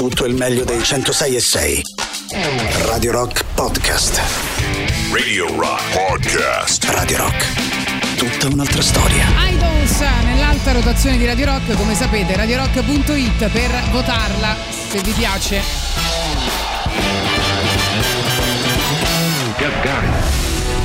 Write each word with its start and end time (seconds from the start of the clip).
tutto 0.00 0.24
il 0.24 0.34
meglio 0.34 0.64
dei 0.64 0.82
106 0.82 1.36
e 1.36 1.40
6. 1.40 1.82
Radio 2.86 3.12
Rock 3.12 3.44
Podcast. 3.52 4.18
Radio 5.12 5.54
Rock 5.56 5.82
Podcast. 5.92 6.84
Radio 6.84 7.18
Rock. 7.18 8.16
Tutta 8.16 8.46
un'altra 8.46 8.80
storia. 8.80 9.26
Idols 9.50 10.00
nell'alta 10.24 10.72
rotazione 10.72 11.18
di 11.18 11.26
Radio 11.26 11.44
Rock, 11.44 11.76
come 11.76 11.94
sapete, 11.94 12.34
radiorock.it 12.34 13.48
per 13.50 13.90
votarla 13.90 14.56
se 14.88 15.02
vi 15.02 15.10
piace. 15.10 15.60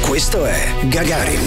Questo 0.07 0.45
è 0.45 0.73
Gagarin. 0.87 1.39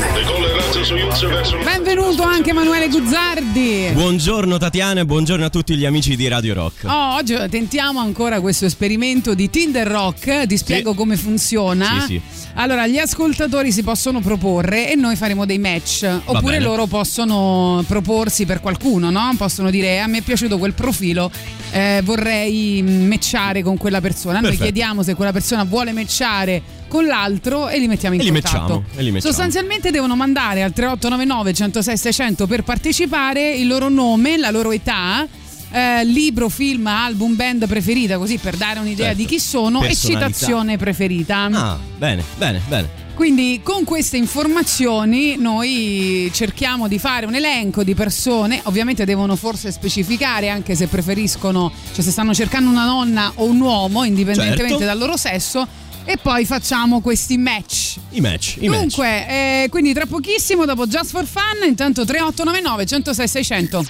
Benvenuto 1.65 2.23
anche 2.23 2.51
Emanuele 2.51 2.89
Guzzardi. 2.89 3.91
Buongiorno 3.93 4.59
Tatiana 4.59 5.01
e 5.01 5.05
buongiorno 5.07 5.45
a 5.45 5.49
tutti 5.51 5.77
gli 5.77 5.85
amici 5.85 6.17
di 6.17 6.27
Radio 6.29 6.55
Rock. 6.55 6.85
Oh, 6.85 7.15
oggi 7.15 7.35
tentiamo 7.51 8.01
ancora 8.01 8.41
questo 8.41 8.67
esperimento 8.67 9.35
di 9.35 9.49
Tinder 9.49 9.87
Rock, 9.87 10.47
ti 10.47 10.57
spiego 10.57 10.91
Sì. 10.91 10.97
come 10.97 11.17
funziona. 11.17 12.01
Sì, 12.01 12.07
sì. 12.15 12.21
Allora, 12.55 12.87
gli 12.87 12.99
ascoltatori 12.99 13.71
si 13.73 13.83
possono 13.83 14.21
proporre 14.21 14.91
e 14.91 14.95
noi 14.97 15.15
faremo 15.17 15.47
dei 15.47 15.59
match, 15.59 16.09
oppure 16.25 16.55
bene. 16.59 16.65
loro 16.65 16.87
possono 16.87 17.85
proporsi 17.87 18.45
per 18.47 18.61
qualcuno, 18.61 19.11
no? 19.11 19.33
Possono 19.37 19.71
dire 19.71 19.95
"Eh, 19.95 19.99
a 19.99 20.07
me 20.09 20.19
è 20.19 20.23
piaciuto 20.23 20.59
quel 20.59 20.73
profilo, 20.75 21.31
eh, 21.71 22.01
vorrei 22.05 22.83
mm, 22.83 23.07
matchare 23.07 23.63
con 23.63 23.77
quella 23.77 24.01
persona. 24.01 24.35
Noi 24.41 24.43
Perfetto. 24.51 24.65
chiediamo 24.65 25.03
se 25.03 25.15
quella 25.15 25.33
persona 25.33 25.65
vuole 25.65 25.93
matchare 25.93 26.61
con 26.89 27.05
l'altro 27.07 27.69
e 27.69 27.79
li 27.79 27.87
mettiamo 27.87 28.15
in 28.15 28.21
E 28.21 28.25
li 28.25 28.31
contatto. 28.33 28.85
e 28.97 29.03
li 29.03 29.11
matchiamo. 29.11 29.21
Sostanzialmente 29.21 29.91
devono 29.91 30.17
mandare 30.17 30.63
al 30.63 30.73
3899 30.73 31.53
106 31.55 31.97
600 31.97 32.47
per 32.47 32.63
partecipare 32.65 33.55
il 33.55 33.67
loro 33.67 33.89
nome, 33.89 34.37
la 34.37 34.51
loro 34.51 34.73
età. 34.73 35.27
eh, 35.71 36.03
libro, 36.03 36.49
film, 36.49 36.87
album, 36.87 37.37
band 37.37 37.67
preferita, 37.67 38.17
così 38.17 38.39
per 38.39 38.57
dare 38.57 38.79
un'idea 38.81 39.09
Certo. 39.09 39.21
di 39.21 39.27
chi 39.27 39.39
sono 39.39 39.83
e 39.83 39.95
citazione 39.95 40.79
preferita. 40.79 41.47
Ah, 41.53 41.79
bene, 41.99 42.25
bene, 42.39 42.61
bene. 42.67 42.89
Quindi 43.15 43.61
con 43.63 43.85
queste 43.85 44.17
informazioni 44.17 45.37
noi 45.37 46.31
cerchiamo 46.33 46.89
di 46.89 46.99
fare 46.99 47.27
un 47.27 47.35
elenco 47.35 47.83
di 47.85 47.95
persone, 47.95 48.61
ovviamente 48.65 49.05
devono 49.05 49.37
forse 49.37 49.71
specificare 49.71 50.49
anche 50.49 50.75
se 50.75 50.87
preferiscono, 50.87 51.71
cioè 51.93 52.03
se 52.03 52.13
stanno 52.13 52.33
cercando 52.33 52.71
una 52.71 52.87
donna 52.87 53.33
o 53.35 53.45
un 53.45 53.61
uomo, 53.61 54.05
indipendentemente 54.05 54.69
Certo. 54.69 54.85
dal 54.85 54.97
loro 54.99 55.17
sesso, 55.17 55.67
e 56.09 56.17
poi 56.17 56.47
facciamo 56.47 57.03
questi 57.03 57.37
match. 57.37 57.97
I 58.13 58.23
match, 58.23 58.57
i 58.61 58.69
match. 58.69 58.81
Dunque, 58.81 59.29
eh, 59.29 59.67
quindi 59.69 59.93
tra 59.93 60.07
pochissimo 60.07 60.65
dopo 60.65 60.87
Just 60.87 61.11
for 61.11 61.27
Fun, 61.27 61.69
intanto 61.69 62.07
3899 62.07 62.87
106 62.87 63.29
600. 63.29 63.85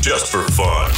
Just 0.00 0.26
for 0.26 0.50
fun. 0.50 0.90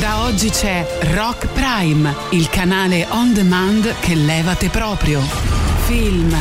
Da 0.00 0.22
oggi 0.22 0.50
c'è 0.50 0.84
Rock 1.14 1.46
Prime, 1.52 2.12
il 2.30 2.48
canale 2.48 3.06
on 3.10 3.32
demand 3.32 3.94
che 4.00 4.16
levate 4.16 4.70
proprio. 4.70 5.22
Film, 5.86 6.36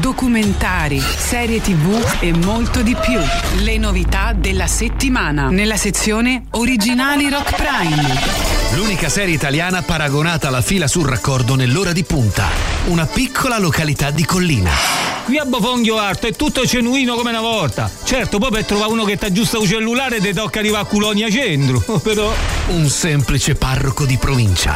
documentari, 0.00 1.00
serie 1.00 1.60
tv 1.60 2.16
e 2.20 2.32
molto 2.32 2.82
di 2.82 2.94
più. 2.94 3.20
Le 3.62 3.76
novità 3.78 4.32
della 4.32 4.66
settimana 4.66 5.48
nella 5.48 5.76
sezione 5.76 6.44
Originali 6.52 7.28
Rock 7.28 7.54
Prime. 7.54 8.20
L'unica 8.74 9.08
serie 9.08 9.34
italiana 9.34 9.82
paragonata 9.82 10.48
alla 10.48 10.62
fila 10.62 10.86
sul 10.86 11.06
raccordo 11.06 11.54
nell'ora 11.56 11.92
di 11.92 12.04
punta. 12.04 12.48
Una 12.86 13.06
piccola 13.06 13.58
località 13.58 14.10
di 14.10 14.24
collina. 14.24 14.70
Qui 15.24 15.38
a 15.38 15.44
Bofonghio 15.44 15.98
Alto 15.98 16.26
è 16.26 16.32
tutto 16.32 16.64
genuino 16.64 17.14
come 17.14 17.30
una 17.30 17.40
volta. 17.40 17.88
Certo, 18.02 18.38
poi 18.38 18.50
per 18.50 18.64
trovare 18.64 18.90
uno 18.90 19.04
che 19.04 19.16
ti 19.16 19.26
aggiusta 19.26 19.58
un 19.58 19.66
cellulare 19.66 20.20
ti 20.20 20.32
tocca 20.32 20.58
arrivare 20.58 20.84
a 20.84 20.86
Culonia 20.86 21.30
Centro. 21.30 21.80
Però. 22.02 22.32
Un 22.68 22.88
semplice 22.88 23.54
parroco 23.54 24.04
di 24.04 24.16
provincia. 24.16 24.74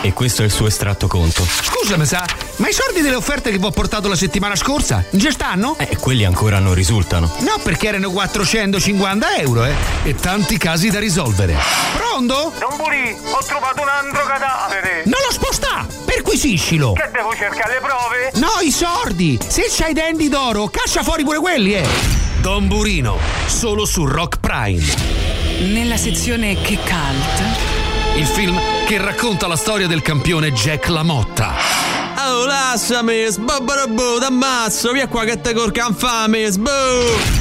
E 0.00 0.12
questo 0.12 0.42
è 0.42 0.44
il 0.44 0.52
suo 0.52 0.68
estratto 0.68 1.08
conto. 1.08 1.44
Scusami, 1.44 2.06
sa, 2.06 2.24
ma 2.56 2.68
i 2.68 2.72
soldi 2.72 3.00
delle 3.00 3.16
offerte 3.16 3.50
che 3.50 3.58
vi 3.58 3.64
ho 3.64 3.70
portato 3.70 4.08
la 4.08 4.14
settimana 4.14 4.54
scorsa? 4.58 5.04
Già 5.10 5.30
stanno? 5.30 5.76
Eh, 5.78 5.96
quelli 5.96 6.24
ancora 6.24 6.58
non 6.58 6.74
risultano. 6.74 7.30
No, 7.38 7.58
perché 7.62 7.88
erano 7.88 8.10
450 8.10 9.36
euro, 9.36 9.64
eh? 9.64 9.74
E 10.02 10.14
tanti 10.14 10.58
casi 10.58 10.90
da 10.90 10.98
risolvere. 10.98 11.56
Pronto? 11.96 12.52
Don 12.58 12.76
Burì, 12.76 13.16
ho 13.30 13.44
trovato 13.46 13.80
un 13.80 13.88
altro 13.88 14.26
cadavere. 14.26 15.02
Non 15.04 15.20
lo 15.26 15.32
sposta! 15.32 15.86
Perquisiscilo! 16.04 16.92
Che 16.92 17.08
devo 17.12 17.34
cercare 17.34 17.74
le 17.74 17.80
prove? 17.80 18.32
No, 18.34 18.60
i 18.62 18.70
sordi! 18.70 19.38
Se 19.46 19.66
c'hai 19.70 19.92
i 19.92 19.94
denti 19.94 20.28
d'oro, 20.28 20.68
caccia 20.68 21.02
fuori 21.02 21.22
pure 21.22 21.38
quelli, 21.38 21.74
eh! 21.74 21.86
Don 22.40 22.66
Burino, 22.66 23.18
solo 23.46 23.84
su 23.84 24.04
Rock 24.04 24.38
Prime. 24.40 24.84
Nella 25.72 25.96
sezione 25.96 26.60
Che 26.60 26.76
Cult. 26.76 28.16
Il 28.16 28.26
film 28.26 28.58
che 28.86 28.98
racconta 28.98 29.46
la 29.46 29.56
storia 29.56 29.86
del 29.86 30.02
campione 30.02 30.52
Jack 30.52 30.88
LaMotta. 30.88 31.97
Oh, 32.30 32.44
lasciami, 32.44 33.26
sbobbarabbo, 33.30 34.18
t'ammazzo, 34.18 34.92
via 34.92 35.08
qua 35.08 35.24
che 35.24 35.40
te 35.40 35.54
corca 35.54 35.86
infame, 35.86 36.50
sbo! 36.50 37.37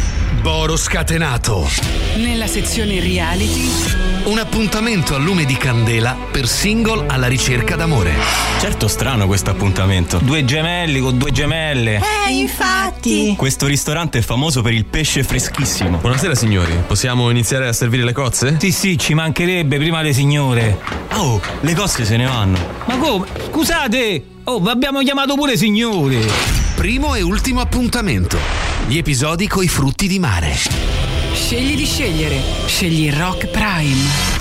Boro 0.47 0.77
scatenato. 0.77 1.69
Nella 2.15 2.47
sezione 2.47 3.01
Reality. 3.01 3.69
Un 4.27 4.37
appuntamento 4.37 5.13
a 5.13 5.17
lume 5.17 5.43
di 5.43 5.57
candela 5.57 6.15
per 6.31 6.47
single 6.47 7.03
alla 7.05 7.27
ricerca 7.27 7.75
d'amore. 7.75 8.13
Certo 8.57 8.87
strano 8.87 9.27
questo 9.27 9.49
appuntamento. 9.49 10.19
Due 10.19 10.45
gemelli 10.45 11.01
con 11.01 11.17
due 11.17 11.33
gemelle. 11.33 11.99
Questo 13.35 13.65
ristorante 13.65 14.19
è 14.19 14.21
famoso 14.21 14.61
per 14.61 14.71
il 14.71 14.85
pesce 14.85 15.21
freschissimo. 15.21 15.97
Buonasera 15.97 16.33
signori, 16.33 16.81
possiamo 16.87 17.29
iniziare 17.29 17.67
a 17.67 17.73
servire 17.73 18.05
le 18.05 18.13
cozze? 18.13 18.55
Sì, 18.57 18.71
sì, 18.71 18.97
ci 18.97 19.13
mancherebbe 19.13 19.75
prima 19.75 20.01
le 20.01 20.13
signore. 20.13 20.79
Oh, 21.15 21.41
le 21.59 21.75
cose 21.75 22.05
se 22.05 22.15
ne 22.15 22.25
vanno. 22.25 22.57
Ma 22.85 22.95
come? 22.95 23.27
Scusate! 23.49 24.23
Oh, 24.45 24.61
vi 24.61 24.69
abbiamo 24.69 25.01
chiamato 25.01 25.35
pure 25.35 25.57
signore. 25.57 26.25
Primo 26.75 27.15
e 27.15 27.21
ultimo 27.21 27.59
appuntamento. 27.59 28.76
Gli 28.85 28.97
episodi 28.97 29.47
coi 29.47 29.67
frutti 29.67 30.07
di 30.07 30.19
mare. 30.19 30.53
Scegli 31.33 31.75
di 31.75 31.85
scegliere. 31.85 32.39
Scegli 32.67 33.11
Rock 33.11 33.47
Prime. 33.47 34.36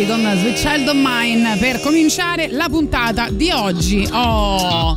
Ascoltati 0.00 0.06
con 0.06 0.20
Sweet 0.38 0.56
Child 0.56 0.88
of 0.88 0.94
Mine 0.96 1.56
per 1.58 1.80
cominciare 1.80 2.48
la 2.50 2.68
puntata 2.68 3.28
di 3.30 3.50
oggi. 3.50 4.08
Oh, 4.12 4.96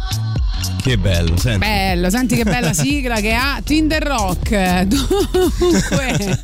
Che 0.82 0.98
bello, 0.98 1.38
senti. 1.38 1.60
bello, 1.60 2.10
senti 2.10 2.36
che 2.36 2.44
bella 2.44 2.74
sigla 2.74 3.16
che 3.16 3.34
ha 3.34 3.60
Tinder 3.64 4.04
Rock. 4.04 4.82
Dunque, 4.88 6.40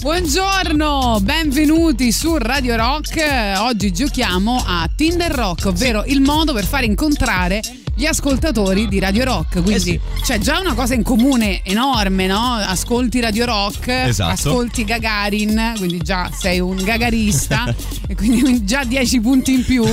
buongiorno, 0.00 1.18
benvenuti 1.22 2.12
su 2.12 2.36
Radio 2.36 2.76
Rock. 2.76 3.22
Oggi 3.58 3.92
giochiamo 3.92 4.62
a 4.66 4.88
Tinder 4.94 5.30
Rock, 5.32 5.66
ovvero 5.66 6.04
il 6.06 6.20
modo 6.20 6.52
per 6.52 6.64
far 6.64 6.84
incontrare 6.84 7.60
gli 7.94 8.06
ascoltatori 8.06 8.88
di 8.88 8.98
Radio 8.98 9.24
Rock. 9.24 9.62
Quindi 9.62 9.98
c'è 10.22 10.38
già 10.38 10.58
una 10.60 10.74
cosa 10.74 10.94
in 10.94 11.02
comune 11.02 11.62
enorme, 11.64 12.26
no? 12.26 12.54
Ascolti 12.54 13.20
Radio 13.20 13.44
Rock, 13.44 13.88
Esatto. 13.88 14.32
ascolti 14.32 14.84
Gagarin, 14.84 15.74
quindi 15.76 15.98
già 15.98 16.30
sei 16.36 16.60
un 16.60 16.76
gagarista 16.76 17.74
e 18.06 18.14
quindi 18.14 18.64
già 18.64 18.84
10 18.84 19.20
punti 19.20 19.52
in 19.54 19.64
più. 19.64 19.84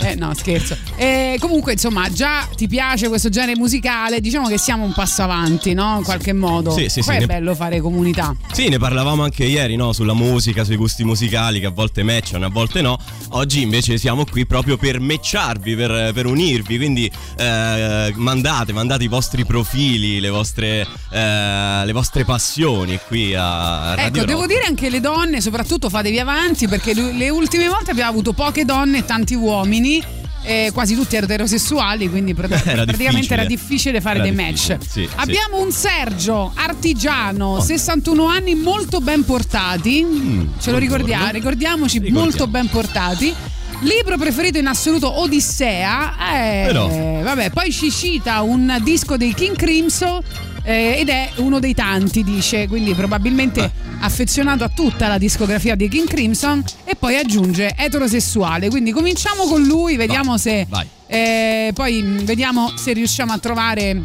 Eh, 0.00 0.14
no, 0.14 0.32
scherzo. 0.34 0.76
E 0.96 1.36
comunque, 1.40 1.72
insomma, 1.72 2.10
già 2.10 2.48
ti 2.56 2.66
piace 2.68 3.08
questo 3.08 3.28
genere 3.28 3.56
musicale, 3.56 4.20
diciamo 4.20 4.48
che 4.48 4.58
siamo 4.58 4.84
un 4.84 4.92
passo 4.92 5.22
avanti, 5.22 5.74
no? 5.74 5.96
In 5.98 6.04
qualche 6.04 6.32
modo. 6.32 6.70
Sì, 6.72 6.88
sì, 6.88 7.00
Poi 7.00 7.10
sì, 7.10 7.16
è 7.16 7.18
ne- 7.20 7.26
bello 7.26 7.54
fare 7.54 7.80
comunità. 7.80 8.34
Sì, 8.52 8.68
ne 8.68 8.78
parlavamo 8.78 9.22
anche 9.22 9.44
ieri, 9.44 9.76
no? 9.76 9.92
Sulla 9.92 10.14
musica, 10.14 10.64
sui 10.64 10.76
gusti 10.76 11.04
musicali 11.04 11.60
che 11.60 11.66
a 11.66 11.70
volte 11.70 12.02
matchano, 12.02 12.46
a 12.46 12.50
volte 12.50 12.80
no. 12.80 12.98
Oggi 13.30 13.62
invece 13.62 13.98
siamo 13.98 14.24
qui 14.24 14.46
proprio 14.46 14.76
per 14.76 15.00
matcharvi, 15.00 15.74
per, 15.74 16.12
per 16.12 16.26
unirvi. 16.26 16.76
Quindi 16.76 17.10
eh, 17.36 18.12
mandate, 18.16 18.72
mandate 18.72 19.04
i 19.04 19.08
vostri 19.08 19.44
profili, 19.44 20.20
le 20.20 20.28
vostre, 20.30 20.86
eh, 21.10 21.82
le 21.84 21.92
vostre 21.92 22.24
passioni 22.24 22.98
qui 23.06 23.34
a 23.34 23.94
Radio 23.94 24.06
Ecco, 24.06 24.16
Rock. 24.18 24.26
devo 24.26 24.46
dire 24.46 24.62
anche 24.66 24.88
le 24.90 25.00
donne, 25.00 25.40
soprattutto 25.40 25.88
fatevi 25.88 26.18
avanti 26.18 26.68
perché 26.68 26.94
le 26.94 27.28
ultime 27.30 27.68
volte 27.68 27.90
abbiamo 27.92 28.10
avuto 28.10 28.32
poche 28.32 28.64
donne 28.64 28.98
e 28.98 29.04
tanti 29.04 29.34
uomini. 29.34 30.20
eh, 30.44 30.70
quasi 30.72 30.96
tutti 30.96 31.14
eterosessuali, 31.14 32.10
quindi 32.10 32.34
pr- 32.34 32.50
Era 32.66 32.82
praticamente 32.82 32.96
difficile. 33.12 33.34
era 33.34 33.44
difficile 33.44 34.00
fare 34.00 34.18
Era 34.18 34.28
dei 34.28 34.34
difficile, 34.34 34.74
match. 34.76 34.90
sì, 34.90 35.00
sì. 35.02 35.08
Abbiamo 35.14 35.60
un 35.62 35.70
Sergio, 35.70 36.50
artigiano, 36.56 37.60
61 37.60 38.26
anni, 38.26 38.56
molto 38.56 39.00
ben 39.00 39.24
portati. 39.24 40.50
Ce 40.60 40.72
lo 40.72 40.78
ricordiamo, 40.78 41.30
ricordiamoci, 41.30 42.00
Mm, 42.00 42.02
Ricordiamo. 42.02 42.28
molto 42.28 42.46
ben 42.48 42.68
portati. 42.68 43.32
Libro 43.82 44.16
preferito 44.16 44.58
in 44.58 44.66
assoluto 44.66 45.20
Odissea. 45.20 46.14
Eh, 46.62 46.66
Però. 46.66 46.88
vabbè, 47.22 47.50
poi 47.50 47.72
ci 47.72 47.90
cita 47.90 48.42
un 48.42 48.78
disco 48.82 49.16
dei 49.16 49.34
King 49.34 49.56
Crimson 49.56 50.20
eh, 50.62 50.96
ed 50.98 51.08
è 51.08 51.30
uno 51.36 51.58
dei 51.58 51.74
tanti, 51.74 52.22
dice, 52.22 52.68
quindi 52.68 52.94
probabilmente 52.94 53.60
Eh. 53.64 53.70
affezionato 54.00 54.62
a 54.62 54.68
tutta 54.68 55.08
la 55.08 55.18
discografia 55.18 55.74
dei 55.74 55.88
King 55.88 56.06
Crimson 56.06 56.62
e 56.84 56.94
poi 56.94 57.16
aggiunge 57.16 57.74
eterosessuale. 57.76 58.68
Quindi 58.70 58.92
cominciamo 58.92 59.44
con 59.44 59.62
lui, 59.64 59.96
vediamo 59.96 60.38
se 60.38 60.64
vai. 60.68 60.86
eh, 61.08 61.72
poi 61.74 62.00
mh, 62.02 62.24
vediamo 62.24 62.72
se 62.76 62.92
riusciamo 62.92 63.32
a 63.32 63.38
trovare 63.38 64.02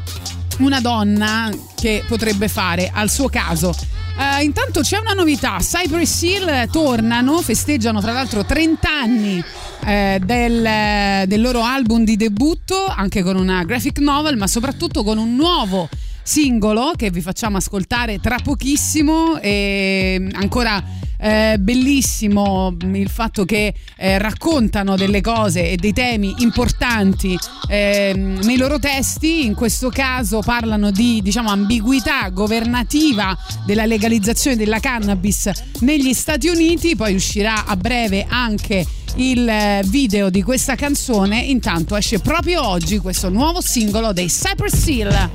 una 0.59 0.81
donna 0.81 1.51
che 1.79 2.03
potrebbe 2.07 2.47
fare 2.47 2.89
al 2.91 3.11
suo 3.11 3.29
caso. 3.29 3.75
Eh, 4.19 4.43
intanto 4.43 4.81
c'è 4.81 4.97
una 4.97 5.13
novità, 5.13 5.57
Cypress 5.59 6.21
Hill 6.23 6.47
eh, 6.47 6.67
tornano, 6.71 7.39
festeggiano 7.39 8.01
tra 8.01 8.13
l'altro 8.13 8.43
30 8.43 8.89
anni 8.89 9.43
eh, 9.85 10.19
del, 10.23 11.27
del 11.27 11.41
loro 11.41 11.61
album 11.61 12.03
di 12.03 12.15
debutto, 12.15 12.87
anche 12.87 13.21
con 13.21 13.35
una 13.35 13.63
graphic 13.63 13.99
novel, 13.99 14.35
ma 14.35 14.47
soprattutto 14.47 15.03
con 15.03 15.19
un 15.19 15.35
nuovo 15.35 15.87
singolo 16.23 16.93
che 16.95 17.11
vi 17.11 17.21
facciamo 17.21 17.57
ascoltare 17.57 18.19
tra 18.19 18.37
pochissimo. 18.43 19.39
E 19.39 20.29
ancora 20.33 20.83
eh, 21.19 21.57
bellissimo 21.59 22.75
il 22.81 23.09
fatto 23.09 23.45
che 23.45 23.73
eh, 23.97 24.17
raccontano 24.17 24.95
delle 24.95 25.21
cose 25.21 25.71
e 25.71 25.75
dei 25.75 25.93
temi 25.93 26.35
importanti 26.39 27.37
ehm, 27.67 28.39
nei 28.43 28.57
loro 28.57 28.79
testi. 28.79 29.45
In 29.45 29.53
questo 29.55 29.89
caso 29.89 30.39
parlano 30.39 30.91
di 30.91 31.21
diciamo 31.21 31.49
ambiguità 31.49 32.29
governativa 32.29 33.37
della 33.65 33.85
legalizzazione 33.85 34.55
della 34.55 34.79
cannabis 34.79 35.49
negli 35.79 36.13
Stati 36.13 36.47
Uniti. 36.47 36.95
Poi 36.95 37.15
uscirà 37.15 37.65
a 37.65 37.75
breve 37.75 38.25
anche 38.27 38.85
il 39.15 39.47
eh, 39.47 39.81
video 39.85 40.29
di 40.29 40.43
questa 40.43 40.75
canzone. 40.75 41.39
Intanto 41.39 41.95
esce 41.95 42.19
proprio 42.19 42.65
oggi 42.67 42.99
questo 42.99 43.29
nuovo 43.29 43.61
singolo 43.61 44.13
dei 44.13 44.27
Cypress 44.27 44.85
Hill 44.87 45.29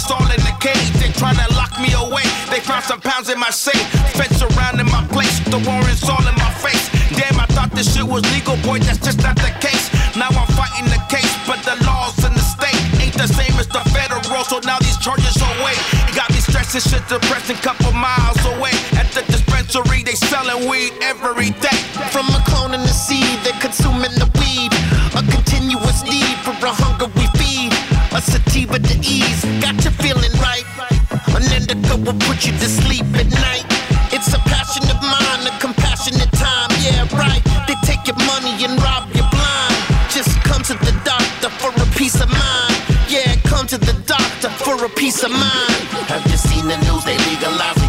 They 0.00 0.14
all 0.14 0.24
in 0.32 0.40
the 0.40 0.56
cage. 0.60 0.90
They 0.96 1.12
tryna 1.12 1.44
lock 1.56 1.76
me 1.76 1.92
away. 1.92 2.24
They 2.48 2.60
found 2.60 2.84
some 2.84 3.00
pounds 3.00 3.28
in 3.28 3.38
my 3.38 3.50
safe. 3.50 3.84
Feds 4.16 4.36
surrounding 4.40 4.86
my 4.86 5.04
place. 5.12 5.40
The 5.44 5.60
warrants 5.60 6.08
all 6.08 6.24
in 6.24 6.34
my 6.40 6.52
face. 6.56 6.88
Damn, 7.12 7.38
I 7.38 7.46
thought 7.52 7.70
this 7.72 7.94
shit 7.94 8.06
was 8.06 8.24
legal, 8.32 8.56
boy. 8.64 8.78
That's 8.80 8.98
just 8.98 9.22
not 9.22 9.36
the 9.36 9.52
case. 9.60 9.92
Now 10.16 10.32
I'm 10.32 10.48
fighting 10.56 10.88
the 10.88 11.00
case, 11.12 11.30
but 11.46 11.60
the 11.68 11.76
laws 11.84 12.16
in 12.24 12.32
the 12.32 12.40
state 12.40 12.80
ain't 12.96 13.14
the 13.14 13.28
same 13.28 13.52
as 13.60 13.68
the 13.68 13.84
federal. 13.92 14.44
So 14.44 14.58
now 14.64 14.78
these 14.80 14.96
charges 14.96 15.36
are 15.36 15.56
weight. 15.60 15.80
Got 16.16 16.32
me 16.32 16.40
stressing, 16.40 16.80
shit 16.80 17.04
depressing, 17.08 17.56
couple 17.60 17.92
miles 17.92 18.40
away. 18.56 18.72
At 18.96 19.12
the 19.12 19.22
dispensary, 19.28 20.02
they 20.02 20.16
selling 20.16 20.64
weed 20.68 20.96
every 21.02 21.50
day. 21.60 21.80
From 22.08 22.26
a 22.32 22.40
clone 22.48 22.72
in 22.72 22.80
the 22.80 22.94
seed, 22.94 23.36
they're 23.44 23.60
consuming 23.60 24.16
the 24.16 24.28
weed. 24.40 24.72
A 25.12 25.22
continuous 25.28 26.02
need 26.08 26.40
for 26.40 26.56
a 26.64 26.72
hunger 26.72 27.12
we 27.20 27.28
feed. 27.36 27.72
A 28.12 28.20
sativa 28.20 28.78
to 28.78 28.96
ease, 29.06 29.44
got 29.62 29.79
will 32.04 32.18
put 32.26 32.46
you 32.46 32.52
to 32.52 32.68
sleep 32.68 33.06
at 33.14 33.28
night. 33.30 33.64
It's 34.12 34.32
a 34.32 34.40
passion 34.48 34.84
of 34.90 35.00
mine, 35.02 35.46
a 35.46 35.52
compassionate 35.60 36.32
time. 36.32 36.70
Yeah, 36.80 37.06
right. 37.16 37.42
They 37.68 37.76
take 37.84 38.06
your 38.06 38.16
money 38.26 38.54
and 38.64 38.74
rob 38.82 39.08
you 39.14 39.24
blind. 39.30 39.74
Just 40.10 40.32
come 40.42 40.62
to 40.64 40.74
the 40.74 40.94
doctor 41.04 41.50
for 41.60 41.70
a 41.70 41.86
peace 41.96 42.20
of 42.20 42.28
mind. 42.30 42.74
Yeah, 43.08 43.36
come 43.44 43.66
to 43.66 43.78
the 43.78 43.94
doctor 44.06 44.50
for 44.64 44.84
a 44.84 44.88
peace 44.88 45.22
of 45.22 45.30
mind. 45.30 45.82
Have 46.08 46.24
you 46.30 46.36
seen 46.36 46.66
the 46.68 46.78
news? 46.78 47.04
They 47.04 47.18
legalized 47.18 47.79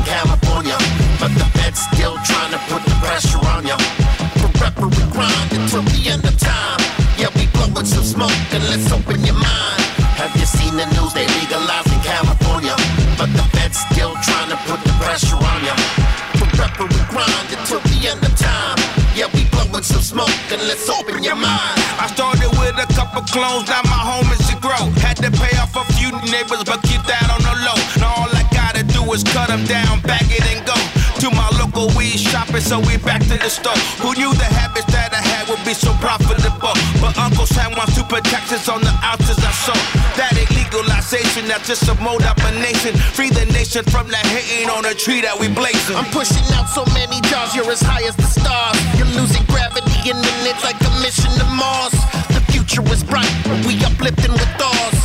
smoke 20.28 20.60
let's 20.68 20.90
open 20.90 21.24
your 21.24 21.36
mind. 21.36 21.80
I 21.98 22.08
started 22.08 22.50
with 22.60 22.78
a 22.78 22.88
couple 22.94 23.22
clones, 23.30 23.70
now 23.70 23.82
my 23.86 24.02
home 24.02 24.30
is 24.34 24.42
to 24.50 24.56
grow. 24.60 24.90
Had 25.02 25.18
to 25.18 25.32
pay 25.32 25.58
off 25.58 25.76
a 25.76 25.86
few 25.94 26.12
neighbors, 26.30 26.64
but 26.66 26.82
keep 26.84 27.02
that 27.10 27.28
on 27.32 27.42
the 27.42 27.56
low. 27.66 27.78
Now 27.98 28.14
all 28.26 28.32
I 28.32 28.46
gotta 28.54 28.84
do 28.84 29.02
is 29.14 29.24
cut 29.24 29.48
them 29.50 29.64
down, 29.66 30.02
bag 30.02 30.26
it 30.30 30.44
and 30.54 30.66
go. 30.66 30.78
To 31.22 31.30
my 31.38 31.50
local 31.62 31.86
weed 31.94 32.18
shopping, 32.18 32.66
so 32.66 32.80
we 32.80 32.98
back 32.98 33.22
to 33.30 33.38
the 33.38 33.50
store. 33.50 33.78
Who 34.02 34.14
knew 34.18 34.34
the 34.34 34.50
habits 34.50 34.90
that 34.90 35.14
I 35.14 35.22
had 35.22 35.50
would 35.50 35.62
be 35.66 35.74
so 35.74 35.94
profitable? 36.02 36.74
But 36.98 37.14
Uncle 37.18 37.46
Sam 37.46 37.78
wants 37.78 37.94
to 37.96 38.04
put 38.04 38.26
taxes 38.26 38.68
on 38.70 38.82
the 38.82 38.94
ounces 39.06 39.38
I 39.38 39.54
sold. 39.54 39.86
That 40.18 40.34
legalization, 40.34 41.46
that's 41.48 41.68
just 41.68 41.86
a 41.90 41.96
mode 42.02 42.24
up 42.24 42.42
a 42.42 42.52
nation. 42.58 42.98
Free 43.14 43.30
the 43.30 43.46
nation 43.54 43.86
from 43.86 44.10
that 44.10 44.26
hating 44.26 44.70
on 44.70 44.82
the 44.82 44.98
tree 44.98 45.22
that 45.22 45.38
we 45.38 45.48
blazing. 45.48 45.96
I'm 45.96 46.10
pushing 46.10 46.46
out 46.58 46.66
so 46.70 46.86
many 46.98 47.22
jars, 47.30 47.54
you're 47.54 47.70
as 47.70 47.82
high 47.82 48.02
as 48.02 48.16
the 48.16 48.26
stars. 48.26 48.78
You're 48.98 49.14
losing 49.14 49.46
gravity 49.46 49.91
then 50.10 50.42
it's 50.50 50.64
like 50.64 50.82
a 50.82 50.92
mission 51.06 51.30
to 51.38 51.46
Mars. 51.54 51.94
The 52.34 52.42
future 52.50 52.82
is 52.90 53.04
bright, 53.04 53.30
we 53.66 53.78
uplifting 53.86 54.34
with 54.34 54.58
ours. 54.58 54.98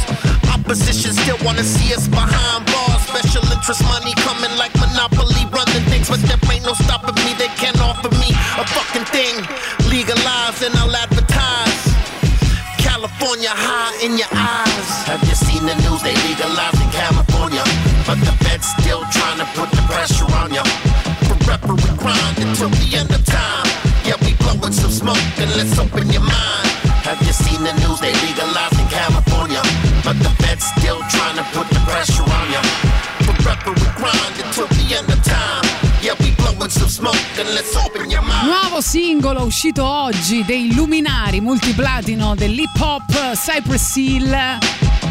Opposition 0.48 1.12
still 1.12 1.36
wanna 1.44 1.64
see 1.64 1.92
us 1.92 2.08
behind 2.08 2.64
bars. 2.66 3.02
Special 3.04 3.44
interest 3.52 3.84
money 3.84 4.14
coming 4.24 4.52
like 4.56 4.72
Monopoly, 4.80 5.44
running 5.52 5.84
things, 5.92 6.08
but 6.08 6.20
there 6.24 6.40
ain't 6.48 6.64
no 6.64 6.72
stopping 6.72 7.16
me. 7.24 7.36
They 7.36 7.52
can't 7.60 7.78
offer 7.80 8.08
me 8.16 8.32
a 8.56 8.64
fucking 8.64 9.04
thing. 9.12 9.36
Legalize 9.92 10.62
and 10.64 10.74
I'll 10.80 10.96
advertise. 10.96 11.82
California 12.80 13.52
high 13.52 13.92
in 14.00 14.16
your 14.16 14.32
eyes. 14.32 14.88
Have 15.04 15.22
you 15.28 15.36
seen 15.36 15.66
the 15.66 15.76
news? 15.84 16.00
They 16.00 16.16
legalized 16.24 16.80
in 16.80 16.90
California, 16.90 17.64
but 18.08 18.16
the 18.24 18.32
feds 18.44 18.68
still 18.80 19.04
trying 19.12 19.38
to 19.44 19.46
put 19.52 19.68
the 19.70 19.82
pressure 19.92 20.30
on 20.40 20.54
you. 20.56 20.64
We 21.66 21.96
grind 21.96 22.38
until 22.38 22.68
the 22.68 22.96
end 22.96 23.15
let's 25.56 25.78
open 25.78 26.08
your 26.10 26.20
mind. 26.20 26.68
Have 27.08 27.20
you 27.24 27.32
seen 27.32 27.64
the 27.64 27.72
news? 27.80 27.98
They 28.00 28.12
legalized 28.28 28.78
in 28.78 28.88
California, 28.88 29.62
but 30.04 30.16
the 30.20 30.30
feds 30.42 30.64
still 30.76 31.00
trying 31.08 31.36
to 31.36 31.44
put 31.56 31.66
the 31.70 31.80
pressure 31.88 32.22
on 32.22 32.46
you. 32.52 32.62
Forever 33.24 33.72
we 33.72 33.88
grind 33.96 34.34
until 34.44 34.66
the 34.68 34.84
end 34.96 35.08
of 35.08 35.22
time. 35.24 35.64
Yeah, 36.02 36.14
we 36.20 36.32
blowing 36.36 36.68
some 36.68 36.88
smoke 36.88 37.16
and 37.38 37.48
let's 37.54 37.74
open 37.74 38.10
your 38.10 38.22
mind. 38.22 38.46
Nuovo 38.46 38.80
singolo 38.80 39.44
uscito 39.44 39.84
oggi 39.84 40.44
dei 40.44 40.74
luminari 40.74 41.40
multiplatino 41.40 42.34
dell'hip 42.34 42.78
hop 42.78 43.34
Cypress 43.34 43.96
Hill. 43.96 44.34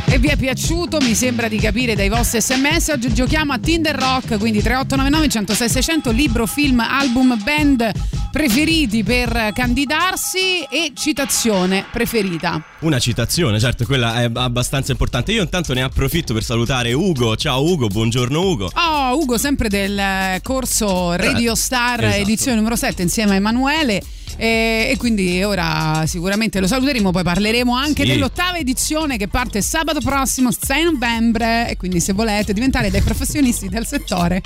E 0.07 0.19
vi 0.19 0.27
è 0.27 0.37
piaciuto? 0.37 0.99
Mi 0.99 1.15
sembra 1.15 1.47
di 1.47 1.57
capire 1.57 1.95
dai 1.95 2.09
vostri 2.09 2.39
sms. 2.39 2.89
Oggi 2.89 3.13
giochiamo 3.13 3.53
a 3.53 3.57
Tinder 3.57 3.95
Rock, 3.95 4.37
quindi 4.37 4.61
3899 4.61 5.29
106 5.29 5.69
600, 5.69 6.11
libro, 6.11 6.45
film, 6.45 6.79
album, 6.81 7.41
band 7.43 7.91
preferiti 8.35 9.01
per 9.01 9.51
candidarsi 9.53 10.63
e 10.69 10.91
citazione 10.93 11.85
preferita. 11.89 12.61
Una 12.81 12.99
citazione, 12.99 13.61
certo, 13.61 13.85
quella 13.85 14.21
è 14.23 14.29
abbastanza 14.33 14.91
importante. 14.91 15.31
Io 15.31 15.41
intanto 15.41 15.73
ne 15.73 15.81
approfitto 15.83 16.33
per 16.33 16.43
salutare 16.43 16.91
Ugo. 16.91 17.37
Ciao 17.37 17.63
Ugo, 17.63 17.87
buongiorno 17.87 18.37
Ugo. 18.41 18.69
Oh, 18.75 19.15
Ugo, 19.21 19.37
sempre 19.37 19.69
del 19.69 19.97
eh, 19.97 20.41
corso 20.43 21.13
Radio 21.15 21.55
Star 21.55 22.03
esatto. 22.03 22.21
edizione 22.21 22.57
numero 22.57 22.75
7 22.75 23.01
insieme 23.03 23.31
a 23.31 23.35
Emanuele. 23.35 24.01
E, 24.37 24.89
e 24.91 24.97
quindi 24.97 25.41
ora 25.43 26.03
sicuramente 26.07 26.59
lo 26.59 26.67
saluteremo, 26.67 27.09
poi 27.11 27.23
parleremo 27.23 27.73
anche 27.73 28.03
Sì. 28.03 28.09
dell'ottava 28.09 28.57
edizione 28.57 29.15
che 29.15 29.29
parte 29.29 29.61
sabato 29.61 30.01
prossimo, 30.01 30.49
6 30.51 30.83
novembre. 30.83 31.69
E 31.69 31.77
quindi 31.77 32.01
se 32.01 32.11
volete 32.11 32.51
diventare 32.51 32.91
dei 32.91 32.99
professionisti 33.01 33.69
del 33.69 33.85
settore, 33.85 34.41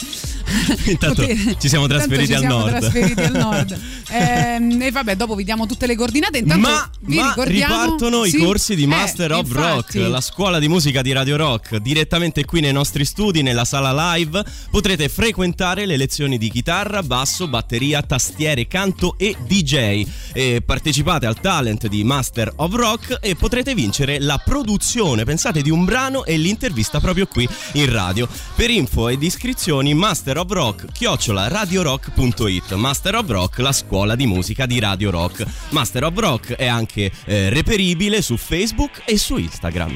Intanto 0.86 1.22
potete- 1.26 1.56
ci 1.60 1.68
siamo 1.68 1.88
trasferiti 1.88 2.28
ci 2.28 2.34
al 2.34 2.40
siamo 2.42 2.58
nord. 2.60 2.78
trasferiti 2.78 3.22
al 3.22 3.32
nord. 3.34 3.79
Ehm, 4.10 4.82
e 4.82 4.92
vabbè, 4.92 5.16
dopo 5.16 5.36
vi 5.36 5.44
diamo 5.44 5.66
tutte 5.66 5.86
le 5.88 5.96
coordinate. 5.96 6.40
Intanto 6.40 6.68
ma, 6.68 6.90
vi 7.02 7.16
ma 7.18 7.34
ripartono 7.38 8.24
Sì? 8.24 8.38
i 8.38 8.40
corsi 8.44 8.76
di 8.76 8.84
Eh, 8.84 8.88
Master 8.88 9.32
of 9.34 9.48
infatti. 9.48 10.00
Rock, 10.00 10.10
la 10.12 10.22
scuola 10.22 10.60
di 10.60 10.68
musica 10.68 11.02
di 11.02 11.12
Radio 11.12 11.36
Rock, 11.38 11.78
direttamente 11.78 12.46
qui 12.46 12.60
nei 12.62 12.72
nostri 12.74 13.06
studi, 13.06 13.42
nella 13.42 13.66
sala 13.66 14.14
live. 14.16 14.44
Potrete 14.72 15.10
frequentare 15.10 15.86
le 15.86 15.98
lezioni 15.98 16.38
di 16.38 16.50
chitarra, 16.50 17.04
basso, 17.04 17.48
batteria, 17.48 18.02
tastiere, 18.02 18.68
canto 18.68 19.16
e 19.18 19.36
DJ. 19.46 20.06
E 20.34 20.62
partecipate 20.66 21.26
al 21.26 21.40
talent 21.40 21.88
di 21.88 22.04
Master 22.04 22.52
of 22.58 22.74
Rock 22.74 23.18
e 23.22 23.36
potrete 23.36 23.74
vincere 23.74 24.20
la 24.20 24.38
produzione, 24.44 25.24
pensate, 25.24 25.62
di 25.62 25.70
un 25.70 25.86
brano 25.86 26.26
e 26.26 26.38
l'intervista 26.38 27.00
proprio 27.00 27.26
qui 27.28 27.48
in 27.74 27.92
radio. 27.92 28.28
Per 28.56 28.70
info 28.70 29.08
ed 29.10 29.22
iscrizioni 29.24 29.94
Master 29.94 30.38
of 30.38 30.50
Rock, 30.52 30.86
chiocciola 30.92 31.48
radiorock.it. 31.48 32.74
Master 32.76 33.16
of 33.16 33.28
Rock, 33.28 33.58
la 33.60 33.69
scuola 33.72 34.16
di 34.16 34.26
musica 34.26 34.66
di 34.66 34.80
Radio 34.80 35.12
Rock. 35.12 35.46
Master 35.70 36.06
of 36.06 36.18
Rock 36.18 36.54
è 36.54 36.68
anche 36.68 37.12
eh, 37.26 37.50
reperibile 37.50 38.22
su 38.22 38.38
Facebook 38.38 39.02
e 39.06 39.18
su 39.18 39.38
Instagram. 39.38 39.96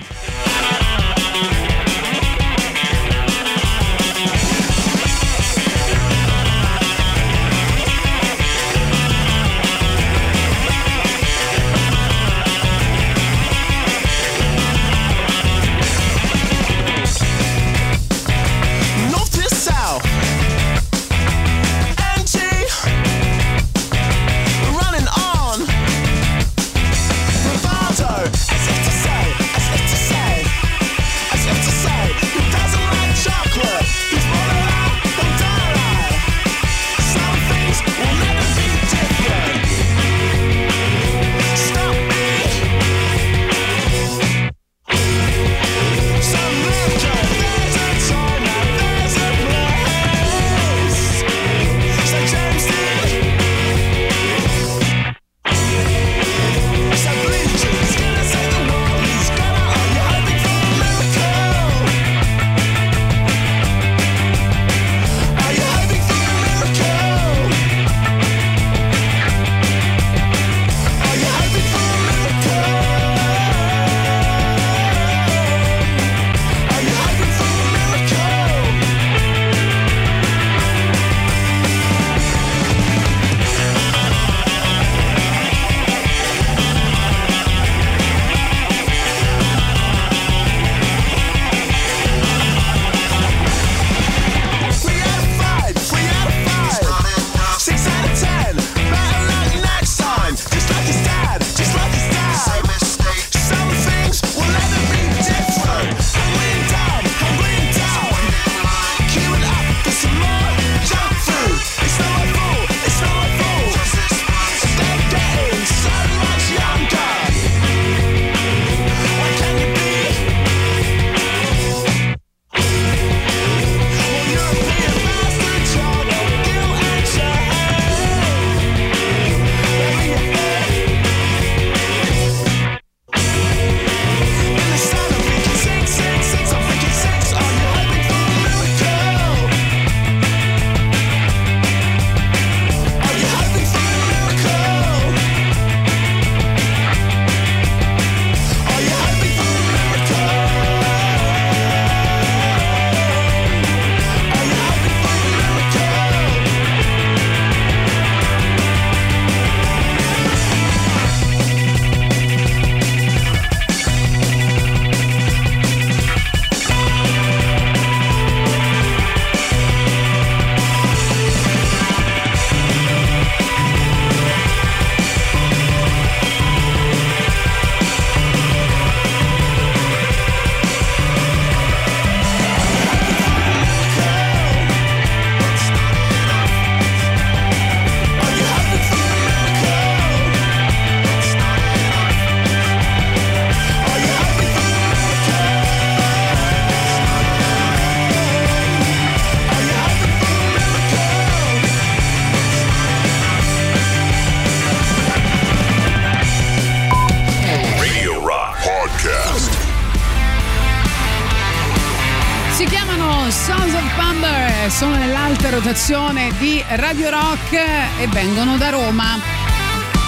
Rotazione 215.74 216.32
di 216.38 216.64
Radio 216.76 217.10
Rock 217.10 217.54
e 217.54 218.08
vengono 218.10 218.58
da 218.58 218.70
Roma. 218.70 219.20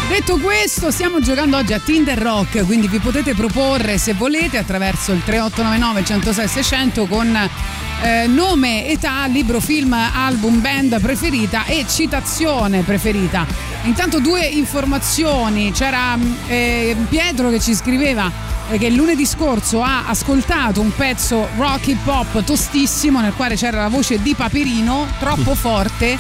Detto 0.08 0.38
questo, 0.38 0.92
stiamo 0.92 1.20
giocando 1.20 1.58
oggi 1.58 1.74
a 1.74 1.80
Tinder 1.80 2.20
Rock, 2.20 2.64
quindi 2.66 2.88
vi 2.88 3.00
potete 3.00 3.34
proporre 3.34 3.98
se 3.98 4.14
volete 4.14 4.60
attraverso 4.60 5.12
il 5.12 5.24
3899 5.24 6.06
106 6.06 6.48
600 6.48 7.06
con 7.08 7.50
eh, 8.04 8.28
nome, 8.28 8.88
età, 8.88 9.26
libro, 9.26 9.60
film, 9.60 9.94
album, 9.94 10.62
band 10.62 11.02
preferita 11.02 11.66
e 11.66 11.84
citazione 11.88 12.84
preferita. 12.84 13.48
Intanto 13.86 14.20
due 14.20 14.46
informazioni, 14.46 15.72
c'era 15.72 16.16
eh, 16.48 16.96
Pietro 17.10 17.50
che 17.50 17.60
ci 17.60 17.74
scriveva 17.74 18.45
che 18.78 18.90
lunedì 18.90 19.26
scorso 19.26 19.82
ha 19.82 20.08
ascoltato 20.08 20.82
un 20.82 20.94
pezzo 20.94 21.48
rock 21.58 21.88
hip 21.88 22.08
hop 22.08 22.44
tostissimo 22.44 23.22
nel 23.22 23.34
quale 23.34 23.56
c'era 23.56 23.82
la 23.82 23.88
voce 23.88 24.22
di 24.22 24.34
Paperino 24.34 25.08
troppo 25.20 25.54
forte. 25.56 26.18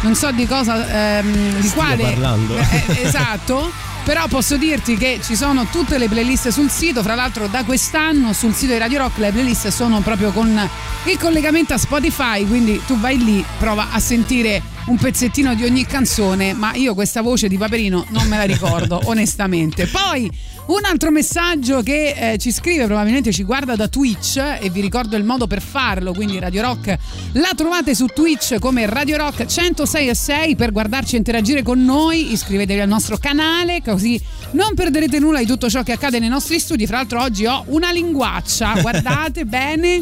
Non 0.00 0.14
so 0.14 0.30
di 0.32 0.46
cosa 0.46 1.18
ehm, 1.18 1.60
di 1.60 1.68
quale 1.70 2.02
parlando. 2.02 2.56
Eh, 2.56 3.02
esatto. 3.02 3.70
Però 4.04 4.26
posso 4.26 4.58
dirti 4.58 4.98
che 4.98 5.20
ci 5.22 5.34
sono 5.34 5.64
tutte 5.70 5.96
le 5.96 6.08
playlist 6.08 6.48
sul 6.48 6.68
sito, 6.68 7.02
fra 7.02 7.14
l'altro 7.14 7.46
da 7.46 7.64
quest'anno 7.64 8.34
sul 8.34 8.52
sito 8.52 8.72
di 8.72 8.78
Radio 8.78 8.98
Rock 8.98 9.16
le 9.16 9.32
playlist 9.32 9.68
sono 9.68 10.00
proprio 10.00 10.30
con 10.30 10.68
il 11.04 11.18
collegamento 11.18 11.72
a 11.72 11.78
Spotify, 11.78 12.46
quindi 12.46 12.82
tu 12.86 12.98
vai 12.98 13.16
lì, 13.16 13.42
prova 13.56 13.88
a 13.92 13.98
sentire 14.00 14.60
un 14.86 14.98
pezzettino 14.98 15.54
di 15.54 15.64
ogni 15.64 15.86
canzone, 15.86 16.52
ma 16.52 16.74
io 16.74 16.92
questa 16.92 17.22
voce 17.22 17.48
di 17.48 17.56
Paperino 17.56 18.04
non 18.10 18.26
me 18.28 18.36
la 18.36 18.42
ricordo 18.42 19.00
onestamente. 19.08 19.86
Poi 19.86 20.30
un 20.66 20.84
altro 20.84 21.10
messaggio 21.10 21.82
che 21.82 22.32
eh, 22.32 22.38
ci 22.38 22.50
scrive, 22.50 22.86
probabilmente 22.86 23.32
ci 23.32 23.42
guarda 23.42 23.76
da 23.76 23.88
Twitch 23.88 24.36
e 24.36 24.70
vi 24.70 24.80
ricordo 24.80 25.16
il 25.16 25.24
modo 25.24 25.46
per 25.46 25.60
farlo, 25.60 26.12
quindi 26.12 26.38
Radio 26.38 26.62
Rock 26.62 26.96
la 27.32 27.50
trovate 27.54 27.94
su 27.94 28.06
Twitch 28.06 28.58
come 28.58 28.86
Radio 28.86 29.18
Rock 29.18 29.44
106 29.44 30.08
e 30.08 30.14
6 30.14 30.56
per 30.56 30.72
guardarci 30.72 31.16
e 31.16 31.18
interagire 31.18 31.62
con 31.62 31.84
noi, 31.84 32.32
iscrivetevi 32.32 32.80
al 32.80 32.88
nostro 32.88 33.18
canale 33.18 33.82
così 33.84 34.20
non 34.52 34.74
perderete 34.74 35.18
nulla 35.18 35.38
di 35.38 35.46
tutto 35.46 35.68
ciò 35.68 35.82
che 35.82 35.92
accade 35.92 36.18
nei 36.18 36.28
nostri 36.28 36.58
studi. 36.58 36.86
Fra 36.86 36.96
l'altro 36.96 37.20
oggi 37.20 37.44
ho 37.44 37.64
una 37.68 37.90
linguaccia, 37.90 38.80
guardate 38.80 39.44
bene 39.46 40.00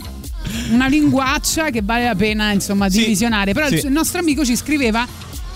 una 0.70 0.86
linguaccia 0.86 1.70
che 1.70 1.80
vale 1.82 2.04
la 2.04 2.14
pena 2.14 2.52
insomma 2.52 2.88
Sì, 2.88 3.04
visionare. 3.04 3.52
Però 3.52 3.66
sì. 3.68 3.86
il 3.86 3.90
nostro 3.90 4.18
amico 4.20 4.44
ci 4.44 4.56
scriveva 4.56 5.06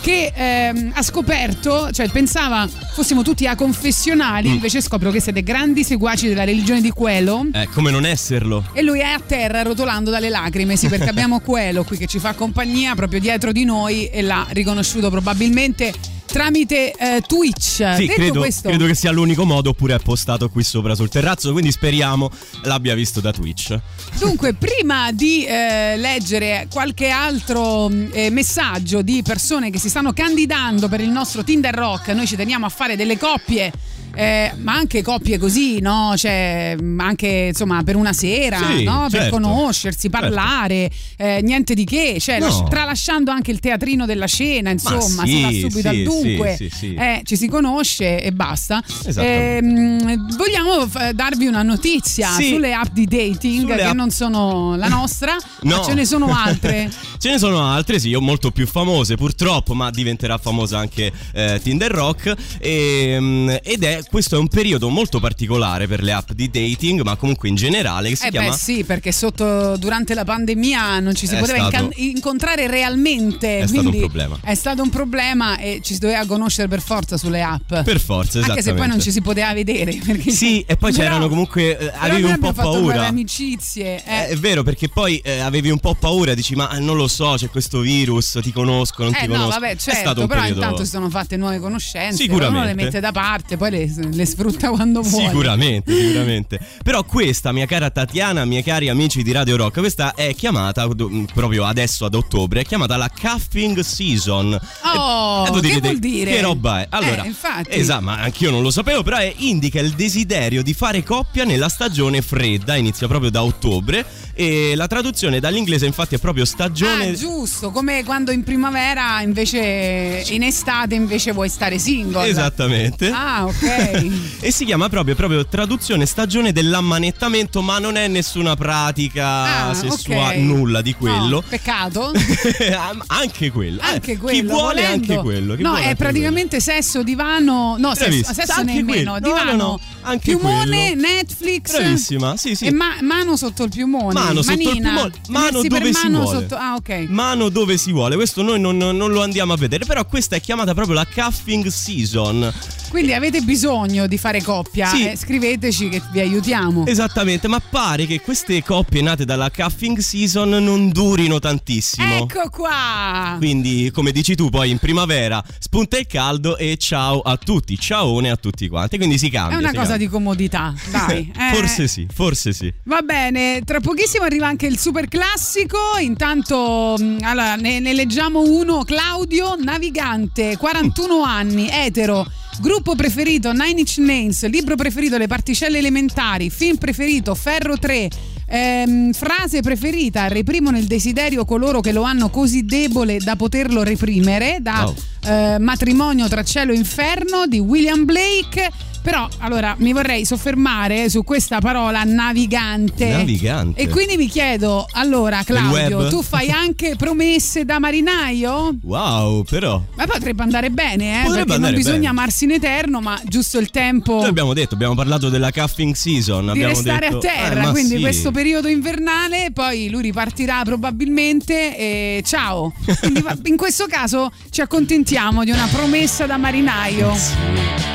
che 0.06 0.32
ehm, 0.32 0.92
ha 0.94 1.02
scoperto, 1.02 1.90
cioè 1.90 2.08
pensava 2.10 2.68
fossimo 2.68 3.22
tutti 3.22 3.44
a 3.48 3.56
confessionali, 3.56 4.50
Mm. 4.50 4.52
invece 4.52 4.80
scopro 4.80 5.10
che 5.10 5.18
siete 5.18 5.42
grandi 5.42 5.82
seguaci 5.82 6.28
della 6.28 6.44
religione 6.44 6.80
di 6.80 6.90
Quello. 6.90 7.44
Eh, 7.52 7.66
come 7.74 7.90
non 7.90 8.06
esserlo? 8.06 8.64
E 8.72 8.82
lui 8.82 9.00
è 9.00 9.06
a 9.08 9.18
terra 9.18 9.62
rotolando 9.62 10.12
dalle 10.12 10.28
lacrime, 10.28 10.76
sì, 10.76 10.86
perché 10.86 11.08
abbiamo 11.10 11.40
Quello 11.40 11.82
qui 11.82 11.96
che 11.96 12.06
ci 12.06 12.20
fa 12.20 12.34
compagnia 12.34 12.94
proprio 12.94 13.18
dietro 13.18 13.50
di 13.50 13.64
noi 13.64 14.06
e 14.06 14.22
l'ha 14.22 14.46
riconosciuto 14.50 15.10
probabilmente 15.10 15.92
tramite 16.36 16.92
eh, 16.92 17.22
Twitch. 17.26 17.94
Sì, 17.96 18.06
credo, 18.08 18.40
questo, 18.40 18.68
credo 18.68 18.84
che 18.84 18.94
sia 18.94 19.10
l'unico 19.10 19.46
modo 19.46 19.70
oppure 19.70 19.94
è 19.94 19.98
postato 19.98 20.50
qui 20.50 20.62
sopra 20.62 20.94
sul 20.94 21.08
terrazzo, 21.08 21.50
quindi 21.52 21.72
speriamo 21.72 22.30
l'abbia 22.64 22.94
visto 22.94 23.20
da 23.20 23.32
Twitch. 23.32 23.78
Dunque, 24.18 24.52
prima 24.52 25.12
di 25.12 25.46
eh, 25.46 25.96
leggere 25.96 26.68
qualche 26.70 27.08
altro 27.08 27.88
mh, 27.88 28.10
eh, 28.12 28.30
messaggio 28.30 29.00
di 29.00 29.22
persone 29.22 29.70
che 29.70 29.78
si 29.78 29.88
stanno 29.88 30.12
candidando 30.12 30.88
per 30.88 31.00
il 31.00 31.08
nostro 31.08 31.42
Tinder 31.42 31.74
Rock, 31.74 32.08
noi 32.08 32.26
ci 32.26 32.36
teniamo 32.36 32.66
a 32.66 32.70
fare 32.70 32.96
delle 32.96 33.16
coppie. 33.16 33.72
Eh, 34.16 34.52
ma 34.62 34.74
anche 34.74 35.02
coppie 35.02 35.38
così, 35.38 35.80
no? 35.80 36.14
Cioè, 36.16 36.76
mh, 36.80 37.00
anche 37.00 37.28
insomma 37.48 37.82
per 37.82 37.96
una 37.96 38.12
sera, 38.12 38.58
Sì, 38.76 38.82
no? 38.84 39.06
Per 39.10 39.20
certo. 39.20 39.36
conoscersi, 39.40 40.08
parlare, 40.10 40.90
eh, 41.16 41.40
niente 41.42 41.74
di 41.74 41.84
che, 41.84 42.16
cioè, 42.20 42.38
No. 42.38 42.46
lasci- 42.46 42.64
tralasciando 42.68 43.30
anche 43.30 43.50
il 43.50 43.60
teatrino 43.60 44.06
della 44.06 44.26
scena, 44.26 44.70
insomma, 44.70 45.24
sì, 45.24 45.32
si 45.32 45.42
va 45.42 45.48
subito 45.50 45.80
sì, 45.80 45.86
al 45.88 46.02
dunque, 46.02 46.56
eh, 46.80 47.20
ci 47.24 47.36
si 47.36 47.48
conosce 47.48 48.22
e 48.22 48.32
basta. 48.32 48.82
Ehm, 49.16 50.36
vogliamo 50.36 50.86
f- 50.86 51.10
darvi 51.10 51.46
una 51.46 51.62
notizia 51.62 52.30
sulle 52.32 52.72
app 52.72 52.92
di 52.92 53.04
dating 53.06 53.60
Sulle 53.62 53.76
che 53.76 53.82
app- 53.82 53.94
non 53.94 54.10
sono 54.10 54.76
la 54.76 54.88
nostra, 54.88 55.36
ma 55.62 55.76
No. 55.76 55.84
ce 55.84 55.94
ne 55.94 56.04
sono 56.04 56.34
altre. 56.34 56.90
Ce 57.18 57.30
ne 57.30 57.38
sono 57.38 57.62
altre, 57.62 57.98
sì, 57.98 58.14
molto 58.16 58.50
più 58.50 58.66
famose 58.66 59.16
purtroppo, 59.16 59.74
ma 59.74 59.90
diventerà 59.90 60.36
famosa 60.38 60.78
anche 60.78 61.10
eh, 61.32 61.58
Tinder 61.62 61.90
Rock. 61.90 62.34
E, 62.58 63.16
mm, 63.18 63.48
ed 63.62 63.82
è 63.82 64.00
questo 64.10 64.36
è 64.36 64.38
un 64.38 64.48
periodo 64.48 64.88
molto 64.88 65.20
particolare 65.20 65.86
per 65.86 66.02
le 66.02 66.12
app 66.12 66.32
di 66.32 66.50
dating, 66.50 67.02
ma 67.02 67.16
comunque 67.16 67.48
in 67.48 67.54
generale, 67.54 68.08
che 68.10 68.16
si 68.16 68.26
eh 68.26 68.30
chiama. 68.30 68.50
beh 68.50 68.56
sì, 68.56 68.84
perché 68.84 69.12
sotto 69.12 69.76
durante 69.76 70.14
la 70.14 70.24
pandemia 70.24 71.00
non 71.00 71.14
ci 71.14 71.26
si 71.26 71.34
È 71.34 71.38
poteva 71.38 71.68
stato- 71.68 71.90
incontrare 71.96 72.66
realmente. 72.66 73.58
È 73.58 73.66
stato 73.66 73.88
un 73.88 73.98
problema. 73.98 74.38
È 74.42 74.54
stato 74.54 74.82
un 74.82 74.90
problema 74.90 75.58
e 75.58 75.80
ci 75.82 75.92
si 75.94 75.98
doveva 76.00 76.24
conoscere 76.26 76.68
per 76.68 76.80
forza 76.80 77.16
sulle 77.16 77.42
app. 77.42 77.74
Per 77.74 78.00
forza, 78.00 78.40
Anche 78.40 78.62
se 78.62 78.74
poi 78.74 78.88
non 78.88 79.00
ci 79.00 79.10
si 79.10 79.20
poteva 79.20 79.52
vedere. 79.52 79.94
Sì, 80.36 80.60
e 80.66 80.76
poi 80.76 80.92
Però- 80.92 81.02
c'erano 81.04 81.28
comunque. 81.28 81.72
eh, 81.72 81.86
però 81.86 81.96
avevi 81.98 82.22
un 82.24 82.38
po' 82.38 82.52
paura. 82.52 83.06
amicizie. 83.06 84.02
eh. 84.04 84.14
Eh, 84.16 84.26
È 84.28 84.36
vero, 84.36 84.62
perché 84.62 84.88
poi 84.88 85.18
eh, 85.18 85.38
avevi 85.40 85.70
un 85.70 85.78
po' 85.78 85.94
paura, 85.94 86.34
dici, 86.34 86.54
ma 86.54 86.70
eh, 86.76 86.78
non 86.80 86.96
lo 86.96 87.08
so, 87.08 87.34
c'è 87.36 87.48
questo 87.50 87.80
virus, 87.80 88.38
ti 88.42 88.52
conosco, 88.52 89.04
non 89.04 89.14
Eh 89.14 89.20
ti 89.20 89.26
no, 89.26 89.32
conosco. 89.34 89.60
vabbè, 89.60 89.70
è 89.72 89.78
stato 89.78 89.96
certo, 89.96 90.26
però 90.26 90.40
periodo... 90.40 90.60
intanto 90.60 90.84
si 90.84 90.90
sono 90.90 91.08
fatte 91.10 91.36
nuove 91.36 91.58
conoscenze, 91.58 92.16
Sicuramente. 92.22 92.56
uno 92.58 92.66
le 92.66 92.74
mette 92.74 93.00
da 93.00 93.12
parte, 93.12 93.56
poi 93.56 93.70
le, 93.70 93.94
le 93.96 94.26
sfrutta 94.26 94.70
quando 94.70 95.02
vuole. 95.02 95.26
Sicuramente, 95.28 95.92
sicuramente. 95.94 96.60
Però 96.82 97.02
questa, 97.04 97.52
mia 97.52 97.66
cara 97.66 97.90
Tatiana, 97.90 98.44
miei 98.44 98.62
cari 98.62 98.88
amici 98.88 99.22
di 99.22 99.32
Radio 99.32 99.56
Rock, 99.56 99.78
questa 99.78 100.14
è 100.14 100.34
chiamata 100.34 100.86
do- 100.86 101.10
proprio 101.32 101.64
adesso 101.64 102.04
ad 102.04 102.14
ottobre, 102.14 102.60
è 102.60 102.64
chiamata 102.64 102.96
la 102.96 103.10
cuffing 103.10 103.80
season. 103.80 104.58
Oh, 104.84 105.44
E- 105.44 105.48
e 105.48 105.50
voi 105.50 105.60
che 105.60 105.66
direte, 105.68 105.80
vuol 105.88 105.98
dire? 105.98 106.30
Che 106.32 106.40
roba 106.40 106.80
è? 106.82 106.86
Allora, 106.90 107.22
Eh, 107.24 107.26
infatti. 107.26 107.68
esatto, 107.78 108.02
ma 108.02 108.20
anch'io 108.20 108.50
non 108.50 108.62
lo 108.62 108.70
sapevo, 108.70 109.02
però 109.02 109.16
è- 109.18 109.32
indica 109.38 109.80
il 109.80 109.90
desiderio 109.92 110.62
di 110.62 110.74
fare 110.74 111.02
coppia 111.02 111.44
nella 111.44 111.68
stagione 111.68 112.22
fredda, 112.22 112.76
inizia 112.76 113.06
proprio 113.06 113.30
da 113.30 113.42
ottobre 113.42 114.04
e 114.38 114.74
la 114.76 114.86
traduzione 114.86 115.40
dall'inglese 115.40 115.86
infatti 115.86 116.14
è 116.14 116.18
proprio 116.18 116.44
stagione 116.44 117.08
Ah, 117.08 117.12
giusto, 117.14 117.70
come 117.70 118.04
quando 118.04 118.30
in 118.32 118.42
primavera 118.44 119.20
invece 119.22 120.24
in 120.28 120.42
estate 120.42 120.94
invece 120.94 121.32
vuoi 121.32 121.48
stare 121.48 121.78
single. 121.78 122.28
Esattamente. 122.28 123.08
Ah, 123.10 123.44
ok. 123.46 124.34
E 124.46 124.50
si 124.52 124.64
chiama 124.64 124.88
proprio, 124.88 125.14
proprio 125.14 125.44
traduzione 125.46 126.04
stagione 126.06 126.52
dell'ammanettamento, 126.52 127.62
ma 127.62 127.78
non 127.78 127.96
è 127.96 128.06
nessuna 128.06 128.54
pratica 128.54 129.68
Ah, 129.68 129.74
sessuale, 129.74 130.36
ok. 130.36 130.42
nulla 130.42 130.82
di 130.82 130.92
quello. 130.94 131.26
No, 131.40 131.42
peccato. 131.48 132.12
anche 133.08 133.50
quello. 133.50 133.80
Eh, 133.80 133.84
Anche 133.86 134.12
Chi 134.12 134.18
quello. 134.18 134.52
vuole 134.52 134.82
volendo. 134.82 135.12
anche 135.12 135.22
quello. 135.24 135.54
chi 135.56 135.62
no, 135.62 135.76
è 135.76 135.94
praticamente 135.96 136.60
sesso, 136.60 137.02
divano. 137.02 137.76
No, 137.78 137.94
sesso, 137.94 138.08
Bravissima. 138.08 138.32
sesso 138.34 138.52
Anche 138.60 138.72
nemmeno. 138.74 138.86
quello. 138.86 139.10
No, 139.12 139.18
Divano. 139.20 139.50
no, 139.52 139.56
no, 139.56 139.80
anche 140.02 140.30
piumone, 140.36 140.92
quello. 140.92 141.08
Netflix. 141.08 141.72
Bravissima, 141.78 142.36
sì, 142.36 142.54
sì. 142.54 142.66
E 142.66 142.72
ma- 142.72 142.98
mano 143.00 143.36
sotto 143.36 143.64
il 143.64 143.70
piumone. 143.70 144.12
Mano 144.26 144.42
sotto 144.42 144.52
il 144.60 144.66
Manina. 144.66 144.90
piumone, 144.92 145.12
mano 145.28 145.56
Messi 145.58 145.68
dove 145.68 145.92
si 145.92 146.02
mano 146.08 146.20
vuole. 146.22 146.38
sotto- 146.40 146.54
Ah, 146.56 146.74
ok. 146.74 147.06
Mano 147.08 147.48
dove 147.48 147.76
si 147.76 147.92
vuole, 147.92 148.14
questo 148.16 148.42
noi 148.42 148.60
non, 148.60 148.76
non 148.76 149.10
lo 149.12 149.22
andiamo 149.22 149.52
a 149.52 149.56
vedere, 149.56 149.84
però 149.84 150.04
questa 150.06 150.36
è 150.36 150.40
chiamata 150.40 150.74
proprio 150.74 150.94
la 150.94 151.06
cuffing 151.06 151.66
season. 151.66 152.52
Quindi 152.88 153.12
avete 153.12 153.40
bisogno 153.40 154.06
di 154.06 154.18
fare 154.18 154.42
coppia. 154.42 154.86
Sì. 154.88 155.08
eh, 155.08 155.16
scriveteci 155.16 155.88
che 155.88 156.02
vi 156.12 156.20
aiutiamo. 156.20 156.86
Esattamente, 156.86 157.48
ma 157.48 157.60
pare 157.60 158.06
che 158.06 158.20
queste 158.20 158.62
coppie 158.62 159.02
nate 159.02 159.24
dalla 159.24 159.50
cuffing 159.50 159.98
season 159.98 160.48
non 160.48 160.90
durino 160.90 161.38
tantissimo. 161.38 162.14
Ecco 162.16 162.48
qua. 162.50 163.34
Quindi, 163.38 163.90
come 163.92 164.12
dici 164.12 164.34
tu, 164.34 164.48
poi 164.48 164.70
in 164.70 164.78
primavera 164.78 165.42
spunta 165.58 165.98
il 165.98 166.06
caldo 166.06 166.56
e 166.56 166.76
ciao 166.76 167.20
a 167.20 167.36
tutti, 167.36 167.78
ciaone 167.78 168.30
a 168.30 168.36
tutti 168.36 168.68
quanti. 168.68 168.96
Quindi 168.96 169.18
si 169.18 169.28
cambia. 169.30 169.56
È 169.56 169.60
una 169.60 169.68
cosa 169.72 169.88
cambia. 169.88 170.06
di 170.06 170.08
comodità, 170.08 170.74
dai. 170.90 171.32
eh. 171.36 171.54
Forse 171.54 171.88
sì, 171.88 172.06
forse 172.12 172.52
sì. 172.52 172.72
Va 172.84 173.00
bene, 173.02 173.62
tra 173.64 173.80
pochissimo 173.80 174.24
arriva 174.24 174.46
anche 174.46 174.66
il 174.66 174.78
super 174.78 175.08
classico. 175.08 175.78
Intanto, 176.00 176.96
mh, 176.98 177.18
allora, 177.22 177.56
ne, 177.56 177.80
ne 177.80 177.92
leggiamo 177.92 178.40
uno. 178.40 178.84
Claudio 178.84 179.56
Navigante, 179.58 180.56
41 180.56 181.22
anni, 181.22 181.68
etero. 181.70 182.26
Gruppo 182.60 182.94
preferito 182.96 183.52
Nine 183.52 183.80
Inch 183.80 183.98
Nails, 183.98 184.46
libro 184.48 184.76
preferito 184.76 185.18
Le 185.18 185.26
particelle 185.26 185.78
elementari, 185.78 186.48
film 186.50 186.76
preferito 186.76 187.34
Ferro 187.34 187.78
3, 187.78 188.08
ehm, 188.46 189.12
frase 189.12 189.60
preferita 189.60 190.26
reprimono 190.28 190.78
il 190.78 190.86
desiderio 190.86 191.44
coloro 191.44 191.80
che 191.80 191.92
lo 191.92 192.02
hanno 192.02 192.30
così 192.30 192.64
debole 192.64 193.18
da 193.18 193.36
poterlo 193.36 193.82
reprimere, 193.82 194.58
da 194.60 194.84
Wow. 194.84 194.94
eh, 195.26 195.58
Matrimonio 195.58 196.28
tra 196.28 196.42
cielo 196.42 196.72
e 196.72 196.76
inferno 196.76 197.46
di 197.46 197.58
William 197.58 198.04
Blake. 198.04 198.70
Però 199.06 199.28
allora 199.38 199.76
mi 199.78 199.92
vorrei 199.92 200.24
soffermare 200.24 201.08
su 201.08 201.22
questa 201.22 201.60
parola 201.60 202.02
navigante. 202.02 203.06
Navigante. 203.06 203.80
E 203.80 203.88
quindi 203.88 204.16
mi 204.16 204.26
chiedo, 204.26 204.84
allora 204.94 205.44
Claudio, 205.44 206.08
tu 206.08 206.24
fai 206.24 206.50
anche 206.50 206.96
promesse 206.96 207.64
da 207.64 207.78
marinaio? 207.78 208.76
Wow, 208.82 209.44
però. 209.44 209.80
Ma 209.94 210.06
potrebbe 210.06 210.42
andare 210.42 210.70
bene, 210.70 211.20
eh? 211.20 211.24
Potrebbe 211.24 211.52
perché 211.52 211.60
non 211.60 211.74
bisogna 211.74 211.96
bene. 211.98 212.08
amarsi 212.08 212.44
in 212.46 212.50
eterno, 212.50 213.00
ma 213.00 213.16
giusto 213.22 213.60
il 213.60 213.70
tempo. 213.70 214.16
Noi 214.16 214.26
abbiamo 214.26 214.52
detto, 214.54 214.74
abbiamo 214.74 214.96
parlato 214.96 215.28
della 215.28 215.52
cuffing 215.52 215.94
season, 215.94 216.50
di 216.52 216.64
restare 216.64 217.06
detto, 217.08 217.18
a 217.18 217.20
terra, 217.20 217.68
eh, 217.68 217.70
quindi 217.70 217.94
sì. 217.94 218.00
questo 218.00 218.32
periodo 218.32 218.66
invernale, 218.66 219.52
poi 219.52 219.88
lui 219.88 220.02
ripartirà 220.02 220.62
probabilmente 220.64 221.78
e 221.78 222.22
ciao. 222.26 222.72
Quindi 222.98 223.22
in 223.44 223.56
questo 223.56 223.86
caso 223.88 224.32
ci 224.50 224.62
accontentiamo 224.62 225.44
di 225.44 225.52
una 225.52 225.68
promessa 225.70 226.26
da 226.26 226.36
marinaio. 226.38 227.14
Sì. 227.14 227.94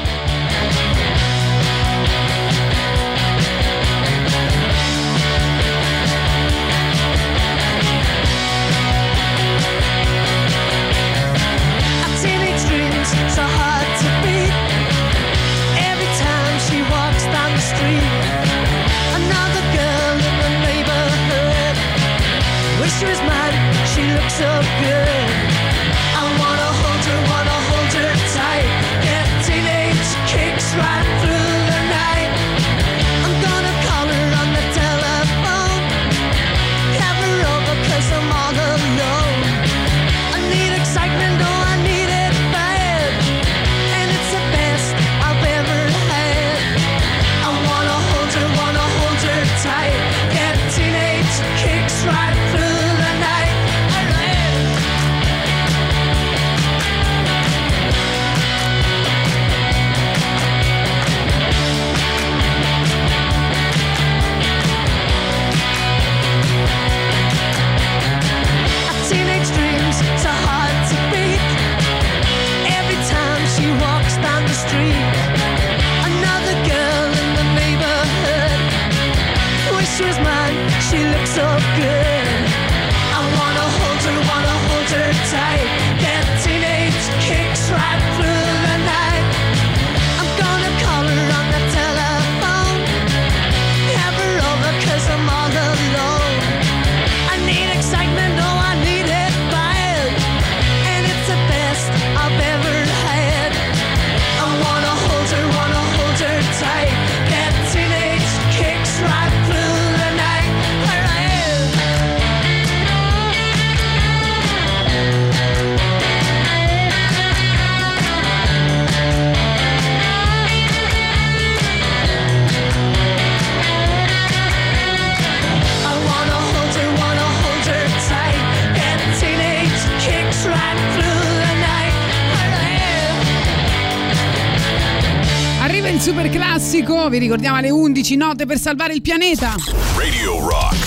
vi 137.12 137.18
ricordiamo 137.18 137.58
alle 137.58 137.70
11 137.70 138.16
note 138.16 138.46
per 138.46 138.58
salvare 138.58 138.94
il 138.94 139.02
pianeta. 139.02 139.56
Radio 139.98 140.48
Rock. 140.48 140.78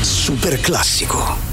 Super 0.00 0.58
classico. 0.58 1.43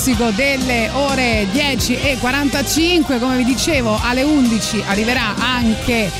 Classico 0.00 0.30
delle 0.30 0.88
ore 0.94 1.46
10 1.52 2.00
e 2.00 2.16
45. 2.18 3.18
Come 3.18 3.36
vi 3.36 3.44
dicevo, 3.44 3.98
alle 4.02 4.22
11 4.22 4.84
arriverà 4.86 5.34
anche 5.36 6.10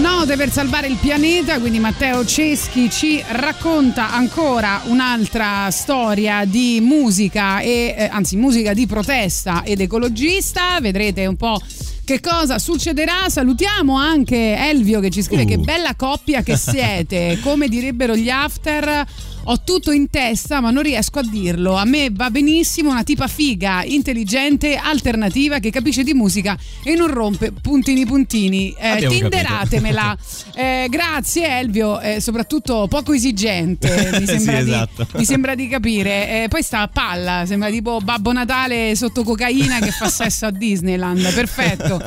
Note 0.00 0.36
per 0.36 0.50
salvare 0.50 0.88
il 0.88 0.98
pianeta, 1.00 1.58
quindi 1.60 1.78
Matteo 1.78 2.26
Ceschi 2.26 2.90
ci 2.90 3.24
racconta 3.26 4.12
ancora 4.12 4.82
un'altra 4.84 5.70
storia 5.70 6.44
di 6.44 6.80
musica 6.82 7.60
e 7.60 7.94
eh, 7.96 8.08
anzi 8.12 8.36
musica 8.36 8.74
di 8.74 8.86
protesta 8.86 9.62
ed 9.64 9.80
ecologista, 9.80 10.78
vedrete 10.80 11.24
un 11.24 11.36
po' 11.36 11.58
che 12.04 12.20
cosa 12.20 12.58
succederà. 12.58 13.30
Salutiamo 13.30 13.96
anche 13.96 14.56
Elvio 14.58 15.00
che 15.00 15.08
ci 15.08 15.22
scrive 15.22 15.44
Uh. 15.44 15.46
che 15.46 15.56
bella 15.56 15.94
coppia 15.94 16.42
che 16.42 16.58
siete, 16.58 17.38
come 17.42 17.68
direbbero 17.68 18.14
gli 18.14 18.28
after. 18.28 19.06
Ho 19.46 19.60
tutto 19.62 19.90
in 19.90 20.08
testa, 20.08 20.60
ma 20.60 20.70
non 20.70 20.82
riesco 20.82 21.18
a 21.18 21.22
dirlo. 21.22 21.74
A 21.74 21.84
me 21.84 22.08
va 22.10 22.30
benissimo 22.30 22.90
una 22.90 23.02
tipa 23.02 23.28
figa, 23.28 23.82
intelligente, 23.84 24.76
alternativa 24.76 25.58
che 25.58 25.70
capisce 25.70 26.02
di 26.02 26.14
musica 26.14 26.56
e 26.82 26.94
non 26.94 27.08
rompe 27.08 27.52
puntini 27.52 28.06
puntini. 28.06 28.74
Eh, 28.78 29.06
tinderatemela. 29.06 30.16
Eh, 30.56 30.86
grazie 30.88 31.58
Elvio, 31.58 31.98
eh, 32.00 32.20
soprattutto 32.20 32.86
poco 32.88 33.12
esigente, 33.12 34.10
mi 34.12 34.20
Sì, 34.26 34.38
sembra, 34.38 34.58
esatto. 34.58 35.02
di, 35.02 35.18
mi 35.18 35.24
sembra 35.24 35.54
di 35.54 35.68
capire. 35.68 36.44
Eh, 36.44 36.48
poi 36.48 36.62
sta 36.62 36.80
a 36.80 36.88
palla, 36.88 37.44
sembra 37.44 37.70
tipo 37.70 37.98
Babbo 38.00 38.32
Natale 38.32 38.94
sotto 38.94 39.24
cocaina 39.24 39.80
che 39.80 39.90
fa 39.90 40.08
sesso 40.08 40.46
a 40.46 40.50
Disneyland. 40.50 41.32
Perfetto. 41.34 42.00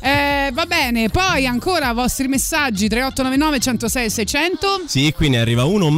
Eh, 0.00 0.50
va 0.52 0.66
bene, 0.66 1.10
poi 1.10 1.46
ancora 1.46 1.92
vostri 1.92 2.26
messaggi 2.26 2.88
3899 2.88 3.58
106 3.60 4.10
600. 4.10 4.82
Sì, 4.86 5.12
qui 5.14 5.28
ne 5.28 5.38
arriva 5.38 5.64
uno, 5.64 5.90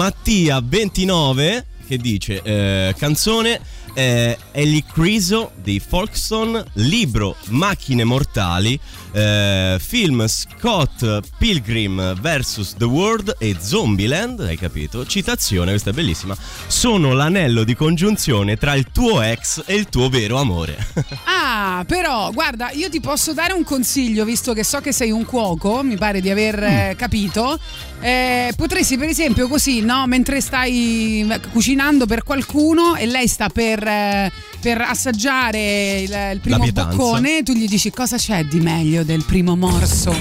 Mattia29, 0.84 1.64
che 1.86 1.96
dice 1.98 2.40
eh, 2.42 2.94
canzone 2.96 3.60
eh, 3.94 4.36
Ellie 4.52 4.84
Criso 4.90 5.52
di 5.54 5.80
Folkstone, 5.80 6.64
libro 6.74 7.36
Macchine 7.48 8.04
Mortali, 8.04 8.78
eh, 9.14 9.76
film 9.80 10.26
Scott 10.26 11.20
Pilgrim 11.38 12.14
vs. 12.20 12.74
The 12.76 12.84
World 12.84 13.36
e 13.38 13.56
Zombieland, 13.60 14.40
hai 14.40 14.56
capito? 14.56 15.06
Citazione, 15.06 15.70
questa 15.70 15.90
è 15.90 15.92
bellissima. 15.92 16.36
Sono 16.66 17.12
l'anello 17.12 17.62
di 17.62 17.76
congiunzione 17.76 18.56
tra 18.56 18.74
il 18.74 18.88
tuo 18.92 19.22
ex 19.22 19.62
e 19.66 19.74
il 19.74 19.88
tuo 19.88 20.08
vero 20.08 20.38
amore. 20.38 20.76
Ah, 21.46 21.84
però 21.86 22.30
guarda, 22.32 22.70
io 22.70 22.88
ti 22.88 23.00
posso 23.00 23.32
dare 23.32 23.52
un 23.52 23.64
consiglio, 23.64 24.24
visto 24.24 24.52
che 24.52 24.64
so 24.64 24.80
che 24.80 24.92
sei 24.92 25.10
un 25.10 25.24
cuoco, 25.24 25.82
mi 25.82 25.96
pare 25.96 26.20
di 26.20 26.30
aver 26.30 26.62
eh, 26.62 26.94
capito. 26.96 27.58
Eh, 28.00 28.52
potresti, 28.56 28.96
per 28.96 29.08
esempio, 29.08 29.46
così, 29.46 29.80
no? 29.80 30.06
Mentre 30.06 30.40
stai 30.40 31.26
cucinando 31.52 32.06
per 32.06 32.22
qualcuno 32.22 32.96
e 32.96 33.06
lei 33.06 33.28
sta 33.28 33.48
per, 33.48 33.86
eh, 33.86 34.32
per 34.60 34.80
assaggiare 34.80 36.00
il, 36.00 36.30
il 36.34 36.40
primo 36.40 36.66
boccone, 36.70 37.42
tu 37.42 37.52
gli 37.52 37.66
dici 37.66 37.90
cosa 37.90 38.16
c'è 38.16 38.44
di 38.44 38.60
meglio 38.60 39.03
del 39.04 39.24
primo 39.24 39.56
morso. 39.56 40.12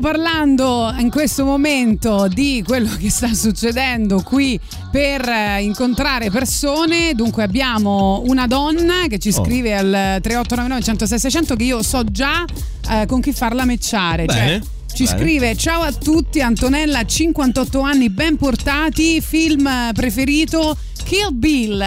Parlando 0.00 0.92
in 0.98 1.10
questo 1.10 1.44
momento 1.44 2.26
di 2.28 2.62
quello 2.66 2.90
che 2.98 3.10
sta 3.10 3.32
succedendo 3.34 4.22
qui 4.22 4.58
per 4.90 5.28
eh, 5.28 5.62
incontrare 5.62 6.30
persone. 6.30 7.14
Dunque 7.14 7.42
abbiamo 7.44 8.22
una 8.26 8.46
donna 8.46 9.06
che 9.08 9.18
ci 9.18 9.28
Oh. 9.30 9.44
scrive 9.44 9.74
al 9.76 10.18
3899 10.20 10.82
106 10.82 11.18
600 11.18 11.54
che 11.56 11.62
io 11.64 11.82
so 11.82 12.02
già 12.04 12.44
eh, 12.90 13.06
con 13.06 13.20
chi 13.20 13.32
farla 13.32 13.64
matchare. 13.64 14.26
Cioè, 14.26 14.36
Bene, 14.36 14.62
ci 14.92 15.04
bene. 15.04 15.18
scrive 15.18 15.56
ciao 15.56 15.82
a 15.82 15.92
tutti, 15.92 16.40
Antonella 16.40 17.04
58 17.04 17.80
anni 17.80 18.10
ben 18.10 18.36
portati, 18.36 19.20
film 19.20 19.68
preferito 19.94 20.76
Kill 21.04 21.28
Bill. 21.32 21.80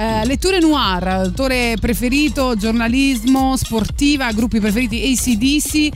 Eh, 0.00 0.24
letture 0.26 0.60
noir, 0.60 1.08
autore 1.08 1.74
preferito, 1.80 2.54
giornalismo, 2.56 3.56
sportiva, 3.56 4.30
gruppi 4.30 4.60
preferiti 4.60 5.02
ACDC 5.12 5.88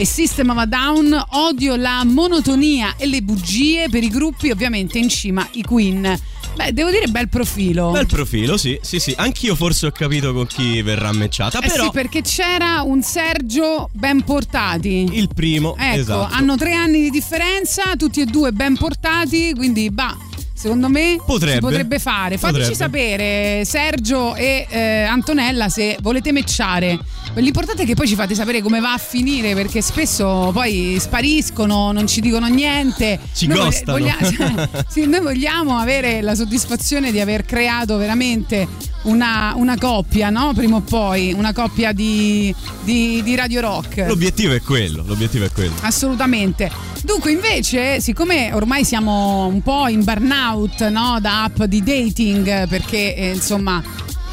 e 0.00 0.06
System 0.06 0.48
of 0.48 0.56
a 0.56 0.64
Down. 0.64 1.24
Odio 1.32 1.76
la 1.76 2.02
monotonia 2.06 2.94
e 2.96 3.06
le 3.06 3.20
bugie 3.20 3.90
per 3.90 4.02
i 4.02 4.08
gruppi, 4.08 4.50
ovviamente 4.50 4.96
in 4.98 5.10
cima 5.10 5.46
i 5.52 5.62
Queen. 5.62 6.18
Beh, 6.56 6.72
devo 6.72 6.90
dire 6.90 7.06
bel 7.08 7.28
profilo. 7.28 7.90
Bel 7.90 8.06
profilo, 8.06 8.56
sì, 8.56 8.78
sì, 8.80 8.98
sì. 8.98 9.12
Anch'io 9.14 9.54
forse 9.54 9.86
ho 9.86 9.90
capito 9.90 10.32
con 10.32 10.46
chi 10.46 10.80
verrà 10.80 11.12
matchata, 11.12 11.58
Eh 11.60 11.68
però 11.68 11.84
sì, 11.84 11.90
perché 11.92 12.22
c'era 12.22 12.80
un 12.80 13.02
Sergio 13.02 13.90
ben 13.92 14.22
portati. 14.24 15.06
il 15.12 15.28
primo, 15.34 15.76
Ecco, 15.76 16.00
esatto. 16.00 16.34
hanno 16.34 16.56
tre 16.56 16.72
anni 16.72 17.02
di 17.02 17.10
differenza, 17.10 17.94
tutti 17.96 18.22
e 18.22 18.24
due 18.24 18.52
ben 18.52 18.78
portati, 18.78 19.52
quindi 19.54 19.90
bah. 19.90 20.16
Secondo 20.60 20.90
me 20.90 21.16
Potrebbe. 21.24 21.54
si 21.54 21.60
potrebbe 21.60 21.98
fare. 21.98 22.36
Fateci 22.36 22.72
Potrebbe. 22.72 22.74
sapere, 22.76 23.64
Sergio 23.64 24.34
e 24.34 24.66
eh, 24.68 25.02
Antonella, 25.04 25.70
se 25.70 25.96
volete 26.02 26.32
matchare. 26.32 26.98
L'importante 27.36 27.84
è 27.84 27.86
che 27.86 27.94
poi 27.94 28.06
ci 28.06 28.14
fate 28.14 28.34
sapere 28.34 28.60
come 28.60 28.78
va 28.78 28.92
a 28.92 28.98
finire, 28.98 29.54
perché 29.54 29.80
spesso 29.80 30.50
poi 30.52 30.98
spariscono, 31.00 31.92
non 31.92 32.06
ci 32.06 32.20
dicono 32.20 32.46
niente. 32.48 33.18
Ci 33.34 33.46
Noi 33.46 33.56
ghostano. 33.56 33.96
voglia- 33.98 34.18
sì, 34.86 35.06
noi 35.06 35.20
vogliamo 35.20 35.78
avere 35.78 36.20
la 36.20 36.34
soddisfazione 36.34 37.10
di 37.10 37.20
aver 37.20 37.46
creato 37.46 37.96
veramente 37.96 38.68
una, 39.02 39.52
una 39.56 39.76
coppia, 39.78 40.30
no? 40.30 40.52
Prima 40.54 40.76
o 40.76 40.80
poi, 40.80 41.32
una 41.32 41.52
coppia 41.52 41.92
di, 41.92 42.54
di, 42.82 43.22
di 43.22 43.34
Radio 43.34 43.60
Rock. 43.60 44.04
L'obiettivo 44.06 44.52
è 44.52 44.60
quello, 44.60 45.02
l'obiettivo 45.06 45.44
è 45.44 45.50
quello. 45.52 45.74
Assolutamente. 45.82 46.70
Dunque, 47.02 47.32
invece, 47.32 48.00
siccome 48.00 48.52
ormai 48.52 48.84
siamo 48.84 49.46
un 49.46 49.62
po' 49.62 49.88
in 49.88 50.04
burnout 50.04 50.88
no? 50.88 51.18
da 51.20 51.44
app 51.44 51.62
di 51.62 51.82
dating, 51.82 52.68
perché 52.68 53.14
eh, 53.14 53.32
insomma 53.32 53.82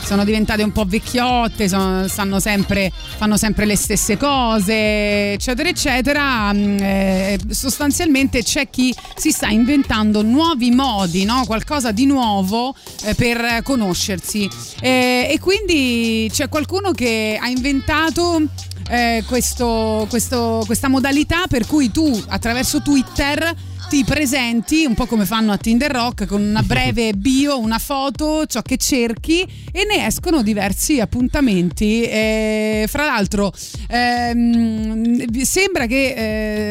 sono 0.08 0.24
diventate 0.24 0.64
un 0.64 0.72
po' 0.72 0.86
vecchiotte, 0.86 1.68
sono, 1.68 2.39
sempre, 2.39 2.89
fanno 3.18 3.36
sempre 3.36 3.66
le 3.66 3.76
stesse 3.76 4.16
cose, 4.16 5.34
eccetera, 5.34 5.68
eccetera. 5.68 6.53
mm, 6.53 6.78
eh, 6.80 7.38
sostanzialmente 7.49 8.41
c'è 8.41 8.70
chi 8.70 8.95
si 9.18 9.32
sta 9.32 9.47
inventando 9.49 10.22
nuovi 10.22 10.72
modi, 10.72 11.26
no? 11.26 11.43
qualcosa 11.45 11.91
di 11.91 12.05
nuovo 12.05 12.74
eh, 13.03 13.16
per 13.16 13.62
conoscersi. 13.64 14.49
Eh, 14.80 15.28
e 15.30 15.39
quindi 15.41 16.30
c'è 16.32 16.47
qualcuno 16.47 16.91
che 16.93 17.38
ha 17.39 17.49
inventato 17.49 18.41
eh, 18.89 19.26
questo- 19.28 20.05
questo- 20.10 20.64
questa 20.66 20.88
modalità 20.88 21.47
per 21.49 21.68
cui 21.68 21.91
tu 21.91 22.24
attraverso 22.30 22.82
Twitter 22.82 23.53
ti 23.89 24.03
presenti 24.03 24.83
un 24.85 24.95
po' 24.95 25.05
come 25.05 25.25
fanno 25.25 25.53
a 25.53 25.57
Tinder 25.57 25.89
Rock 25.89 26.25
con 26.25 26.41
una 26.41 26.61
breve 26.61 27.13
bio, 27.15 27.57
una 27.57 27.79
foto, 27.79 28.45
ciò 28.45 28.61
che 28.61 28.75
cerchi 28.75 29.41
e 29.71 29.85
ne 29.85 30.05
escono 30.05 30.41
diversi 30.41 30.99
appuntamenti. 30.99 32.03
Eh, 32.03 32.85
fra 32.89 33.05
l'altro 33.05 33.53
ehm, 33.88 35.41
sembra 35.41 35.85
che 35.85 36.13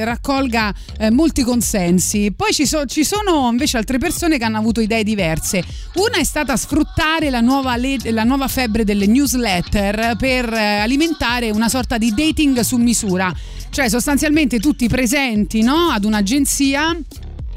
eh, 0.00 0.04
raccolga 0.04 0.74
eh, 0.98 1.10
molti 1.10 1.42
consensi. 1.42 2.32
Poi 2.32 2.52
ci, 2.52 2.66
so- 2.66 2.84
ci 2.84 3.02
sono 3.02 3.48
invece 3.50 3.78
altre 3.78 3.96
persone 3.96 4.36
che 4.36 4.44
hanno 4.44 4.58
avuto 4.58 4.80
idee 4.80 5.02
diverse. 5.02 5.64
Una 5.94 6.18
è 6.18 6.24
stata 6.24 6.54
sfruttare 6.56 7.30
la 7.30 7.40
nuova, 7.40 7.76
le- 7.76 7.96
la 8.10 8.24
nuova 8.24 8.46
febbre 8.46 8.84
delle 8.84 9.06
newsletter 9.06 10.16
per 10.16 10.52
eh, 10.52 10.80
alimentare 10.80 11.50
una 11.50 11.70
sorta 11.70 11.96
di 11.96 12.12
dating 12.14 12.60
su 12.60 12.76
misura. 12.76 13.32
Cioè 13.76 13.90
sostanzialmente 13.90 14.58
tu 14.58 14.74
ti 14.74 14.88
presenti 14.88 15.60
no, 15.60 15.90
ad 15.90 16.04
un'agenzia 16.04 16.96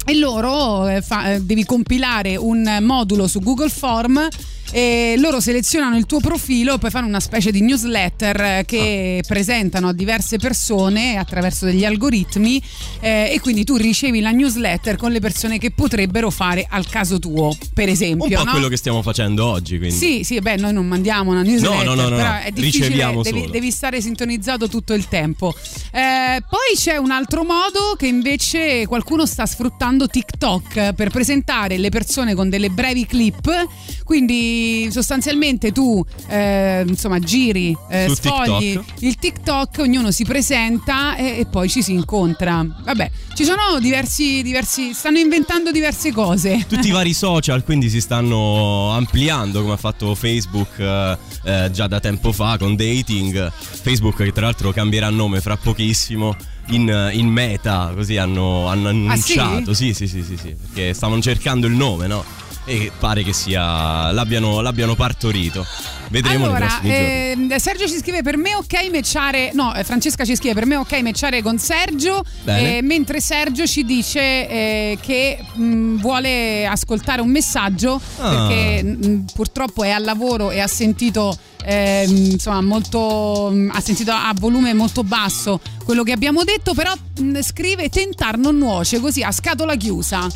e 0.04 0.18
loro 0.18 0.86
eh, 0.86 1.00
fa- 1.00 1.32
eh, 1.32 1.40
devi 1.40 1.64
compilare 1.64 2.36
un 2.36 2.76
modulo 2.82 3.26
su 3.26 3.40
Google 3.40 3.70
Form 3.70 4.28
e 4.72 5.14
loro 5.18 5.40
selezionano 5.40 5.96
il 5.96 6.06
tuo 6.06 6.20
profilo 6.20 6.78
poi 6.78 6.90
fanno 6.90 7.06
una 7.06 7.20
specie 7.20 7.50
di 7.50 7.60
newsletter 7.60 8.40
eh, 8.40 8.62
che 8.66 9.22
presentano 9.26 9.88
a 9.88 9.92
diverse 9.92 10.38
persone 10.38 11.16
attraverso 11.16 11.64
degli 11.64 11.84
algoritmi 11.84 12.62
eh, 13.00 13.30
e 13.32 13.40
quindi 13.40 13.64
tu 13.64 13.76
ricevi 13.76 14.20
la 14.20 14.30
newsletter 14.30 14.96
con 14.96 15.10
le 15.10 15.20
persone 15.20 15.58
che 15.58 15.70
potrebbero 15.70 16.30
fare 16.30 16.66
al 16.68 16.86
caso 16.88 17.18
tuo 17.18 17.56
per 17.74 17.88
esempio 17.88 18.24
Un 18.24 18.34
po' 18.34 18.44
no? 18.44 18.50
quello 18.52 18.68
che 18.68 18.76
stiamo 18.76 19.02
facendo 19.02 19.44
oggi, 19.46 19.78
quindi. 19.78 19.96
Sì, 19.96 20.22
sì, 20.24 20.38
beh, 20.38 20.56
noi 20.56 20.72
non 20.72 20.86
mandiamo 20.86 21.30
una 21.30 21.42
newsletter, 21.42 21.84
No, 21.84 21.94
no, 21.94 22.02
no, 22.02 22.08
no, 22.08 22.16
però 22.16 22.38
è 22.40 22.50
difficile, 22.50 22.86
Riceviamo 22.86 23.22
devi, 23.22 23.38
solo. 23.40 23.50
devi 23.50 23.70
stare 23.70 24.00
sintonizzato 24.00 24.68
tutto 24.68 24.92
il 24.94 25.08
tempo. 25.08 25.54
Eh, 25.92 26.42
poi 26.48 26.76
c'è 26.76 26.96
un 26.96 27.10
altro 27.10 27.42
modo 27.42 27.94
che 27.96 28.06
invece 28.06 28.86
qualcuno 28.86 29.26
sta 29.26 29.46
sfruttando 29.46 30.06
TikTok 30.06 30.92
per 30.94 31.10
presentare 31.10 31.78
le 31.78 31.88
persone 31.88 32.34
con 32.34 32.48
delle 32.48 32.70
brevi 32.70 33.06
clip, 33.06 33.66
quindi 34.04 34.59
sostanzialmente 34.90 35.72
tu 35.72 36.04
eh, 36.28 36.84
insomma 36.86 37.18
giri, 37.18 37.76
eh, 37.88 38.06
Su 38.08 38.14
sfogli 38.14 38.72
TikTok. 38.72 38.84
il 39.02 39.16
TikTok, 39.16 39.76
ognuno 39.80 40.10
si 40.10 40.24
presenta 40.24 41.16
e, 41.16 41.38
e 41.40 41.46
poi 41.46 41.68
ci 41.68 41.82
si 41.82 41.92
incontra. 41.92 42.64
Vabbè, 42.84 43.10
ci 43.34 43.44
sono 43.44 43.78
diversi, 43.80 44.42
diversi, 44.42 44.92
stanno 44.94 45.18
inventando 45.18 45.70
diverse 45.70 46.12
cose. 46.12 46.64
Tutti 46.68 46.88
i 46.88 46.92
vari 46.92 47.12
social 47.14 47.62
quindi 47.64 47.88
si 47.90 48.00
stanno 48.00 48.90
ampliando 48.90 49.60
come 49.62 49.74
ha 49.74 49.78
fatto 49.78 50.14
Facebook 50.14 50.78
eh, 50.78 51.16
eh, 51.44 51.70
già 51.72 51.86
da 51.86 52.00
tempo 52.00 52.32
fa 52.32 52.56
con 52.58 52.76
dating. 52.76 53.50
Facebook 53.52 54.16
che 54.16 54.32
tra 54.32 54.46
l'altro 54.46 54.72
cambierà 54.72 55.08
nome 55.10 55.40
fra 55.40 55.56
pochissimo 55.56 56.36
in, 56.68 57.10
in 57.12 57.26
meta, 57.28 57.92
così 57.94 58.16
hanno, 58.16 58.66
hanno 58.68 58.88
Ah, 59.10 59.16
sì? 59.16 59.36
annunciato. 59.38 59.74
sì? 59.74 59.92
sì, 59.94 60.06
sì, 60.06 60.22
sì, 60.22 60.36
sì, 60.36 60.54
perché 60.54 60.94
stavano 60.94 61.20
cercando 61.20 61.66
il 61.66 61.72
nome, 61.74 62.06
no? 62.06 62.22
E 62.70 62.92
pare 62.96 63.24
che 63.24 63.32
sia 63.32 64.12
l'abbiano, 64.12 64.60
l'abbiano 64.60 64.94
partorito. 64.94 65.66
Vedremo 66.08 66.44
Allora, 66.44 66.80
ehm, 66.82 67.56
Sergio 67.56 67.88
ci 67.88 67.96
scrive 67.96 68.22
per 68.22 68.36
me 68.36 68.54
ok 68.54 68.90
matchare, 68.92 69.50
no, 69.54 69.74
eh, 69.74 69.82
Francesca 69.82 70.24
ci 70.24 70.36
scrive 70.36 70.54
per 70.54 70.66
me 70.66 70.76
ok 70.76 71.00
matchare 71.02 71.42
con 71.42 71.58
Sergio, 71.58 72.22
eh, 72.44 72.78
mentre 72.80 73.20
Sergio 73.20 73.66
ci 73.66 73.84
dice 73.84 74.20
eh, 74.20 74.98
che 75.00 75.38
mh, 75.52 75.96
vuole 75.96 76.64
ascoltare 76.64 77.20
un 77.20 77.30
messaggio 77.30 78.00
Ah. 78.18 78.28
perché 78.46 78.82
mh, 78.84 79.24
purtroppo 79.34 79.82
è 79.82 79.90
al 79.90 80.04
lavoro 80.04 80.50
e 80.52 80.60
ha 80.60 80.68
sentito 80.68 81.36
ehm, 81.64 82.16
insomma 82.32 82.60
molto 82.62 83.50
mh, 83.52 83.70
ha 83.74 83.80
sentito 83.80 84.10
a 84.12 84.32
volume 84.38 84.72
molto 84.74 85.02
basso 85.04 85.60
quello 85.84 86.02
che 86.02 86.12
abbiamo 86.12 86.44
detto 86.44 86.74
però 86.74 86.92
mh, 87.20 87.40
scrive 87.40 87.88
tentar 87.88 88.36
non 88.38 88.56
nuoce 88.58 89.00
così 89.00 89.22
a 89.22 89.32
scatola 89.32 89.76
chiusa 89.76 90.26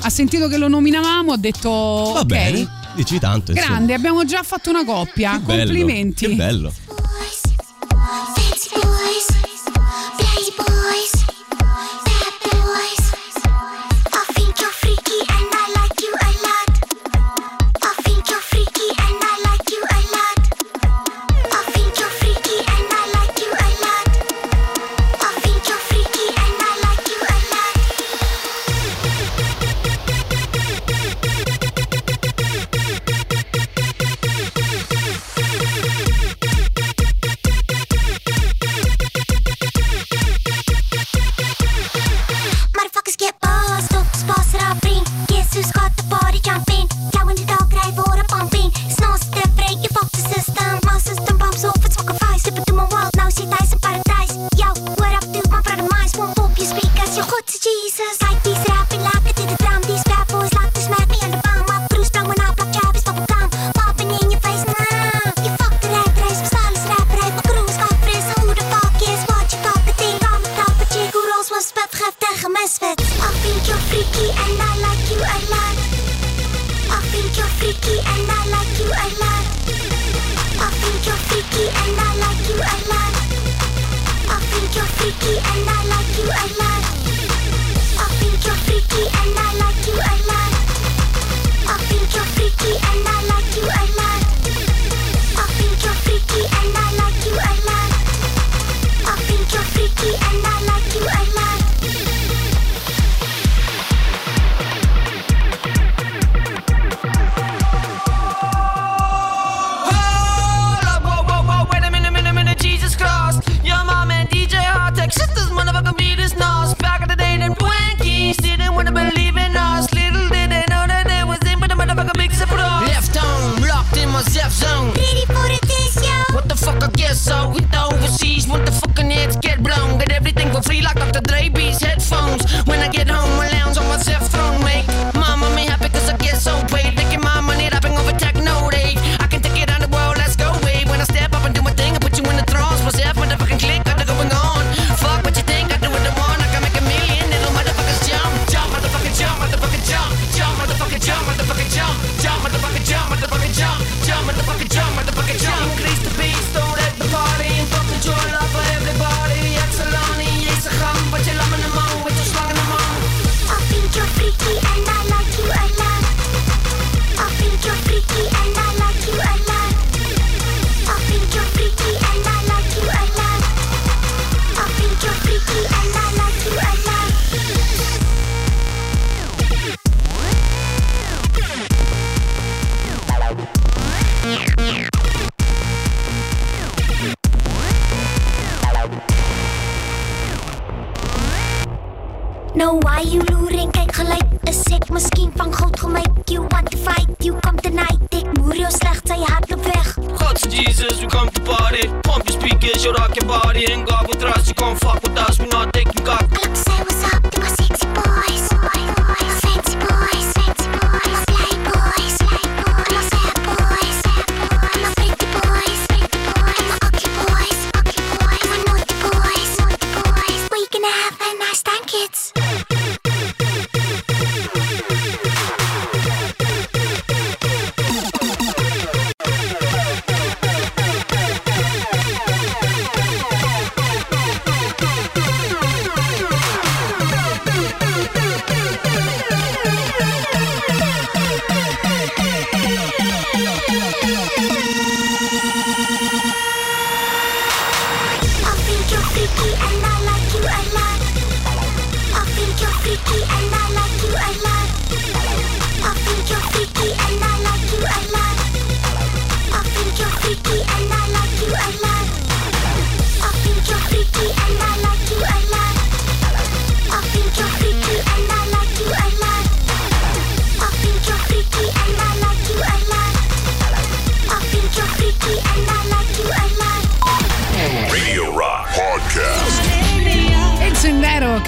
ha 0.00 0.10
sentito 0.10 0.48
che 0.48 0.56
lo 0.58 0.68
nominavamo 0.68 1.32
ha 1.32 1.36
detto 1.38 1.70
Va 1.70 2.20
ok 2.20 2.24
bene, 2.24 2.68
dici 2.94 3.18
tanto. 3.18 3.50
insomma. 3.52 3.70
Grande, 3.70 3.94
abbiamo 3.94 4.24
già 4.24 4.42
fatto 4.42 4.70
una 4.70 4.84
coppia. 4.84 5.38
Bello, 5.38 5.64
Complimenti. 5.64 6.26
Che 6.28 6.34
bello. 6.34 6.72
Fancy 8.34 8.70
boys, 8.74 9.26
lazy 10.18 10.52
boys, 10.56 11.24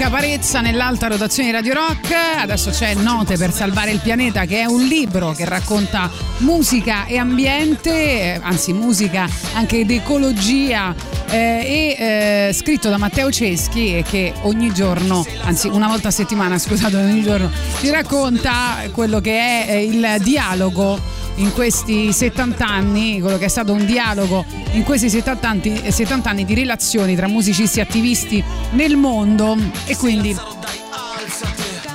Caparezza 0.07 0.61
nell'alta 0.61 1.07
rotazione 1.07 1.49
di 1.49 1.53
Radio 1.53 1.73
Rock. 1.73 2.13
Adesso 2.13 2.69
c'è 2.69 2.93
Note 2.93 3.35
per 3.35 3.51
salvare 3.51 3.91
il 3.91 3.99
pianeta, 3.99 4.45
che 4.45 4.61
è 4.61 4.63
un 4.63 4.85
libro 4.85 5.33
che 5.33 5.43
racconta 5.43 6.09
musica 6.37 7.05
e 7.07 7.17
ambiente, 7.17 8.39
anzi 8.41 8.71
musica 8.71 9.27
anche 9.55 9.79
ed 9.79 9.91
ecologia. 9.91 10.95
eh, 11.29 11.95
e 11.99 12.47
eh, 12.47 12.53
scritto 12.53 12.87
da 12.87 12.97
Matteo 12.97 13.29
Ceschi 13.29 13.97
e 13.97 14.03
che 14.03 14.33
ogni 14.43 14.73
giorno, 14.73 15.25
anzi 15.41 15.67
una 15.67 15.87
volta 15.87 16.07
a 16.07 16.11
settimana, 16.11 16.55
scusate, 16.57 16.95
ogni 16.95 17.21
giorno 17.21 17.51
ci 17.81 17.89
racconta 17.89 18.77
quello 18.93 19.19
che 19.19 19.37
è 19.37 19.65
eh, 19.67 19.83
il 19.83 20.15
dialogo 20.21 21.16
in 21.37 21.51
questi 21.53 22.11
70 22.11 22.65
anni, 22.65 23.19
quello 23.19 23.37
che 23.37 23.45
è 23.45 23.49
stato 23.49 23.73
un 23.73 23.85
dialogo 23.85 24.45
in 24.71 24.83
questi 24.83 25.09
70 25.09 25.49
anni, 25.49 25.91
70 25.91 26.29
anni 26.29 26.45
di 26.45 26.53
relazioni 26.53 27.15
tra 27.15 27.27
musicisti 27.27 27.79
e 27.79 27.81
attivisti 27.81 28.43
nel 28.71 28.95
mondo 28.95 29.57
e 29.85 29.95
quindi 29.97 30.35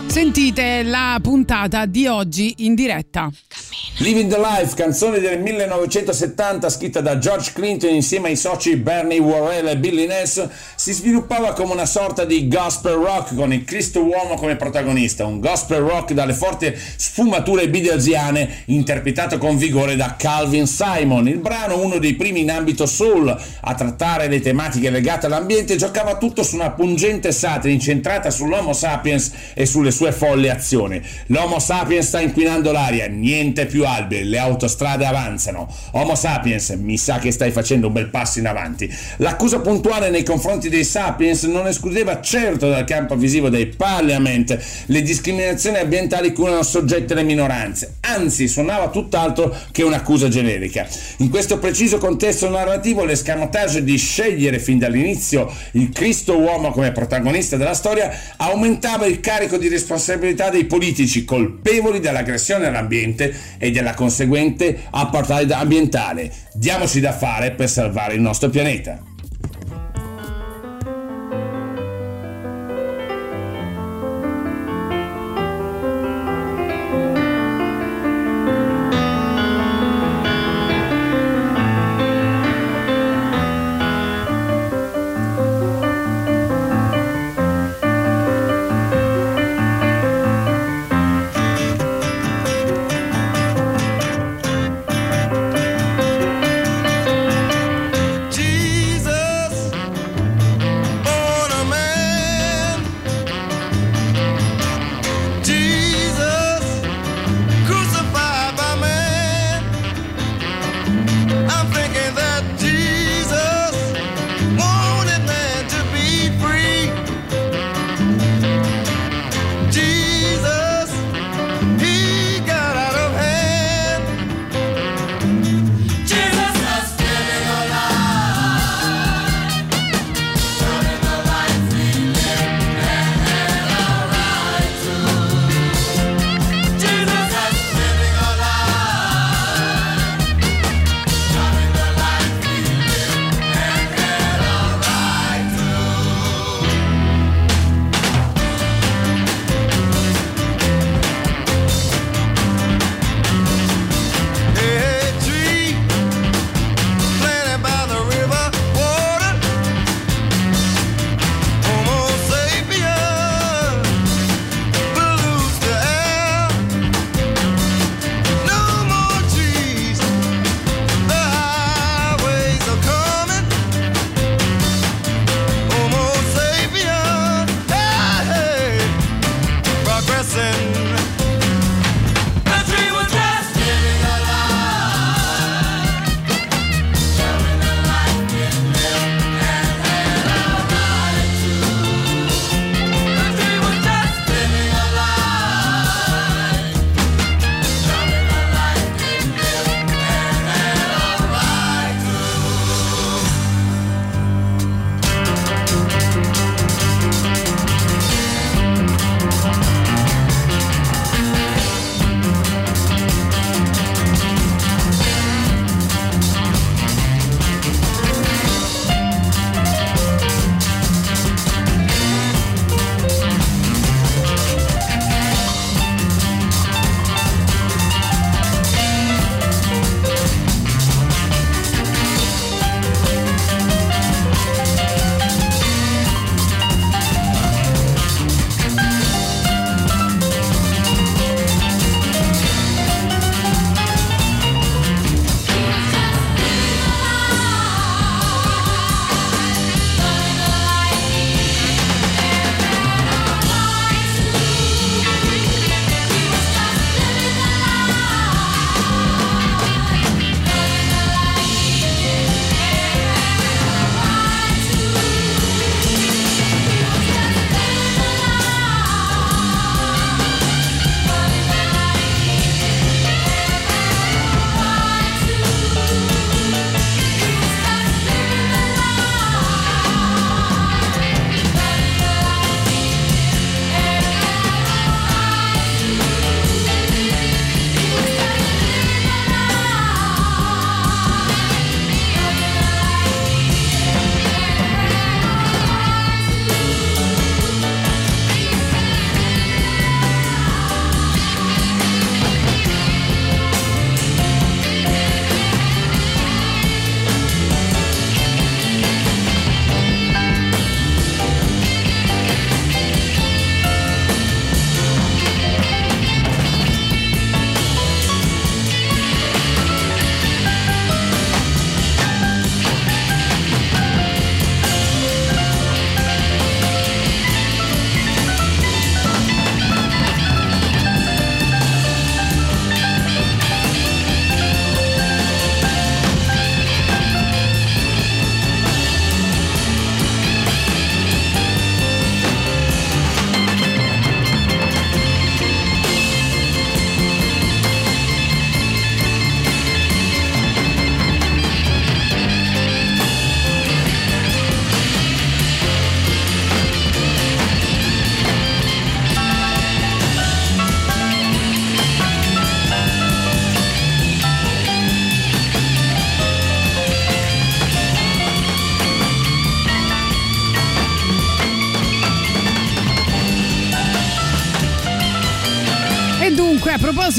sentite 0.06 0.82
la 0.82 1.18
puntata 1.22 1.86
di 1.86 2.06
oggi 2.06 2.54
in 2.58 2.74
diretta. 2.74 3.30
Living 3.98 4.32
the 4.32 4.38
Life, 4.38 4.74
canzone 4.74 5.20
del 5.20 5.38
1970 5.38 6.70
scritta 6.70 7.02
da 7.02 7.18
George 7.18 7.52
Clinton 7.52 7.90
insieme 7.90 8.28
ai 8.28 8.36
soci 8.36 8.76
Bernie 8.76 9.18
Worrell 9.18 9.68
e 9.68 9.76
Billy 9.76 10.06
Ness, 10.06 10.48
si 10.74 10.92
sviluppava 10.92 11.52
come 11.52 11.74
una 11.74 11.84
sorta 11.84 12.24
di 12.24 12.48
gospel 12.48 12.94
rock 12.94 13.34
con 13.34 13.52
il 13.52 13.64
Cristo 13.64 14.02
uomo 14.02 14.36
come 14.36 14.56
protagonista, 14.56 15.26
un 15.26 15.40
gospel 15.40 15.82
rock 15.82 16.14
dalle 16.14 16.32
forti 16.32 16.72
sfumature 16.74 17.68
beatlesiane 17.68 18.62
interpretato 18.66 19.36
con 19.36 19.58
vigore 19.58 19.94
da 19.94 20.16
Calvin 20.16 20.66
Simon. 20.66 21.28
Il 21.28 21.38
brano, 21.38 21.78
uno 21.78 21.98
dei 21.98 22.14
primi 22.14 22.40
in 22.40 22.50
ambito 22.50 22.86
soul 22.86 23.28
a 23.28 23.74
trattare 23.74 24.26
le 24.26 24.40
tematiche 24.40 24.88
legate 24.88 25.26
all'ambiente, 25.26 25.76
giocava 25.76 26.16
tutto 26.16 26.42
su 26.42 26.54
una 26.54 26.70
pungente 26.70 27.30
satira 27.30 27.72
incentrata 27.72 28.30
sull'Homo 28.30 28.72
sapiens 28.72 29.32
e 29.52 29.66
sulle 29.66 29.90
sue 29.90 30.12
folle 30.12 30.50
azioni. 30.50 31.00
L'Homo 31.26 31.58
sapiens 31.58 32.06
sta 32.06 32.20
inquinando 32.20 32.72
l'aria, 32.72 33.06
niente 33.06 33.66
più 33.66 33.80
alberi, 33.92 34.24
le 34.24 34.38
autostrade 34.38 35.04
avanzano. 35.04 35.68
Homo 35.92 36.14
sapiens, 36.14 36.70
mi 36.80 36.96
sa 36.96 37.18
che 37.18 37.30
stai 37.30 37.50
facendo 37.50 37.88
un 37.88 37.92
bel 37.92 38.08
passo 38.08 38.38
in 38.38 38.46
avanti. 38.46 38.92
L'accusa 39.18 39.60
puntuale 39.60 40.10
nei 40.10 40.22
confronti 40.22 40.68
dei 40.68 40.84
sapiens 40.84 41.44
non 41.44 41.66
escludeva 41.66 42.20
certo 42.20 42.68
dal 42.68 42.84
campo 42.84 43.16
visivo 43.16 43.48
dei 43.48 43.66
parliament 43.66 44.58
le 44.86 45.02
discriminazioni 45.02 45.78
ambientali 45.78 46.32
cui 46.32 46.46
erano 46.46 46.62
soggette 46.62 47.14
le 47.14 47.22
minoranze, 47.22 47.96
anzi 48.00 48.48
suonava 48.48 48.88
tutt'altro 48.88 49.54
che 49.70 49.82
un'accusa 49.82 50.28
generica. 50.28 50.86
In 51.18 51.30
questo 51.30 51.58
preciso 51.58 51.98
contesto 51.98 52.48
narrativo 52.48 53.04
l'escamotage 53.04 53.84
di 53.84 53.96
scegliere 53.96 54.58
fin 54.58 54.78
dall'inizio 54.78 55.52
il 55.72 55.90
Cristo 55.90 56.38
uomo 56.38 56.70
come 56.70 56.92
protagonista 56.92 57.56
della 57.56 57.74
storia 57.74 58.10
aumentava 58.36 59.06
il 59.06 59.20
carico 59.20 59.56
di 59.56 59.68
responsabilità 59.68 60.50
dei 60.50 60.64
politici 60.64 61.24
colpevoli 61.24 62.00
dell'aggressione 62.00 62.66
all'ambiente 62.66 63.34
e 63.58 63.70
della 63.72 63.94
conseguente 63.94 64.84
apartheid 64.90 65.50
ambientale. 65.50 66.30
Diamoci 66.52 67.00
da 67.00 67.12
fare 67.12 67.52
per 67.52 67.68
salvare 67.68 68.14
il 68.14 68.20
nostro 68.20 68.48
pianeta. 68.48 69.11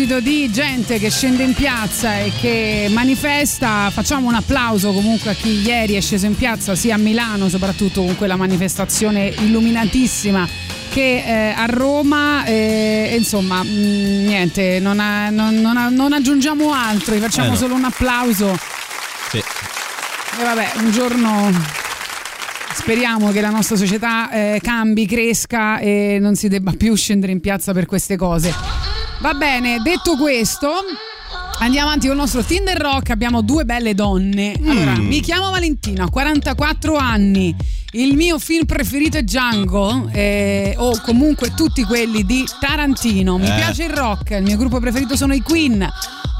Proposito 0.05 0.19
di 0.19 0.51
gente 0.51 0.99
che 0.99 1.09
scende 1.09 1.43
in 1.43 1.53
piazza 1.53 2.17
e 2.19 2.31
che 2.39 2.87
manifesta, 2.91 3.89
facciamo 3.89 4.27
un 4.27 4.33
applauso 4.35 4.91
comunque 4.91 5.31
a 5.31 5.33
chi 5.33 5.61
ieri 5.61 5.93
è 5.93 6.01
sceso 6.01 6.25
in 6.25 6.35
piazza, 6.35 6.75
sia 6.75 6.95
a 6.95 6.97
Milano, 6.97 7.47
soprattutto 7.47 8.03
con 8.03 8.15
quella 8.17 8.35
manifestazione 8.35 9.27
illuminatissima 9.37 10.47
che 10.89 11.23
eh, 11.25 11.53
a 11.55 11.65
Roma 11.65 12.43
eh, 12.45 13.15
insomma 13.17 13.63
mh, 13.63 13.67
niente 14.25 14.79
non, 14.79 14.99
ha- 14.99 15.29
non- 15.29 15.59
non 15.61 15.75
ha- 15.77 15.89
non 15.89 16.13
aggiungiamo 16.13 16.71
altro 16.71 17.15
facciamo 17.15 17.47
Eh 17.47 17.51
no. 17.51 17.55
solo 17.55 17.73
un 17.73 17.83
applauso 17.85 18.55
Sì. 19.31 19.37
e 19.37 20.43
vabbè 20.43 20.71
un 20.77 20.91
giorno 20.91 21.49
speriamo 22.75 23.31
che 23.31 23.41
la 23.41 23.49
nostra 23.49 23.75
società 23.75 24.29
eh, 24.29 24.59
cambi 24.61 25.07
cresca 25.07 25.79
e 25.79 26.17
non 26.21 26.35
si 26.35 26.47
debba 26.47 26.73
più 26.77 26.95
scendere 26.95 27.31
in 27.31 27.39
piazza 27.39 27.73
per 27.73 27.87
queste 27.87 28.15
cose 28.15 28.53
va 29.19 29.33
bene 29.33 29.79
detto 29.83 30.15
questo 30.17 30.71
Andiamo 31.59 31.87
avanti 31.87 32.07
con 32.07 32.15
il 32.15 32.21
nostro 32.21 32.43
Tinder 32.43 32.77
Rock, 32.77 33.11
abbiamo 33.11 33.41
due 33.41 33.63
belle 33.63 33.93
donne. 33.93 34.53
Allora, 34.67 34.95
Mm. 34.95 35.05
mi 35.05 35.21
chiamo 35.21 35.49
Valentina, 35.49 36.03
ho 36.03 36.09
44 36.09 36.95
anni. 36.97 37.55
Il 37.91 38.15
mio 38.15 38.37
film 38.39 38.65
preferito 38.65 39.17
è 39.17 39.23
Django, 39.23 40.09
eh, 40.11 40.73
o 40.77 40.99
comunque 41.01 41.53
tutti 41.53 41.83
quelli 41.83 42.25
di 42.25 42.43
Tarantino. 42.59 43.37
Mi 43.37 43.47
Eh. 43.47 43.53
piace 43.55 43.83
il 43.83 43.91
rock, 43.91 44.31
il 44.31 44.43
mio 44.43 44.57
gruppo 44.57 44.79
preferito 44.79 45.15
sono 45.15 45.33
i 45.33 45.41
Queen. 45.41 45.87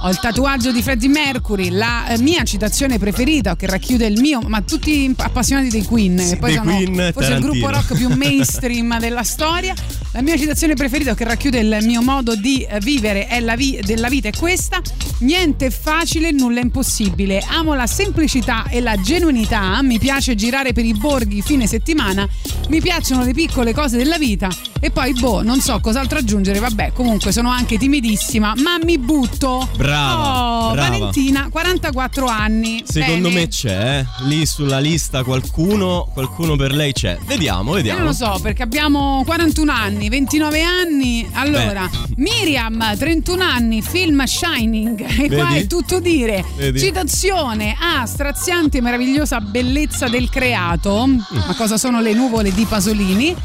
Ho 0.02 0.10
il 0.10 0.20
tatuaggio 0.20 0.72
di 0.72 0.82
Freddie 0.82 1.10
Mercury, 1.10 1.70
la 1.70 2.08
eh, 2.08 2.18
mia 2.18 2.44
citazione 2.44 2.98
preferita 3.00 3.56
che 3.56 3.68
racchiude 3.68 4.06
il 4.08 4.20
mio, 4.20 4.42
ma 4.42 4.62
tutti 4.62 5.14
appassionati 5.16 5.70
dei 5.70 5.86
Queen, 5.86 6.18
che 6.18 6.38
poi 6.38 6.54
sono 6.56 6.76
Queen, 6.76 7.12
forse 7.14 7.34
il 7.34 7.40
gruppo 7.40 7.66
Tarantino. 7.68 7.70
rock 7.70 7.96
più 7.96 8.10
mainstream 8.18 9.00
della 9.00 9.24
storia. 9.24 9.74
La 10.14 10.22
mia 10.22 10.38
citazione 10.38 10.76
preferita 10.76 11.16
che 11.16 11.24
racchiude 11.24 11.58
il 11.60 11.78
mio 11.82 12.04
modo 12.04 12.36
di 12.36 12.66
vivere 12.82 13.26
è 13.28 13.40
la 13.40 13.56
vi- 13.56 13.80
della 13.84 14.10
vita 14.10 14.28
è 14.28 14.32
questa: 14.32 14.80
niente 15.20 15.66
è 15.66 15.70
facile, 15.72 16.32
nulla 16.32 16.60
è 16.60 16.64
impossibile. 16.64 17.44
Amo 17.48 17.74
la 17.74 17.88
semplicità 17.88 18.68
e 18.70 18.80
la 18.80 18.96
genuinità, 19.02 19.82
mi 19.82 19.98
piace 19.98 20.36
girare 20.36 20.72
per 20.72 20.86
i 20.86 20.94
borghi 20.94 21.42
fine 21.42 21.66
settimana, 21.66 22.28
mi 22.70 22.80
piacciono 22.80 23.24
le 23.24 23.34
piccole 23.34 23.74
cose 23.74 23.98
della 23.98 24.20
vita 24.20 24.50
e 24.80 24.92
poi 24.92 25.14
boh, 25.14 25.42
non 25.42 25.60
so 25.62 25.80
cos'altro 25.80 26.20
aggiungere, 26.20 26.60
vabbè, 26.60 26.92
comunque 26.94 27.32
sono 27.32 27.50
anche 27.50 27.80
timidissima, 27.80 28.54
ma 28.58 28.78
mi 28.84 29.00
butto. 29.00 29.68
Brava, 29.76 30.22
Oh, 30.70 30.72
brava. 30.74 30.90
Valentina, 30.98 31.48
44 31.50 32.28
anni. 32.28 32.84
Secondo 32.86 33.30
Bene. 33.30 33.40
me 33.42 33.48
c'è, 33.48 34.00
eh. 34.00 34.06
lì 34.26 34.46
sulla 34.46 34.80
lista 34.80 35.24
qualcuno, 35.24 36.08
qualcuno 36.14 36.56
per 36.56 36.74
lei 36.74 36.92
c'è. 36.94 37.18
Vediamo, 37.26 37.70
Io 37.72 37.76
vediamo. 37.78 38.00
non 38.00 38.08
lo 38.10 38.14
so 38.14 38.38
perché 38.42 38.62
abbiamo 38.62 39.24
41 39.26 39.72
anni, 39.72 40.03
29 40.10 40.62
anni. 40.62 41.28
Allora, 41.34 41.90
Miriam, 42.16 42.96
31 42.98 43.44
anni, 43.44 43.82
film 43.82 44.24
Shining. 44.24 45.02
E 45.24 45.28
qua 45.28 45.46
Vedi? 45.46 45.60
è 45.60 45.68
tutto 45.68 46.00
dire. 46.00 46.44
Vedi? 46.58 46.80
Citazione 46.80 47.76
a 47.80 48.06
straziante 48.06 48.80
e 48.80 48.82
meravigliosa 48.82 49.40
bellezza 49.40 50.08
del 50.08 50.30
creato. 50.30 51.06
Mm. 51.08 51.20
Ma 51.32 51.56
cosa 51.56 51.78
sono 51.78 52.02
le 52.02 52.14
nuvole 52.14 52.52
di 52.54 52.66
Pasolini? 52.66 53.36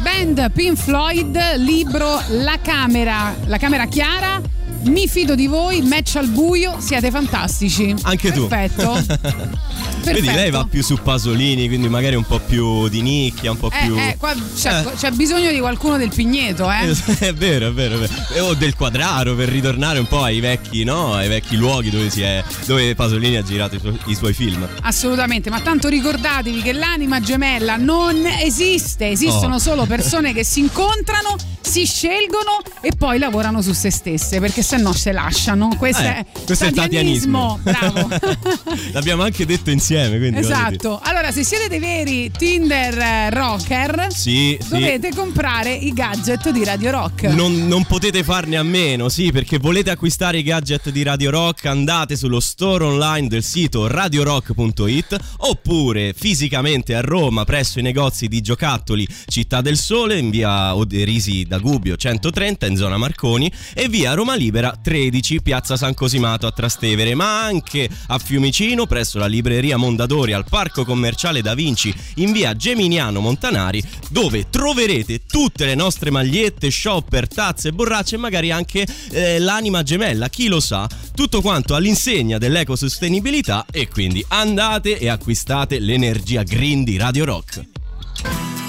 Band 0.00 0.50
Pink 0.52 0.76
Floyd, 0.76 1.56
libro 1.58 2.20
La 2.28 2.58
Camera, 2.60 3.34
La 3.46 3.58
Camera 3.58 3.86
Chiara. 3.86 4.40
Mi 4.84 5.06
fido 5.08 5.34
di 5.34 5.46
voi, 5.46 5.80
match 5.82 6.16
al 6.16 6.26
buio, 6.28 6.76
siete 6.80 7.10
fantastici. 7.10 7.94
Anche 8.02 8.32
tu. 8.32 8.48
Perfetto. 8.48 9.00
Vedi, 10.02 10.26
lei 10.32 10.50
va 10.50 10.66
più 10.68 10.82
su 10.82 10.98
Pasolini, 11.00 11.68
quindi 11.68 11.88
magari 11.88 12.16
un 12.16 12.24
po' 12.24 12.40
più 12.40 12.88
di 12.88 13.00
nicchia, 13.02 13.52
un 13.52 13.56
po' 13.58 13.70
Eh, 13.70 13.84
più. 13.84 13.96
eh, 13.96 14.16
qua 14.18 14.34
c'è, 14.56 14.82
c'è 14.96 15.10
bisogno 15.12 15.52
di 15.52 15.60
qualcuno 15.60 15.96
del 15.96 16.08
Pigneto, 16.12 16.68
eh. 16.68 16.90
È 17.24 17.32
vero, 17.32 17.68
è 17.68 17.72
vero, 17.72 17.94
è 17.94 18.08
vero. 18.08 18.44
O 18.46 18.54
del 18.54 18.74
quadraro 18.74 19.36
per 19.36 19.48
ritornare 19.48 20.00
un 20.00 20.06
po' 20.06 20.22
ai 20.24 20.40
vecchi, 20.40 20.82
no? 20.82 21.14
Ai 21.14 21.28
vecchi 21.28 21.54
luoghi 21.56 21.88
dove, 21.90 22.10
si 22.10 22.22
è, 22.22 22.42
dove 22.66 22.96
Pasolini 22.96 23.36
ha 23.36 23.42
girato 23.42 23.76
i, 23.76 23.78
suoi- 23.80 23.98
i 24.06 24.14
suoi 24.16 24.32
film. 24.34 24.66
Assolutamente, 24.82 25.48
ma 25.50 25.60
tanto 25.60 25.86
ricordatevi 25.88 26.60
che 26.62 26.72
l'anima 26.72 27.20
gemella 27.20 27.76
non 27.76 28.26
esiste, 28.26 29.08
esistono 29.10 29.54
Oh. 29.54 29.58
solo 29.60 29.86
persone 29.86 30.32
che 30.32 30.42
si 30.44 30.58
incontrano, 30.60 31.36
si 31.60 31.86
scelgono 31.86 32.58
e 32.80 32.90
poi 32.96 33.18
lavorano 33.20 33.62
su 33.62 33.72
se 33.72 33.90
stesse, 33.90 34.40
perché 34.40 34.62
se 34.72 34.78
no 34.78 34.92
se 34.94 35.12
lasciano. 35.12 35.74
Questo 35.76 36.02
Eh, 36.02 36.06
è 36.06 36.26
questo 36.46 36.64
è 36.64 36.68
il 36.68 36.74
tatianismo. 36.74 37.58
Bravo. 37.62 38.08
L'abbiamo 38.92 39.22
anche 39.22 39.44
detto 39.44 39.70
insieme, 39.70 40.16
quindi. 40.18 40.38
esatto. 40.38 40.98
Allora, 41.02 41.30
se 41.30 41.44
siete 41.44 41.68
dei 41.68 41.78
veri 41.78 42.30
Tinder 42.30 42.96
eh, 42.98 43.30
rocker, 43.30 44.06
Sì, 44.10 44.56
sì. 44.60 44.68
dovete 44.70 45.10
comprare 45.14 45.72
i 45.74 45.92
gadget 45.92 46.48
di 46.50 46.64
Radio 46.64 46.90
Rock. 46.90 47.24
Non, 47.24 47.66
non 47.68 47.84
potete 47.84 48.22
farne 48.24 48.56
a 48.56 48.62
meno, 48.62 49.08
sì, 49.10 49.30
perché 49.30 49.58
volete 49.58 49.90
acquistare 49.90 50.38
i 50.38 50.42
gadget 50.42 50.88
di 50.90 51.02
Radio 51.02 51.30
Rock, 51.30 51.66
andate 51.66 52.16
sullo 52.16 52.40
store 52.40 52.84
online 52.84 53.28
del 53.28 53.42
sito 53.42 53.86
radiorock.it 53.86 55.16
oppure 55.38 56.14
fisicamente 56.16 56.94
a 56.94 57.00
Roma 57.00 57.44
presso 57.44 57.78
i 57.78 57.82
negozi 57.82 58.26
di 58.28 58.40
giocattoli 58.40 59.06
Città 59.26 59.60
del 59.60 59.76
Sole 59.76 60.18
in 60.18 60.30
via 60.30 60.74
Oderisi 60.74 61.44
da 61.44 61.58
Gubbio 61.58 61.96
130 61.96 62.66
in 62.66 62.76
zona 62.76 62.96
Marconi 62.96 63.52
e 63.74 63.88
via 63.88 64.14
Roma 64.14 64.34
Libera 64.34 64.61
13 64.70 65.42
piazza 65.42 65.76
San 65.76 65.94
Cosimato 65.94 66.46
a 66.46 66.52
Trastevere, 66.52 67.14
ma 67.14 67.42
anche 67.42 67.88
a 68.06 68.18
Fiumicino 68.18 68.86
presso 68.86 69.18
la 69.18 69.26
libreria 69.26 69.76
Mondadori 69.76 70.32
al 70.32 70.44
parco 70.48 70.84
commerciale 70.84 71.42
Da 71.42 71.54
Vinci 71.54 71.94
in 72.16 72.32
via 72.32 72.54
Geminiano 72.54 73.20
Montanari 73.20 73.82
dove 74.10 74.48
troverete 74.48 75.26
tutte 75.26 75.64
le 75.64 75.74
nostre 75.74 76.10
magliette, 76.10 76.70
shopper, 76.70 77.26
tazze, 77.26 77.72
borracce 77.72 78.14
e 78.14 78.18
magari 78.18 78.50
anche 78.50 78.86
eh, 79.10 79.38
l'anima 79.38 79.82
gemella, 79.82 80.28
chi 80.28 80.46
lo 80.46 80.60
sa, 80.60 80.88
tutto 81.14 81.40
quanto 81.40 81.74
all'insegna 81.74 82.38
dell'ecosostenibilità 82.38 83.66
e 83.70 83.88
quindi 83.88 84.24
andate 84.28 84.98
e 84.98 85.08
acquistate 85.08 85.78
l'energia 85.78 86.42
green 86.42 86.84
di 86.84 86.96
Radio 86.96 87.24
Rock. 87.24 88.61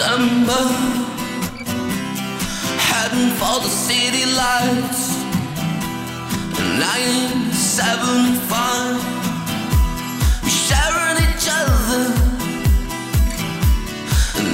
December, 0.00 0.64
heading 2.88 3.36
for 3.36 3.60
the 3.60 3.68
city 3.68 4.24
lights. 4.24 5.12
975, 6.80 8.96
we 10.42 10.48
sharing 10.48 11.20
each 11.28 11.44
other 11.60 12.08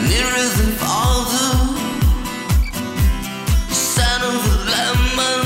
nearer 0.08 0.48
than 0.56 0.72
farther. 0.82 1.54
Scent 3.70 4.22
of 4.24 4.34
the 4.48 4.56
lemon 4.72 5.45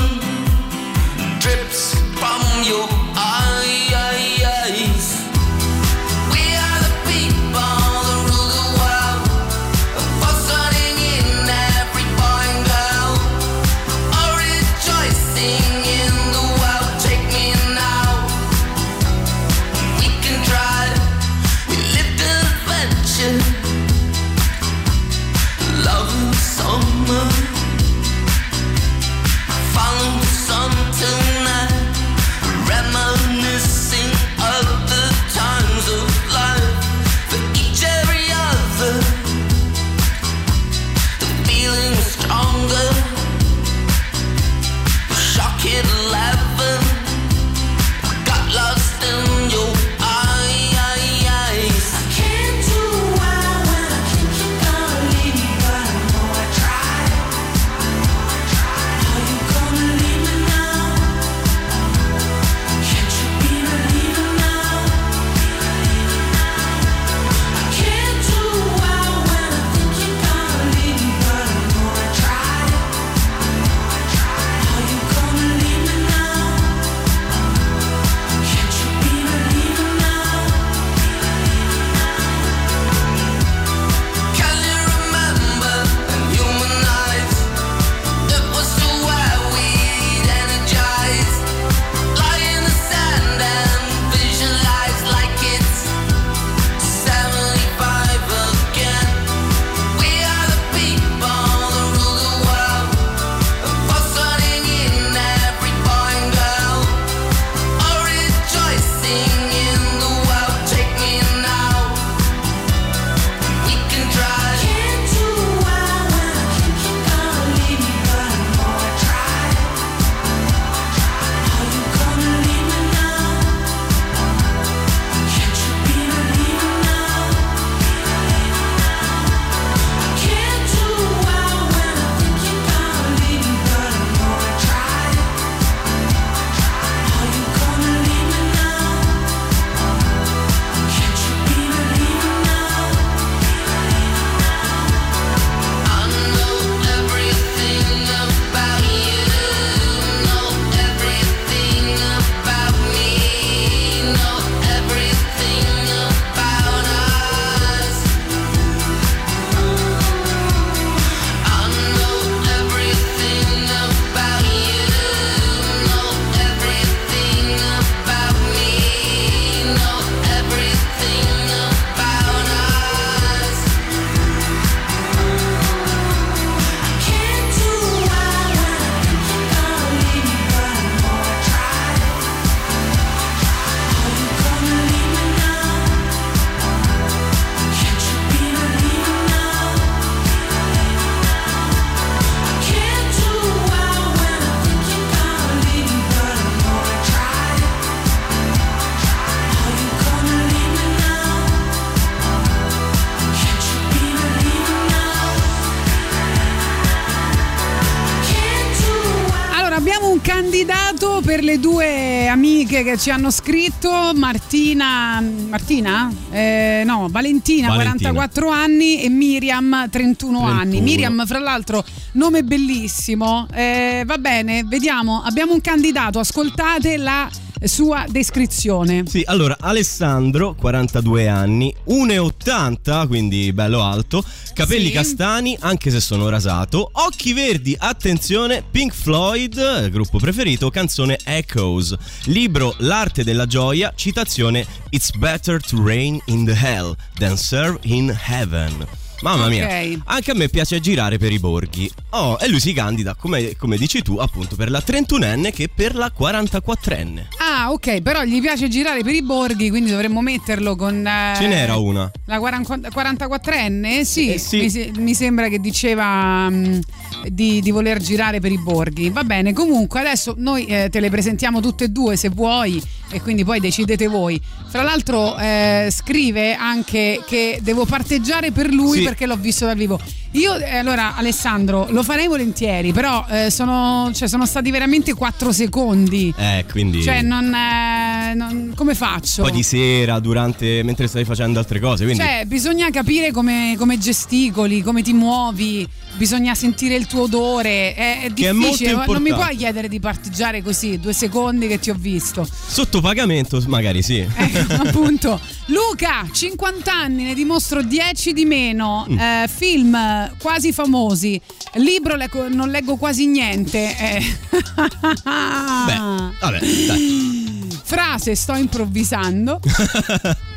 amiche 212.81 212.83
che 212.83 212.97
ci 212.97 213.11
hanno 213.11 213.29
scritto, 213.31 214.11
Martina, 214.15 215.21
Martina? 215.21 216.11
Eh, 216.31 216.83
no, 216.85 217.07
Valentina, 217.09 217.69
Valentina. 217.69 218.11
44 218.11 218.49
anni 218.49 219.01
e 219.01 219.09
Miriam, 219.09 219.87
31, 219.89 220.39
31. 220.39 220.45
anni. 220.45 220.81
Miriam, 220.81 221.25
fra 221.25 221.39
l'altro, 221.39 221.83
nome 222.13 222.43
bellissimo. 222.43 223.47
Eh, 223.53 224.03
va 224.05 224.17
bene, 224.17 224.63
vediamo, 224.63 225.21
abbiamo 225.23 225.53
un 225.53 225.61
candidato, 225.61 226.19
ascoltate 226.19 226.97
la 226.97 227.29
sua 227.67 228.05
descrizione. 228.09 229.03
Sì, 229.07 229.23
allora 229.25 229.57
Alessandro, 229.59 230.55
42 230.55 231.27
anni, 231.27 231.73
1,80, 231.87 233.07
quindi 233.07 233.53
bello 233.53 233.81
alto, 233.83 234.23
capelli 234.53 234.87
Sì. 234.87 234.91
castani, 234.91 235.57
anche 235.59 235.89
se 235.91 235.99
sono 235.99 236.29
rasato, 236.29 236.89
occhi 236.93 237.33
verdi, 237.33 237.75
attenzione, 237.77 238.63
Pink 238.69 238.93
Floyd, 238.93 239.89
gruppo 239.89 240.17
preferito, 240.17 240.69
canzone 240.69 241.17
Echoes, 241.23 241.95
libro 242.25 242.73
L'arte 242.79 243.23
della 243.23 243.45
gioia, 243.45 243.93
citazione 243.95 244.65
It's 244.89 245.11
better 245.11 245.61
to 245.61 245.81
reign 245.83 246.19
in 246.25 246.45
the 246.45 246.55
hell 246.55 246.95
than 247.17 247.37
serve 247.37 247.77
in 247.83 248.09
heaven. 248.09 249.00
Mamma 249.21 249.47
mia, 249.49 249.65
Ok. 249.65 249.99
anche 250.05 250.31
a 250.31 250.33
me 250.33 250.49
piace 250.49 250.79
girare 250.79 251.17
per 251.19 251.31
i 251.31 251.37
borghi. 251.39 251.89
Oh, 252.11 252.37
e 252.41 252.47
lui 252.49 252.59
si 252.59 252.73
candida, 252.73 253.13
come, 253.15 253.55
come 253.55 253.77
dici 253.77 254.01
tu, 254.01 254.15
appunto 254.17 254.55
per 254.55 254.71
la 254.71 254.81
31enne 254.85 255.51
che 255.51 255.69
per 255.73 255.95
la 255.95 256.11
44enne. 256.17 257.27
Ah, 257.37 257.71
ok, 257.71 258.01
però 258.01 258.23
gli 258.23 258.41
piace 258.41 258.67
girare 258.67 259.03
per 259.03 259.13
i 259.13 259.21
borghi, 259.21 259.69
quindi 259.69 259.91
dovremmo 259.91 260.21
metterlo 260.21 260.75
con... 260.75 261.05
eh, 261.05 261.33
Ce 261.37 261.47
n'era 261.47 261.75
una. 261.77 262.09
La 262.25 262.39
40 262.39 262.89
44enne? 262.89 264.01
Sì, 264.01 264.33
Eh, 264.33 264.37
sì. 264.39 264.57
Mi, 264.57 264.91
mi 265.03 265.13
sembra 265.13 265.47
che 265.49 265.59
diceva 265.59 266.49
mm, 266.49 266.79
di, 267.27 267.61
di 267.61 267.71
voler 267.71 267.99
girare 268.01 268.39
per 268.39 268.51
i 268.51 268.57
borghi. 268.59 269.09
Va 269.09 269.23
bene, 269.23 269.53
comunque 269.53 269.99
adesso 269.99 270.33
noi 270.37 270.65
eh, 270.65 270.89
te 270.89 270.99
le 270.99 271.09
presentiamo 271.09 271.59
tutte 271.61 271.83
e 271.85 271.87
due 271.89 272.15
se 272.17 272.29
vuoi 272.29 272.81
e 273.11 273.21
quindi 273.21 273.43
poi 273.43 273.59
decidete 273.59 274.07
voi. 274.07 274.41
Fra 274.69 274.81
l'altro 274.83 275.37
eh, 275.37 275.89
scrive 275.91 276.55
anche 276.55 277.21
che 277.27 277.59
devo 277.61 277.85
parteggiare 277.85 278.51
per 278.51 278.69
lui 278.71 278.99
Sì. 278.99 279.03
Perché 279.11 279.25
l'ho 279.25 279.35
visto 279.35 279.65
dal 279.65 279.75
vivo. 279.75 279.99
Io 280.31 280.55
eh, 280.55 280.77
allora 280.77 281.15
Alessandro 281.17 281.87
lo 281.89 282.01
farei 282.01 282.27
volentieri, 282.27 282.93
però 282.93 283.25
eh, 283.29 283.51
sono, 283.51 284.09
cioè, 284.13 284.29
sono 284.29 284.45
stati 284.45 284.71
veramente 284.71 285.13
4 285.13 285.51
secondi. 285.51 286.33
Eh, 286.37 286.65
quindi... 286.71 287.03
Cioè, 287.03 287.21
non, 287.21 287.53
eh, 287.53 288.33
non- 288.33 288.71
come 288.73 288.95
faccio? 288.95 289.41
poi 289.41 289.51
di 289.51 289.63
sera, 289.63 290.19
durante, 290.19 290.81
mentre 290.83 291.07
stai 291.07 291.25
facendo 291.25 291.59
altre 291.59 291.81
cose. 291.81 292.05
Quindi 292.05 292.23
Cioè, 292.23 292.45
bisogna 292.45 292.89
capire 292.89 293.31
come, 293.31 293.75
come 293.77 293.97
gesticoli, 293.97 294.81
come 294.81 295.01
ti 295.01 295.11
muovi, 295.11 295.85
bisogna 296.13 296.55
sentire 296.55 296.95
il 296.95 297.07
tuo 297.07 297.23
odore. 297.23 297.93
È, 297.93 298.21
è 298.21 298.25
è 298.25 298.29
difficile, 298.29 298.95
ma 298.95 299.05
non 299.05 299.21
mi 299.21 299.33
puoi 299.33 299.55
chiedere 299.55 299.87
di 299.87 299.99
parteggiare 299.99 300.61
così, 300.61 300.99
due 300.99 301.13
secondi 301.13 301.67
che 301.67 301.79
ti 301.79 301.89
ho 301.89 301.95
visto. 301.97 302.47
sotto 302.67 303.01
pagamento, 303.01 303.61
magari 303.67 304.01
sì. 304.01 304.19
Ecco, 304.33 304.73
appunto. 304.81 305.39
Luca, 305.67 306.27
50 306.31 306.91
anni, 306.93 307.23
ne 307.23 307.33
dimostro 307.33 307.81
10 307.81 308.33
di 308.33 308.45
meno. 308.45 309.07
Mm. 309.09 309.19
Eh, 309.19 309.49
film 309.53 309.95
eh, 309.95 310.33
quasi 310.39 310.71
famosi. 310.73 311.39
Libro 311.75 312.15
leggo- 312.15 312.49
non 312.49 312.69
leggo 312.69 312.95
quasi 312.97 313.27
niente. 313.27 313.95
Eh. 313.97 314.37
Beh, 314.49 315.97
vabbè, 316.39 316.59
dai. 316.87 317.67
Frase, 317.83 318.35
sto 318.35 318.55
improvvisando. 318.55 319.59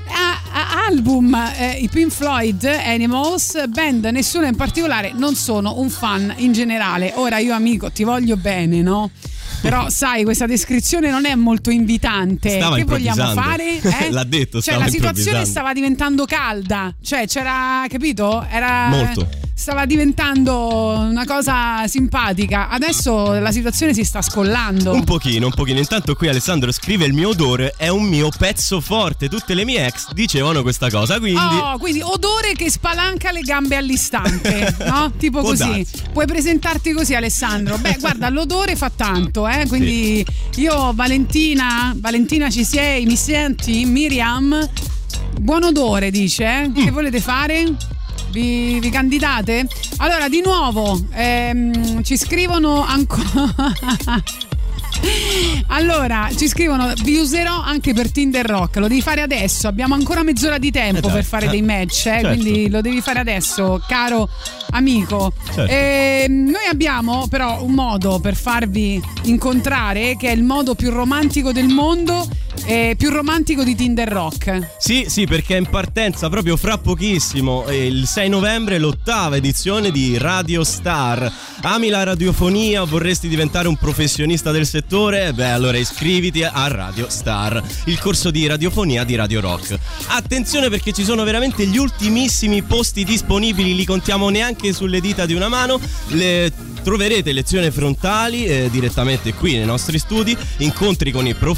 Album 0.86 1.34
eh, 1.34 1.78
i 1.80 1.88
Pink 1.88 2.10
Floyd 2.10 2.64
Animals 2.64 3.68
band 3.68 4.04
nessuna 4.06 4.46
in 4.46 4.56
particolare 4.56 5.12
non 5.14 5.34
sono 5.34 5.78
un 5.78 5.88
fan 5.90 6.32
in 6.36 6.52
generale 6.52 7.12
ora 7.16 7.38
io 7.38 7.54
amico 7.54 7.90
ti 7.90 8.04
voglio 8.04 8.36
bene 8.36 8.82
no? 8.82 9.10
però 9.60 9.88
sai 9.90 10.24
questa 10.24 10.46
descrizione 10.46 11.10
non 11.10 11.24
è 11.24 11.34
molto 11.34 11.70
invitante 11.70 12.50
Stava 12.50 12.76
che 12.76 12.84
vogliamo 12.84 13.32
fare? 13.32 13.80
Eh? 14.04 14.10
L'ha 14.10 14.24
detto, 14.24 14.60
cioè 14.60 14.74
stava 14.74 14.84
la 14.84 14.90
situazione 14.90 15.44
stava 15.44 15.72
diventando 15.72 16.24
calda 16.26 16.94
cioè 17.02 17.26
c'era 17.26 17.84
capito? 17.88 18.44
era 18.50 18.88
Molto. 18.88 19.28
Stava 19.56 19.86
diventando 19.86 21.06
una 21.08 21.24
cosa 21.24 21.86
simpatica 21.86 22.68
adesso 22.68 23.38
la 23.38 23.52
situazione 23.52 23.94
si 23.94 24.02
sta 24.02 24.20
scollando 24.20 24.92
Un 24.92 25.04
pochino, 25.04 25.46
un 25.46 25.52
pochino. 25.54 25.78
Intanto 25.78 26.14
qui 26.14 26.28
Alessandro 26.28 26.72
scrive 26.72 27.04
il 27.06 27.12
mio 27.12 27.28
odore 27.30 27.72
è 27.76 27.88
un 27.88 28.02
mio 28.04 28.28
pezzo 28.36 28.80
forte. 28.80 29.28
Tutte 29.28 29.54
le 29.54 29.64
mie 29.64 29.86
ex 29.86 30.10
dicevano 30.12 30.62
questa 30.62 30.90
cosa, 30.90 31.18
quindi 31.18 31.38
Oh, 31.40 31.78
quindi 31.78 32.00
odore 32.02 32.54
che 32.54 32.68
spalanca 32.70 33.30
le 33.30 33.40
gambe 33.42 33.76
all'istante, 33.76 34.74
no? 34.86 35.12
Tipo 35.16 35.40
Può 35.40 35.50
così. 35.50 35.62
darsi. 35.62 36.02
Puoi 36.12 36.26
presentarti 36.26 36.92
così, 36.92 37.14
Alessandro. 37.14 37.78
Beh, 37.78 37.96
guarda, 38.00 38.28
l'odore 38.30 38.76
fa 38.76 38.90
tanto, 38.94 39.46
eh? 39.48 39.66
Quindi 39.68 40.24
io, 40.56 40.92
Valentina, 40.94 41.94
Valentina 41.96 42.50
ci 42.50 42.64
sei, 42.64 43.04
mi 43.06 43.16
senti? 43.16 43.84
Miriam, 43.84 44.68
buon 45.40 45.62
odore, 45.62 46.10
dice. 46.10 46.44
eh? 46.44 46.68
Mm. 46.68 46.74
Che 46.74 46.90
volete 46.90 47.20
fare? 47.20 47.74
Vi, 48.34 48.80
vi 48.80 48.90
candidate? 48.90 49.64
Allora, 49.98 50.28
di 50.28 50.42
nuovo, 50.44 50.98
ehm, 51.12 52.02
ci 52.02 52.16
scrivono 52.16 52.84
ancora. 52.84 53.54
Allora, 55.68 56.28
ci 56.36 56.48
scrivono: 56.48 56.92
Vi 57.02 57.16
userò 57.16 57.60
anche 57.60 57.92
per 57.94 58.10
Tinder 58.10 58.46
Rock. 58.46 58.76
Lo 58.76 58.88
devi 58.88 59.02
fare 59.02 59.20
adesso. 59.20 59.66
Abbiamo 59.68 59.94
ancora 59.94 60.22
mezz'ora 60.22 60.58
di 60.58 60.70
tempo 60.70 61.08
Eh 61.08 61.12
per 61.12 61.24
fare 61.24 61.46
eh, 61.46 61.50
dei 61.50 61.62
match, 61.62 61.96
eh, 61.96 62.00
certo. 62.00 62.28
quindi 62.28 62.70
lo 62.70 62.80
devi 62.80 63.00
fare 63.00 63.18
adesso, 63.18 63.82
caro 63.86 64.28
amico. 64.70 65.32
Certo. 65.52 65.72
Ehm, 65.72 66.50
noi 66.50 66.66
abbiamo 66.70 67.26
però 67.28 67.62
un 67.62 67.72
modo 67.72 68.18
per 68.20 68.36
farvi 68.36 69.02
incontrare, 69.22 70.16
che 70.16 70.28
è 70.28 70.32
il 70.32 70.44
modo 70.44 70.74
più 70.74 70.90
romantico 70.90 71.52
del 71.52 71.66
mondo, 71.66 72.28
e 72.66 72.94
più 72.96 73.10
romantico 73.10 73.64
di 73.64 73.74
Tinder 73.74 74.08
Rock. 74.08 74.74
Sì, 74.78 75.06
sì, 75.08 75.26
perché 75.26 75.56
è 75.56 75.58
in 75.58 75.68
partenza 75.68 76.28
proprio 76.28 76.56
fra 76.56 76.78
pochissimo, 76.78 77.66
eh, 77.66 77.86
il 77.86 78.06
6 78.06 78.28
novembre, 78.28 78.78
l'ottava 78.78 79.36
edizione 79.36 79.90
di 79.90 80.16
Radio 80.18 80.62
Star. 80.64 81.30
Ami 81.62 81.88
la 81.88 82.02
radiofonia 82.02 82.84
vorresti 82.84 83.28
diventare 83.28 83.68
un 83.68 83.76
professionista 83.76 84.50
del 84.50 84.66
settore? 84.66 84.83
Beh, 84.86 85.50
allora 85.50 85.78
iscriviti 85.78 86.44
a 86.44 86.68
Radio 86.68 87.06
Star, 87.08 87.60
il 87.86 87.98
corso 87.98 88.30
di 88.30 88.46
radiofonia 88.46 89.02
di 89.04 89.14
Radio 89.14 89.40
Rock. 89.40 89.76
Attenzione 90.08 90.68
perché 90.68 90.92
ci 90.92 91.04
sono 91.04 91.24
veramente 91.24 91.66
gli 91.66 91.78
ultimissimi 91.78 92.62
posti 92.62 93.02
disponibili, 93.02 93.74
li 93.74 93.84
contiamo 93.84 94.28
neanche 94.28 94.72
sulle 94.72 95.00
dita 95.00 95.26
di 95.26 95.34
una 95.34 95.48
mano. 95.48 95.80
Le- 96.08 96.73
Troverete 96.84 97.32
lezioni 97.32 97.70
frontali 97.70 98.44
eh, 98.44 98.68
direttamente 98.70 99.32
qui 99.32 99.56
nei 99.56 99.64
nostri 99.64 99.98
studi, 99.98 100.36
incontri 100.58 101.10
con 101.10 101.26
i 101.26 101.32
professionisti 101.34 101.52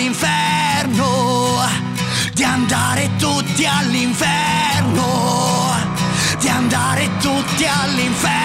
all'inferno, 0.07 1.65
di 2.33 2.43
andare 2.43 3.09
tutti 3.17 3.65
all'inferno, 3.65 5.03
di 6.39 6.47
andare 6.47 7.09
tutti 7.19 7.65
all'inferno, 7.65 8.36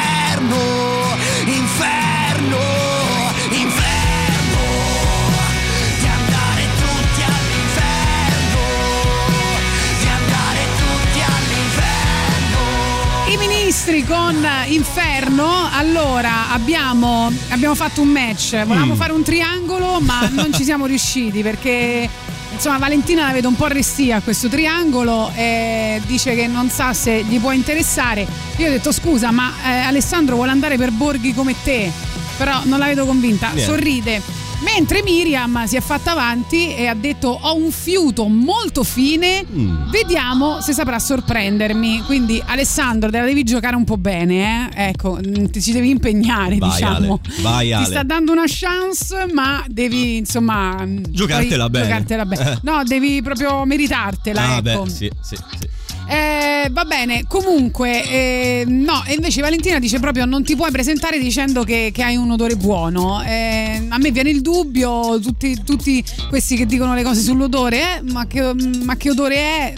con 14.12 14.46
Inferno, 14.66 15.68
allora 15.72 16.50
abbiamo, 16.50 17.32
abbiamo 17.48 17.74
fatto 17.74 18.02
un 18.02 18.08
match, 18.08 18.62
volevamo 18.64 18.92
Mm. 18.92 18.96
fare 18.98 19.12
un 19.12 19.22
triangolo 19.22 20.00
ma 20.00 20.28
non 20.32 20.52
ci 20.52 20.64
siamo 20.64 20.84
riusciti 20.84 21.40
perché 21.42 22.06
insomma 22.52 22.76
Valentina 22.76 23.26
la 23.26 23.32
vedo 23.32 23.48
un 23.48 23.56
po' 23.56 23.68
restia 23.68 24.16
a 24.16 24.20
questo 24.20 24.48
triangolo 24.48 25.32
e 25.34 25.98
dice 26.06 26.34
che 26.34 26.46
non 26.46 26.68
sa 26.68 26.92
se 26.92 27.24
gli 27.26 27.38
può 27.40 27.52
interessare. 27.52 28.26
Io 28.56 28.66
ho 28.66 28.70
detto 28.70 28.92
scusa 28.92 29.30
ma 29.30 29.50
eh, 29.64 29.70
Alessandro 29.80 30.34
vuole 30.36 30.50
andare 30.50 30.76
per 30.76 30.90
borghi 30.90 31.32
come 31.32 31.54
te, 31.64 31.90
però 32.36 32.60
non 32.64 32.78
la 32.78 32.86
vedo 32.86 33.06
convinta, 33.06 33.46
Niente. 33.46 33.64
sorride. 33.64 34.22
Mentre 34.62 35.02
Miriam 35.02 35.64
si 35.66 35.76
è 35.76 35.80
fatta 35.80 36.12
avanti 36.12 36.74
e 36.74 36.86
ha 36.86 36.94
detto 36.94 37.28
ho 37.28 37.54
un 37.56 37.70
fiuto 37.70 38.26
molto 38.28 38.84
fine, 38.84 39.44
Mm. 39.52 39.90
vediamo 39.90 40.60
se 40.60 40.72
saprà 40.72 40.98
sorprendermi. 40.98 42.02
Quindi 42.06 42.42
Alessandro 42.44 43.10
te 43.10 43.18
la 43.18 43.24
devi 43.24 43.42
giocare 43.42 43.76
un 43.76 43.84
po' 43.84 43.96
bene, 43.98 44.70
eh? 44.74 44.88
ecco, 44.88 45.18
mm, 45.18 45.46
ti 45.46 45.60
ci 45.60 45.72
devi 45.72 45.90
impegnare 45.90 46.56
Vai, 46.58 46.70
diciamo. 46.70 47.20
Ale, 47.24 47.42
vai, 47.42 47.66
Ti 47.68 47.72
Ale. 47.74 47.86
sta 47.86 48.02
dando 48.02 48.32
una 48.32 48.44
chance 48.46 49.26
ma 49.32 49.62
devi 49.68 50.16
insomma... 50.18 50.84
mm, 50.84 51.04
Giocartela 51.08 51.68
bene. 51.68 51.84
Giocartela 51.86 52.24
bene. 52.26 52.52
Eh. 52.52 52.58
No, 52.62 52.82
devi 52.84 53.20
proprio 53.22 53.64
meritartela, 53.64 54.42
Ah, 54.42 54.62
ecco. 54.64 54.82
beh, 54.84 54.90
sì, 54.90 55.10
sì, 55.20 55.36
sì. 55.58 55.68
Eh, 56.08 56.68
va 56.70 56.84
bene, 56.84 57.24
comunque, 57.26 58.02
eh, 58.08 58.64
no, 58.66 59.02
e 59.06 59.14
invece 59.14 59.40
Valentina 59.40 59.78
dice 59.78 59.98
proprio 59.98 60.24
non 60.26 60.42
ti 60.44 60.54
puoi 60.56 60.70
presentare 60.70 61.18
dicendo 61.18 61.64
che, 61.64 61.90
che 61.92 62.02
hai 62.02 62.16
un 62.16 62.30
odore 62.30 62.56
buono. 62.56 63.22
Eh, 63.22 63.86
a 63.88 63.98
me 63.98 64.10
viene 64.10 64.30
il 64.30 64.42
dubbio, 64.42 65.18
tutti, 65.20 65.58
tutti 65.64 66.04
questi 66.28 66.56
che 66.56 66.66
dicono 66.66 66.94
le 66.94 67.02
cose 67.02 67.20
sull'odore, 67.22 67.98
eh, 67.98 68.02
ma, 68.12 68.26
che, 68.26 68.52
ma 68.84 68.96
che 68.96 69.10
odore 69.10 69.36
è? 69.36 69.74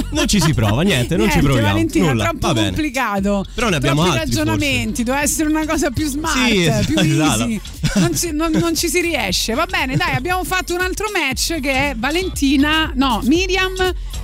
Non 0.10 0.26
ci 0.26 0.40
si 0.40 0.52
prova, 0.52 0.82
niente, 0.82 1.16
non 1.16 1.26
ci 1.30 1.38
Niente, 1.38 1.46
proviamo. 1.46 1.72
Valentina, 1.72 2.06
Nulla. 2.10 2.24
troppo 2.24 2.46
Va 2.48 2.52
bene. 2.54 2.66
complicato. 2.66 3.44
Però 3.54 3.68
ne 3.68 3.76
abbiamo 3.76 4.02
Troppi 4.02 4.18
altri, 4.18 4.34
ragionamenti, 4.36 5.02
doveva 5.04 5.22
essere 5.22 5.48
una 5.48 5.64
cosa 5.66 5.90
più 5.90 6.06
smart, 6.06 6.36
Sì, 6.38 6.70
più 6.86 6.98
esatto. 7.00 7.42
easy. 7.44 7.60
Non 7.94 8.14
ci, 8.16 8.30
non- 8.32 8.52
non 8.52 8.74
ci 8.76 8.88
si 8.88 9.00
riesce. 9.00 9.54
Va 9.54 9.66
bene, 9.66 9.96
dai, 9.96 10.14
abbiamo 10.14 10.44
fatto 10.44 10.74
un 10.74 10.80
altro 10.80 11.06
match 11.12 11.60
che 11.60 11.72
è 11.90 11.94
Valentina, 11.96 12.92
no, 12.94 13.20
Miriam 13.24 13.72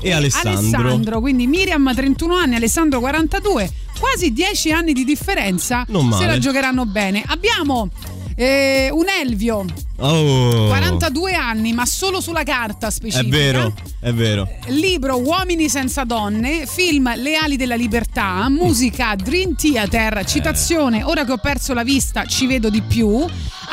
E 0.01 0.13
Alessandro. 0.13 0.59
Alessandro, 0.81 1.21
quindi 1.21 1.44
Miriam 1.47 1.93
31 1.95 2.35
anni, 2.35 2.55
Alessandro 2.57 3.01
42, 3.01 3.71
quasi 3.99 4.33
10 4.33 4.73
anni 4.73 4.93
di 4.93 5.05
differenza. 5.05 5.85
Non 5.89 6.07
male. 6.07 6.23
Se 6.23 6.29
la 6.31 6.39
giocheranno 6.39 6.85
bene. 6.87 7.23
Abbiamo 7.27 7.89
eh, 8.37 8.89
un 8.93 9.05
Elvio, 9.09 9.65
Oh. 9.97 10.67
42 10.67 11.35
anni, 11.35 11.73
ma 11.73 11.87
solo 11.87 12.21
sulla 12.21 12.43
carta 12.43 12.89
È 12.89 12.91
specifica. 12.91 13.37
vero, 13.37 13.73
è 14.01 14.13
vero. 14.13 14.49
Libro 14.67 15.21
Uomini 15.21 15.69
senza 15.69 16.03
donne, 16.03 16.67
film 16.67 17.15
Le 17.15 17.37
ali 17.37 17.57
della 17.57 17.77
libertà, 17.77 18.49
musica 18.49 19.15
Dream 19.15 19.55
Theater, 19.55 20.25
citazione 20.27 21.05
Ora 21.05 21.25
che 21.25 21.31
ho 21.31 21.37
perso 21.39 21.75
la 21.75 21.85
vista 21.85 22.25
ci 22.27 22.49
vedo 22.49 22.71
di 22.71 22.83
più, 22.83 23.25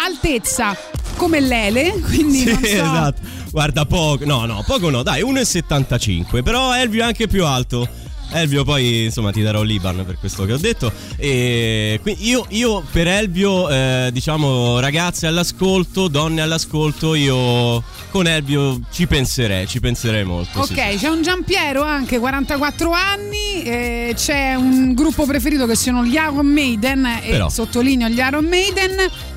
altezza 0.06 0.78
come 1.16 1.40
l'Ele, 1.40 2.00
quindi 2.06 2.38
Sì, 2.42 2.46
non 2.52 2.60
so. 2.60 2.66
esatto. 2.68 3.22
Guarda, 3.52 3.86
poco. 3.86 4.26
No, 4.26 4.46
no, 4.46 4.64
poco 4.66 4.90
no. 4.90 5.04
Dai, 5.04 5.22
1,75. 5.22 6.42
Però 6.42 6.74
Elvio 6.74 7.02
è 7.02 7.06
anche 7.06 7.28
più 7.28 7.46
alto. 7.46 7.88
Elvio, 8.34 8.64
poi 8.64 9.06
insomma 9.06 9.32
ti 9.32 9.42
darò 9.42 9.62
l'Iban 9.62 10.04
per 10.06 10.18
questo 10.20 10.46
che 10.46 10.54
ho 10.54 10.58
detto. 10.58 10.92
E 11.18 12.00
quindi 12.02 12.28
io, 12.28 12.46
io 12.50 12.84
per 12.92 13.08
Elvio, 13.08 13.70
eh, 13.70 14.10
diciamo, 14.12 14.80
ragazze 14.80 15.28
all'ascolto, 15.28 16.08
donne 16.08 16.42
all'ascolto, 16.42 17.14
io 17.14 17.84
con 18.10 18.28
Elvio 18.28 18.80
ci 18.92 19.06
penserei, 19.08 19.68
ci 19.68 19.80
penserei 19.80 20.24
molto. 20.24 20.64
sì, 20.64 20.74
Ok, 20.74 20.96
c'è 20.98 21.08
un 21.10 21.22
Giampiero 21.22 21.84
anche 21.84 22.20
44 22.20 22.92
anni, 22.92 23.64
eh, 23.64 24.14
c'è 24.16 24.56
un 24.56 24.94
gruppo 24.94 25.26
preferito 25.26 25.66
che 25.66 25.76
sono 25.76 26.04
gli 26.06 26.14
Iron 26.14 26.46
Maiden 26.46 27.06
e 27.06 27.30
Però. 27.32 27.50
sottolineo 27.50 28.08
gli 28.08 28.20
Iron 28.20 28.46
Maiden, 28.46 28.96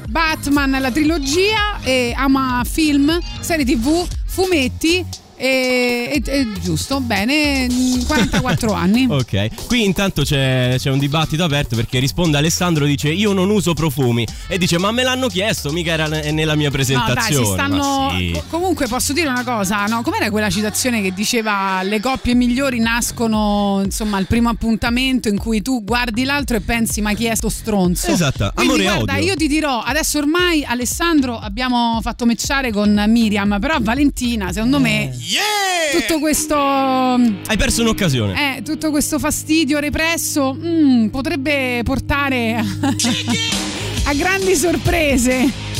Batman 0.09 0.77
la 0.81 0.91
trilogia 0.91 1.81
e 1.83 2.13
ama 2.17 2.63
film, 2.69 3.19
serie 3.41 3.65
tv, 3.65 4.07
fumetti 4.27 5.05
e, 5.37 6.11
e- 6.12 6.30
e- 6.30 6.53
giusto, 6.62 7.01
bene, 7.01 7.66
mm, 7.70 8.03
44 8.07 8.72
anni. 8.74 9.07
Ok, 9.09 9.66
qui 9.66 9.85
intanto 9.85 10.22
c'è, 10.22 10.74
c'è 10.78 10.91
un 10.91 10.99
dibattito 10.99 11.45
aperto 11.45 11.76
perché 11.76 11.99
risponde 11.99 12.37
Alessandro, 12.39 12.85
dice 12.87 13.09
io 13.11 13.32
non 13.32 13.51
uso 13.51 13.74
profumi 13.74 14.26
e 14.49 14.59
dice 14.59 14.78
ma 14.78 14.91
me 14.93 15.03
l'hanno 15.03 15.28
chiesto, 15.28 15.70
mica 15.72 15.93
era 15.93 16.07
ne- 16.07 16.30
nella 16.32 16.55
mia 16.55 16.68
No, 16.68 16.74
dai, 16.76 16.85
presentazione. 16.85 17.45
si 17.47 17.53
stanno. 17.53 17.76
Ma 18.11 18.16
sì. 18.16 18.30
co- 18.32 18.43
Comunque 18.49 18.87
posso 18.87 19.12
dire 19.12 19.28
una 19.28 19.45
cosa, 19.45 19.85
no? 19.87 20.03
Com'era 20.03 20.30
quella 20.30 20.49
citazione 20.51 21.03
che 21.03 21.12
diceva 21.12 21.82
le 21.82 22.01
coppie 22.01 22.35
migliori 22.35 22.78
nascono 22.78 23.80
insomma 23.85 24.16
al 24.16 24.26
primo 24.26 24.49
appuntamento 24.49 25.28
in 25.28 25.39
cui 25.39 25.61
tu 25.62 25.82
guardi 25.85 26.24
l'altro 26.24 26.57
e 26.57 26.61
pensi 26.61 27.01
ma 27.01 27.12
chi 27.14 27.24
è 27.26 27.35
sto 27.35 27.49
stronzo? 27.49 28.11
Esatto, 28.11 28.51
Quindi 28.55 28.72
amore 28.74 28.82
e 28.82 28.87
guarda, 28.95 29.12
odio. 29.14 29.26
io 29.26 29.35
ti 29.37 29.47
dirò, 29.49 29.80
adesso 29.80 30.18
ormai 30.18 30.64
Alessandro 30.64 31.39
abbiamo 31.39 31.99
fatto 32.03 32.24
matchare 32.26 32.70
con 32.72 33.05
Miriam, 33.09 33.59
però 33.61 33.76
Valentina, 33.80 34.53
secondo 34.53 34.78
me 34.80 35.12
tutto 36.01 36.18
questo 36.18 36.55
Hai 36.57 37.57
perso 37.57 37.82
un'occasione. 37.82 38.57
eh, 38.57 38.62
tutto 38.62 38.91
questo 38.91 39.18
fastidio 39.18 39.78
represso 39.78 40.55
mm, 40.55 41.07
potrebbe 41.09 41.80
portare 41.85 42.55
a, 42.55 42.64
a 44.11 44.14
grandi 44.14 44.55
sorprese. 44.55 45.74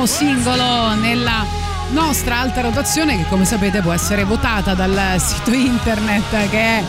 Nuovo 0.00 0.06
singolo 0.06 0.94
nella 0.94 1.44
nostra 1.90 2.38
alta 2.38 2.62
rotazione 2.62 3.18
che 3.18 3.26
come 3.28 3.44
sapete 3.44 3.82
può 3.82 3.92
essere 3.92 4.24
votata 4.24 4.72
dal 4.72 5.20
sito 5.20 5.50
internet 5.52 6.48
che 6.48 6.58
è 6.58 6.82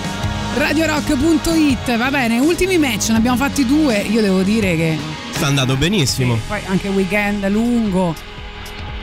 radiorock.it. 0.57 1.97
Va 1.97 2.09
bene, 2.09 2.39
ultimi 2.39 2.77
match, 2.77 3.09
ne 3.09 3.17
abbiamo 3.17 3.35
fatti 3.35 3.65
due. 3.65 3.97
Io 3.97 4.21
devo 4.21 4.43
dire 4.43 4.77
che 4.77 4.97
Sta 5.31 5.47
andando 5.47 5.75
benissimo. 5.75 6.37
poi 6.47 6.61
anche 6.67 6.87
weekend 6.87 7.45
lungo. 7.49 8.15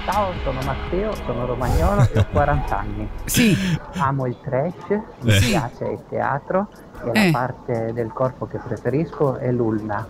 Ciao, 0.07 0.33
sono 0.43 0.61
Matteo, 0.65 1.15
sono 1.27 1.45
romagnolo 1.45 2.09
e 2.11 2.19
ho 2.19 2.27
40 2.33 2.79
anni. 2.79 3.07
Sì. 3.27 3.55
Amo 3.99 4.25
il 4.27 4.37
trash, 4.43 5.01
mi 5.21 5.35
Eh. 5.37 5.41
piace 5.41 5.85
il 5.85 6.03
teatro 6.09 6.69
e 7.05 7.11
Eh. 7.13 7.25
la 7.31 7.39
parte 7.39 7.93
del 7.93 8.11
corpo 8.15 8.47
che 8.47 8.57
preferisco 8.57 9.37
è 9.37 9.51
l'ulna. 9.53 10.07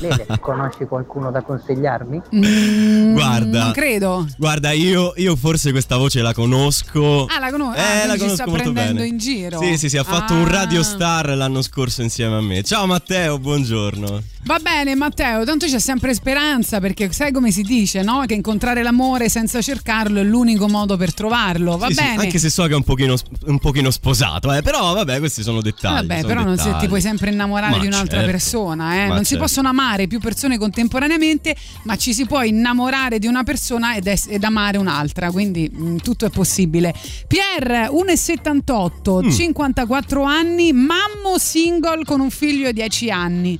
Lele, 0.00 0.26
conosci 0.40 0.84
qualcuno 0.86 1.30
da 1.30 1.42
consigliarmi? 1.42 2.20
Mm, 2.34 3.12
Guarda. 3.12 3.62
Non 3.64 3.72
credo. 3.72 4.26
Guarda, 4.38 4.70
io, 4.72 5.12
io 5.16 5.36
forse 5.36 5.70
questa 5.72 5.96
voce 5.96 6.22
la 6.22 6.32
conosco. 6.32 7.26
Ah, 7.26 7.38
la 7.38 7.50
conosco. 7.50 7.78
Eh, 7.78 7.82
ah, 7.82 7.84
la 7.84 8.00
quindi 8.00 8.12
ci 8.12 8.18
conosco 8.18 8.34
sta 8.34 8.46
molto 8.46 8.62
prendendo 8.72 8.94
bene. 9.02 9.06
in 9.08 9.18
giro. 9.18 9.58
Sì, 9.60 9.76
sì, 9.76 9.88
sì, 9.88 9.96
ha 9.98 10.04
fatto 10.04 10.32
Ah. 10.34 10.36
un 10.38 10.48
Radio 10.48 10.82
Star 10.82 11.28
l'anno 11.36 11.62
scorso 11.62 12.02
insieme 12.02 12.36
a 12.36 12.40
me. 12.40 12.62
Ciao 12.62 12.86
Matteo, 12.86 13.38
buongiorno. 13.38 14.22
Va 14.42 14.58
bene 14.58 14.94
Matteo, 14.96 15.44
tanto 15.44 15.66
c'è 15.66 15.78
sempre 15.78 16.14
speranza 16.14 16.80
perché 16.80 17.12
sai 17.12 17.30
come 17.30 17.52
si 17.52 17.62
dice, 17.62 18.02
no? 18.02 18.24
Che 18.26 18.34
incontrare 18.34 18.82
l'amore 18.82 19.28
senza 19.28 19.60
cercarlo 19.60 20.18
è 20.18 20.22
l'unico 20.24 20.66
modo 20.66 20.96
per 20.96 21.12
trovarlo. 21.14 21.76
Va 21.76 21.86
Sì, 21.88 21.94
sì, 21.94 22.02
bene. 22.02 22.22
anche 22.22 22.38
se 22.38 22.48
so 22.50 22.64
che 22.64 22.72
è 22.72 22.74
un 22.74 22.82
pochino, 22.82 23.14
un 23.46 23.58
pochino 23.58 23.90
sposato, 23.90 24.52
eh, 24.52 24.62
però 24.62 24.94
vabbè, 24.94 25.18
questi 25.18 25.42
sono 25.42 25.60
dettagli. 25.60 25.92
Vabbè, 26.06 26.14
sono 26.22 26.26
però 26.26 26.42
non 26.42 26.56
si- 26.56 26.64
dettagli. 26.64 26.80
ti 26.80 26.88
puoi 26.88 27.00
sempre 27.02 27.30
innamorare 27.30 27.74
Ma 27.76 27.78
di 27.80 27.86
un'altra 27.86 28.16
certo. 28.16 28.30
persona, 28.32 28.94
eh? 29.04 29.06
Non 29.08 29.18
si 29.18 29.24
certo. 29.24 29.44
possono 29.44 29.68
amare 29.68 30.06
più 30.08 30.18
persone 30.18 30.58
contemporaneamente, 30.58 31.54
ma 31.84 31.96
ci 31.96 32.12
si 32.14 32.24
può 32.24 32.42
innamorare 32.42 33.18
di 33.20 33.26
una 33.28 33.44
persona 33.44 33.94
ed, 33.94 34.06
es- 34.08 34.26
ed 34.28 34.42
amare 34.42 34.78
un'altra, 34.78 35.30
quindi 35.30 35.68
mh, 35.70 35.96
tutto 35.98 36.24
è 36.24 36.30
possibile. 36.30 36.92
Pier, 37.28 37.88
1,78, 37.90 39.22
Mm. 39.22 39.30
54 39.30 40.22
anni, 40.24 40.72
mammo 40.72 41.36
single 41.38 42.04
con 42.04 42.20
un 42.20 42.30
figlio 42.30 42.66
di 42.68 42.72
10 42.80 43.10
anni. 43.10 43.58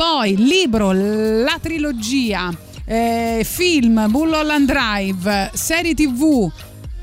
Poi 0.00 0.34
libro, 0.34 0.92
la 0.92 1.58
trilogia, 1.60 2.50
eh, 2.86 3.42
film, 3.44 4.06
Mulholland 4.08 4.66
Drive, 4.66 5.50
serie 5.52 5.92
tv. 5.92 6.50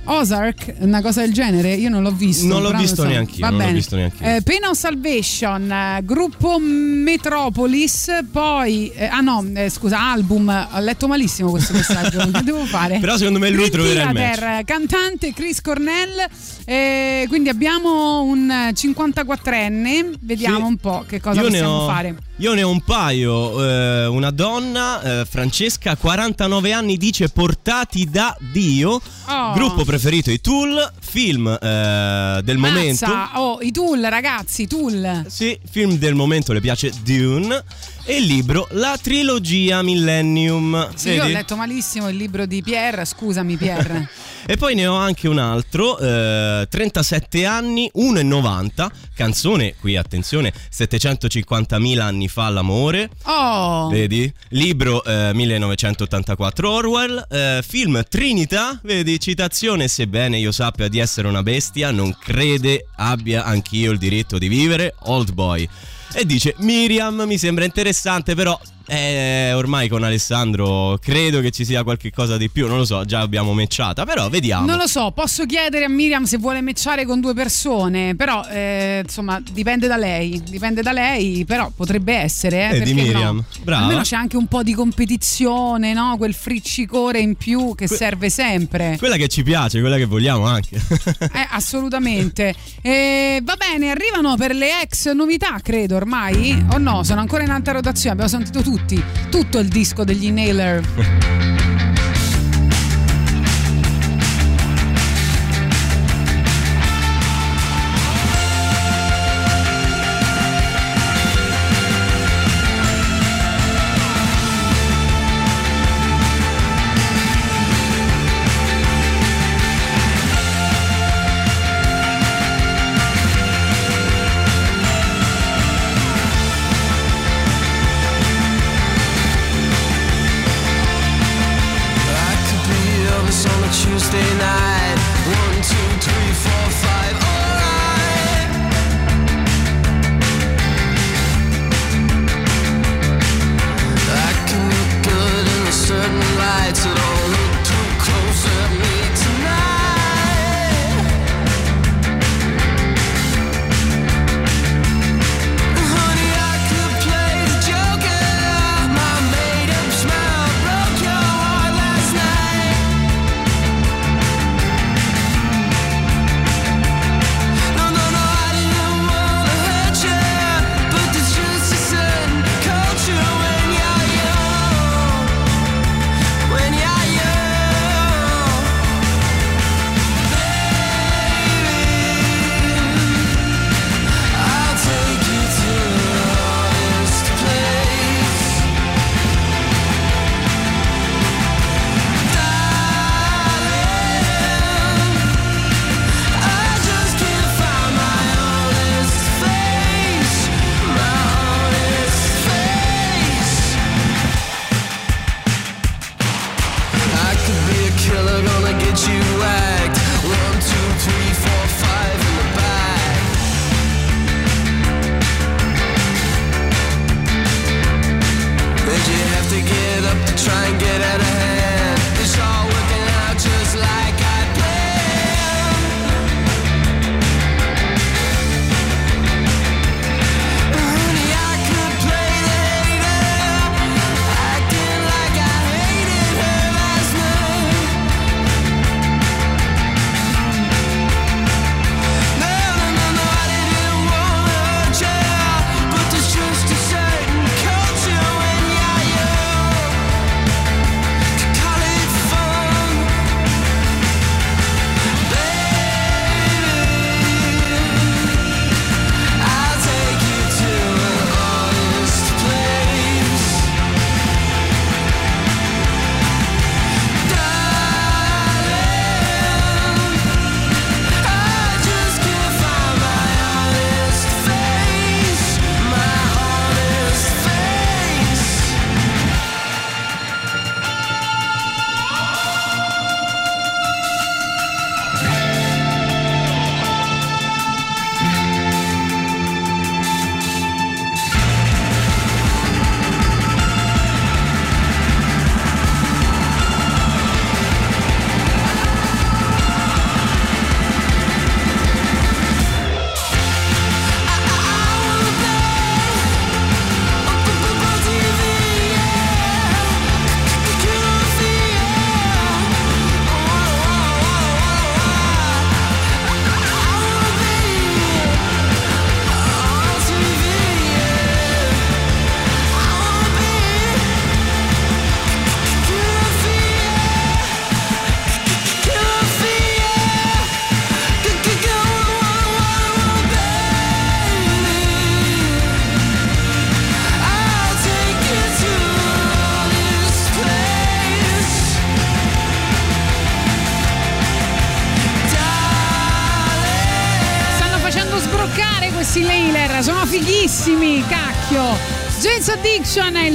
Ozark, 0.09 0.75
una 0.79 1.01
cosa 1.01 1.21
del 1.21 1.33
genere, 1.33 1.73
io 1.73 1.89
non 1.89 2.01
l'ho 2.01 2.11
visto. 2.11 2.45
Non 2.45 2.61
l'ho 2.61 2.71
visto 2.71 3.01
so. 3.01 3.07
neanch'io, 3.07 3.45
Va 3.45 3.49
non 3.49 3.73
visto. 3.73 3.95
Eh, 3.97 4.41
Pain 4.43 4.63
of 4.69 4.77
Salvation, 4.77 5.69
eh, 5.71 5.99
gruppo 6.03 6.57
Metropolis, 6.59 8.09
poi 8.31 8.91
ah 9.09 9.19
no, 9.19 9.45
eh, 9.53 9.69
scusa, 9.69 9.99
album, 10.11 10.67
ho 10.71 10.79
letto 10.79 11.07
malissimo 11.07 11.49
questo 11.49 11.73
messaggio, 11.73 12.19
che 12.31 12.41
devo 12.43 12.63
fare? 12.65 12.99
Però 13.01 13.17
secondo 13.17 13.39
me 13.39 13.49
lui 13.49 13.69
troverà 13.69 14.03
il 14.09 14.13
match. 14.13 14.63
cantante 14.63 15.33
Chris 15.33 15.59
Cornell, 15.61 16.25
eh, 16.65 17.25
quindi 17.27 17.49
abbiamo 17.49 18.21
un 18.23 18.71
54enne, 18.73 20.13
vediamo 20.21 20.57
Sì. 20.57 20.61
un 20.63 20.77
po' 20.77 21.03
che 21.07 21.19
cosa 21.19 21.41
Io 21.41 21.47
possiamo 21.47 21.79
ho- 21.81 21.87
fare. 21.87 22.15
Io 22.39 22.53
ne 22.53 22.61
ho 22.63 22.69
un 22.69 22.81
paio, 22.81 23.63
eh, 23.65 24.05
una 24.05 24.29
donna, 24.29 25.01
eh, 25.21 25.25
Francesca, 25.25 25.95
49 25.95 26.71
anni, 26.71 26.95
dice 26.97 27.29
portati 27.29 28.07
da 28.09 28.35
Dio, 28.51 29.01
Oh. 29.29 29.53
gruppo 29.53 29.83
preferito 29.83 29.95
i 30.31 30.39
Tool, 30.39 30.91
film 30.99 31.47
eh, 31.47 32.41
del 32.43 32.57
momento. 32.57 33.05
Mazza, 33.05 33.39
oh, 33.39 33.59
i 33.61 33.71
Tool, 33.71 34.01
ragazzi, 34.01 34.67
Tool. 34.67 35.25
Sì, 35.27 35.57
film 35.69 35.97
del 35.97 36.15
momento 36.15 36.53
le 36.53 36.61
piace 36.61 36.91
Dune 37.03 37.63
e 38.09 38.15
il 38.19 38.23
libro 38.25 38.67
La 38.71 38.97
trilogia 38.99 39.81
Millennium. 39.81 40.91
Sì, 40.95 41.09
io 41.09 41.19
ho 41.19 41.25
Vedi? 41.25 41.33
letto 41.33 41.57
malissimo 41.57 42.07
il 42.07 42.15
libro 42.15 42.45
di 42.45 42.63
Pierre, 42.63 43.03
scusami 43.05 43.57
Pierre. 43.57 44.09
E 44.49 44.55
poi 44.55 44.75
ne 44.75 44.87
ho 44.87 44.95
anche 44.95 45.27
un 45.27 45.39
altro, 45.39 45.99
eh, 45.99 46.65
37 46.69 47.45
anni, 47.45 47.91
1,90, 47.93 48.87
canzone, 49.13 49.75
qui 49.77 49.97
attenzione, 49.97 50.53
750.000 50.73 51.99
anni 51.99 52.29
fa 52.29 52.47
l'amore. 52.47 53.09
Oh, 53.23 53.89
Vedi? 53.89 54.31
Libro 54.51 55.03
eh, 55.03 55.31
1984 55.33 56.71
Orwell, 56.71 57.25
eh, 57.29 57.61
film 57.67 58.01
Trinità, 58.07 58.79
vedi? 58.83 59.19
Citazione, 59.19 59.89
sebbene 59.89 60.37
io 60.37 60.53
sappia 60.53 60.87
di 60.87 60.99
essere 60.99 61.27
una 61.27 61.43
bestia, 61.43 61.91
non 61.91 62.15
crede 62.17 62.87
abbia 62.95 63.43
anch'io 63.43 63.91
il 63.91 63.97
diritto 63.97 64.37
di 64.37 64.47
vivere, 64.47 64.95
Old 65.07 65.33
Boy. 65.33 65.67
E 66.13 66.25
dice 66.25 66.55
Miriam, 66.59 67.23
mi 67.25 67.37
sembra 67.37 67.65
interessante, 67.65 68.33
però 68.33 68.59
eh, 68.87 69.51
ormai 69.53 69.87
con 69.87 70.03
Alessandro 70.03 70.97
credo 71.01 71.41
che 71.41 71.51
ci 71.51 71.65
sia 71.65 71.83
qualche 71.83 72.11
cosa 72.11 72.37
di 72.37 72.49
più, 72.49 72.67
non 72.67 72.77
lo 72.77 72.85
so, 72.85 73.03
già 73.05 73.19
abbiamo 73.19 73.53
matchata, 73.53 74.05
però 74.05 74.29
vediamo. 74.29 74.65
Non 74.65 74.77
lo 74.77 74.87
so, 74.87 75.11
posso 75.11 75.45
chiedere 75.45 75.85
a 75.85 75.89
Miriam 75.89 76.23
se 76.23 76.37
vuole 76.37 76.61
matchare 76.61 77.05
con 77.05 77.19
due 77.19 77.33
persone, 77.33 78.15
però 78.15 78.45
eh, 78.49 79.01
insomma 79.03 79.41
dipende 79.51 79.87
da 79.87 79.97
lei, 79.97 80.41
dipende 80.47 80.81
da 80.81 80.91
lei, 80.91 81.43
però 81.45 81.71
potrebbe 81.75 82.15
essere. 82.15 82.65
Eh, 82.69 82.79
Vedi, 82.79 82.93
perché 82.93 82.93
Miriam, 82.93 83.35
no? 83.35 83.45
brava. 83.63 83.83
Almeno 83.83 84.01
c'è 84.01 84.15
anche 84.15 84.37
un 84.37 84.47
po' 84.47 84.63
di 84.63 84.73
competizione, 84.73 85.93
no? 85.93 86.15
Quel 86.17 86.33
friccicore 86.33 87.19
in 87.19 87.35
più 87.35 87.75
che 87.75 87.87
serve 87.87 88.29
sempre. 88.29 88.95
Quella 88.97 89.17
che 89.17 89.27
ci 89.27 89.43
piace, 89.43 89.79
quella 89.79 89.97
che 89.97 90.05
vogliamo 90.05 90.45
anche. 90.45 90.79
Eh, 91.37 91.47
assolutamente. 91.51 92.55
Eh, 92.81 93.41
va 93.43 93.55
bene, 93.55 93.91
arrivano 93.91 94.35
per 94.37 94.55
le 94.55 94.81
ex 94.81 95.11
novità, 95.11 95.59
credo 95.61 95.95
ormai. 95.95 96.65
O 96.71 96.77
no, 96.77 97.03
sono 97.03 97.19
ancora 97.19 97.43
in 97.43 97.49
alta 97.49 97.71
rotazione. 97.73 98.11
Abbiamo 98.11 98.29
sentito 98.29 98.61
tutti, 98.77 99.03
tutto 99.29 99.59
il 99.59 99.67
disco 99.67 100.03
degli 100.03 100.31
Nailer. 100.31 101.75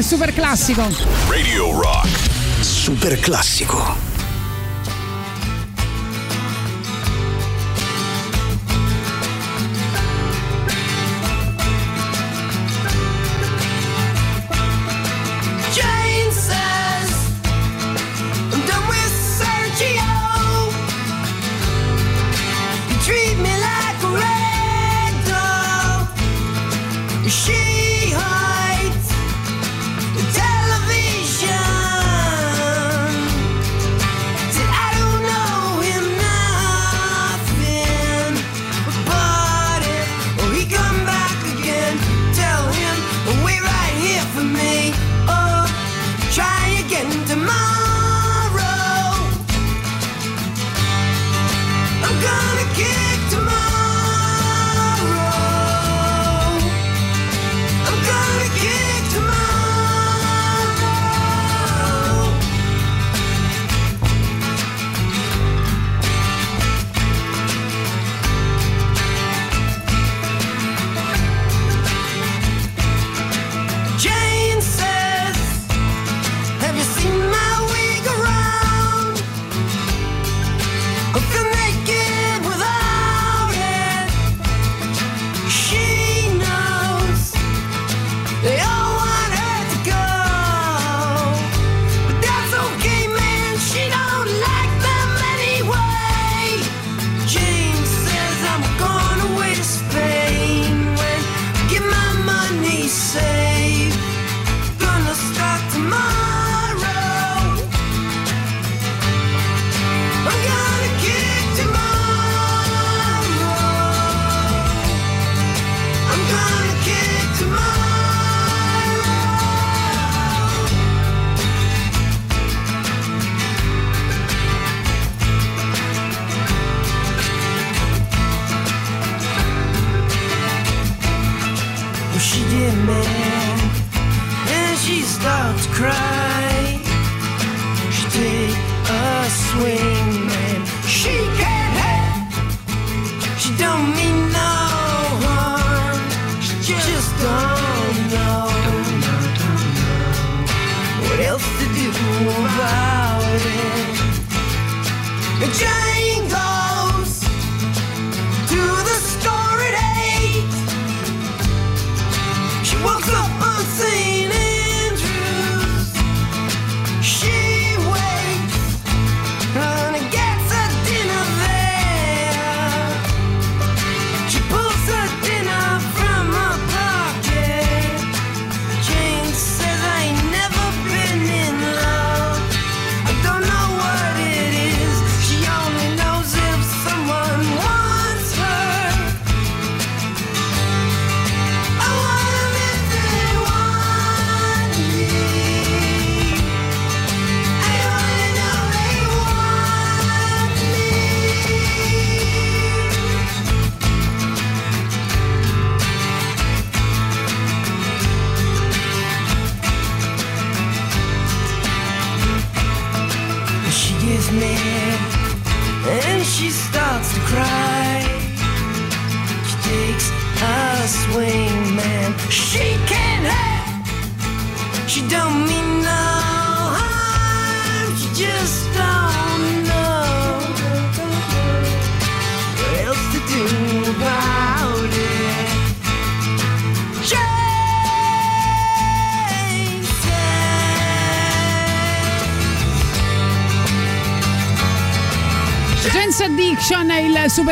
il 0.03 0.09
super 0.09 0.35
classico. 0.35 0.83
Radio 1.29 1.71
Rock. 1.81 2.09
Super 2.61 3.21
classico. 3.21 4.12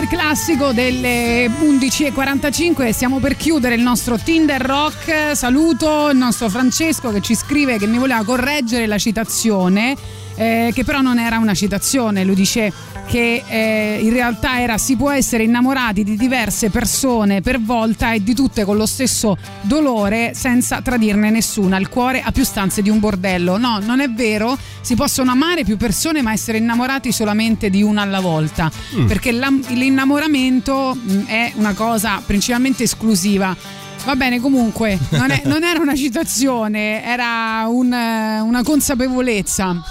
super 0.00 0.08
classico 0.08 0.72
delle 0.72 1.46
11.45 1.46 2.90
stiamo 2.90 3.18
per 3.18 3.36
chiudere 3.36 3.74
il 3.74 3.82
nostro 3.82 4.16
Tinder 4.16 4.60
Rock. 4.60 5.36
Saluto 5.36 6.08
il 6.08 6.16
nostro 6.16 6.48
Francesco 6.48 7.10
che 7.10 7.20
ci 7.20 7.34
scrive 7.34 7.76
che 7.76 7.86
mi 7.86 7.98
voleva 7.98 8.24
correggere 8.24 8.86
la 8.86 8.96
citazione, 8.96 9.94
eh, 10.36 10.70
che 10.72 10.84
però 10.84 11.00
non 11.00 11.18
era 11.18 11.36
una 11.36 11.52
citazione, 11.52 12.24
lui 12.24 12.34
dice 12.34 12.72
che 13.10 13.42
eh, 13.44 13.98
in 14.00 14.12
realtà 14.12 14.60
era 14.60 14.78
si 14.78 14.94
può 14.94 15.10
essere 15.10 15.42
innamorati 15.42 16.04
di 16.04 16.16
diverse 16.16 16.70
persone 16.70 17.40
per 17.40 17.60
volta 17.60 18.12
e 18.12 18.22
di 18.22 18.36
tutte 18.36 18.64
con 18.64 18.76
lo 18.76 18.86
stesso 18.86 19.36
dolore 19.62 20.30
senza 20.36 20.80
tradirne 20.80 21.28
nessuna. 21.30 21.76
Il 21.76 21.88
cuore 21.88 22.22
ha 22.22 22.30
più 22.30 22.44
stanze 22.44 22.82
di 22.82 22.88
un 22.88 23.00
bordello. 23.00 23.58
No, 23.58 23.80
non 23.80 23.98
è 23.98 24.08
vero, 24.08 24.56
si 24.80 24.94
possono 24.94 25.32
amare 25.32 25.64
più 25.64 25.76
persone 25.76 26.22
ma 26.22 26.30
essere 26.32 26.58
innamorati 26.58 27.10
solamente 27.10 27.68
di 27.68 27.82
una 27.82 28.02
alla 28.02 28.20
volta, 28.20 28.70
mm. 28.94 29.06
perché 29.08 29.32
l'innamoramento 29.32 30.96
mm, 30.96 31.24
è 31.26 31.52
una 31.56 31.74
cosa 31.74 32.22
principalmente 32.24 32.84
esclusiva. 32.84 33.56
Va 34.04 34.14
bene, 34.14 34.38
comunque, 34.38 34.96
non, 35.10 35.30
è, 35.30 35.42
non 35.50 35.64
era 35.64 35.80
una 35.80 35.96
citazione, 35.96 37.04
era 37.04 37.66
un, 37.66 37.92
eh, 37.92 38.40
una 38.40 38.62
consapevolezza 38.62 39.82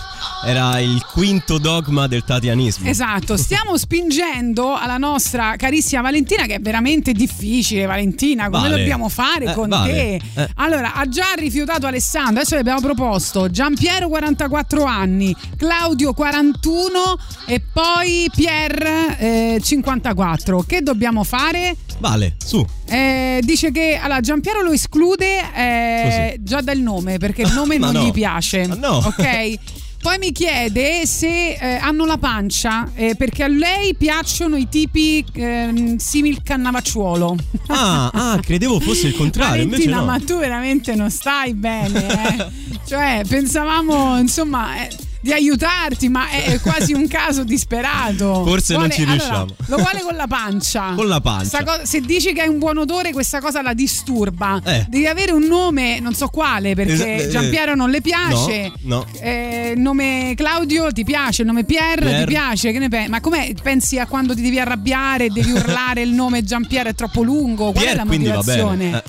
era 0.45 0.79
il 0.79 1.03
quinto 1.05 1.57
dogma 1.57 2.07
del 2.07 2.23
tatianismo. 2.23 2.87
Esatto, 2.89 3.37
stiamo 3.37 3.77
spingendo 3.77 4.75
alla 4.75 4.97
nostra 4.97 5.55
carissima 5.57 6.01
Valentina 6.01 6.45
che 6.45 6.55
è 6.55 6.59
veramente 6.59 7.11
difficile, 7.13 7.85
Valentina, 7.85 8.49
come 8.49 8.69
Vale. 8.69 8.77
dobbiamo 8.77 9.09
fare 9.09 9.45
Eh, 9.45 9.53
con 9.53 9.69
vale. 9.69 9.91
te? 10.33 10.41
Eh. 10.41 10.49
Allora, 10.55 10.93
ha 10.95 11.07
già 11.07 11.33
rifiutato 11.35 11.85
Alessandro, 11.87 12.37
adesso 12.39 12.55
le 12.55 12.61
abbiamo 12.61 12.81
proposto 12.81 13.49
Giampiero 13.49 14.07
44 14.07 14.83
anni, 14.83 15.35
Claudio 15.57 16.13
41 16.13 17.17
e 17.47 17.61
poi 17.73 18.29
Pier 18.35 19.15
eh, 19.19 19.59
54. 19.61 20.63
Che 20.67 20.81
dobbiamo 20.81 21.23
fare? 21.23 21.75
Vale, 21.99 22.35
su. 22.43 22.65
Eh, 22.85 23.41
dice 23.43 23.71
che 23.71 23.99
allora, 24.01 24.19
Giampiero 24.21 24.61
lo 24.61 24.71
esclude 24.71 25.53
eh, 25.53 26.37
già 26.39 26.61
dal 26.61 26.77
nome 26.79 27.17
perché 27.17 27.41
il 27.43 27.51
nome 27.53 27.77
non 27.79 27.93
no. 27.93 28.03
gli 28.03 28.11
piace. 28.11 28.67
Ma 28.67 28.75
no. 28.75 28.95
Ok. 29.03 29.53
Poi 30.01 30.17
mi 30.17 30.31
chiede 30.31 31.05
se 31.05 31.51
eh, 31.53 31.76
hanno 31.76 32.05
la 32.05 32.17
pancia 32.17 32.89
eh, 32.95 33.15
perché 33.15 33.43
a 33.43 33.47
lei 33.47 33.95
piacciono 33.95 34.55
i 34.55 34.69
tipi 34.69 35.26
ehm, 35.34 35.97
simil 35.97 36.41
cannavacciuolo. 36.41 37.35
Ah, 37.67 38.09
ah, 38.13 38.39
credevo 38.41 38.80
fosse 38.80 39.07
il 39.07 39.15
contrario, 39.15 39.65
Valentina, 39.65 39.97
no. 39.97 40.05
ma 40.05 40.19
tu 40.19 40.38
veramente 40.39 40.95
non 40.95 41.11
stai 41.11 41.53
bene, 41.53 42.07
eh? 42.38 42.47
cioè, 42.88 43.23
pensavamo, 43.27 44.17
insomma, 44.17 44.88
eh, 44.88 44.89
di 45.21 45.31
aiutarti, 45.33 46.09
ma 46.09 46.29
è 46.29 46.43
è 46.49 46.59
quasi 46.61 46.93
un 46.93 47.07
caso 47.07 47.43
disperato. 47.43 48.43
Forse 48.45 48.75
non 48.75 48.89
ci 48.89 49.01
allora, 49.01 49.13
riusciamo. 49.15 49.55
lo 49.67 49.77
vuole 49.77 50.01
con 50.01 50.15
la 50.15 50.27
pancia. 50.27 50.93
Con 50.95 51.07
la 51.07 51.19
pancia. 51.21 51.63
Co- 51.63 51.81
se 51.83 52.01
dici 52.01 52.33
che 52.33 52.41
hai 52.41 52.47
un 52.47 52.57
buon 52.59 52.77
odore, 52.77 53.11
questa 53.11 53.39
cosa 53.39 53.61
la 53.61 53.73
disturba. 53.73 54.61
Eh. 54.63 54.85
Devi 54.89 55.05
avere 55.07 55.31
un 55.31 55.43
nome, 55.43 55.99
non 55.99 56.13
so 56.13 56.27
quale, 56.29 56.73
perché 56.75 56.93
Es- 56.93 57.25
eh, 57.25 57.29
Giampiero 57.29 57.75
non 57.75 57.89
le 57.89 58.01
piace. 58.01 58.71
No, 58.83 58.97
no. 58.97 59.05
Eh, 59.19 59.73
il 59.75 59.79
nome 59.81 60.33
Claudio 60.35 60.91
ti 60.91 61.03
piace, 61.03 61.41
il 61.41 61.47
nome 61.47 61.63
Pierre, 61.65 62.01
Pierre. 62.01 62.19
ti 62.19 62.25
piace, 62.25 62.71
che 62.71 62.79
ne 62.79 62.87
pensi? 62.89 63.09
Ma 63.09 63.19
come 63.21 63.53
pensi 63.61 63.99
a 63.99 64.05
quando 64.07 64.33
ti 64.33 64.41
devi 64.41 64.59
arrabbiare 64.59 65.25
e 65.25 65.29
devi 65.29 65.51
urlare 65.51 66.01
il 66.01 66.11
nome 66.13 66.43
Giampiero 66.43 66.89
è 66.89 66.95
troppo 66.95 67.21
lungo? 67.21 67.71
Qual 67.71 67.75
è 67.75 67.79
Pierre, 67.79 67.97
la 67.97 68.05
quindi 68.05 68.27
va 68.29 68.41
bene. 68.41 68.61
motivazione? 68.63 69.03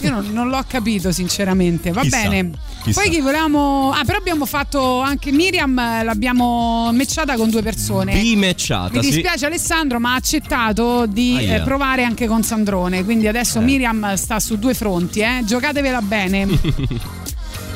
Io 0.00 0.10
non, 0.10 0.28
non 0.32 0.48
l'ho 0.48 0.64
capito 0.66 1.10
sinceramente, 1.12 1.90
va 1.90 2.02
Chissà, 2.02 2.28
bene. 2.28 2.50
chissà. 2.82 3.00
Poi 3.00 3.10
chi 3.10 3.20
volevamo... 3.20 3.90
Ah 3.92 4.04
però 4.04 4.18
abbiamo 4.18 4.46
fatto 4.46 5.00
anche 5.00 5.32
Miriam, 5.32 5.74
l'abbiamo 6.04 6.90
matchata 6.92 7.36
con 7.36 7.50
due 7.50 7.62
persone. 7.62 8.12
Bimecciata, 8.18 8.98
Mi 8.98 9.02
sì. 9.04 9.10
dispiace 9.10 9.46
Alessandro 9.46 9.98
ma 9.98 10.12
ha 10.12 10.16
accettato 10.16 11.06
di 11.06 11.34
Aia. 11.36 11.56
eh, 11.56 11.60
provare 11.62 12.04
anche 12.04 12.26
con 12.26 12.42
Sandrone, 12.42 13.04
quindi 13.04 13.26
adesso 13.28 13.58
Eh. 13.58 13.62
Miriam 13.62 14.14
sta 14.14 14.38
su 14.40 14.56
due 14.58 14.74
fronti, 14.74 15.20
eh? 15.20 15.42
giocatevela 15.44 16.00
bene. 16.02 16.46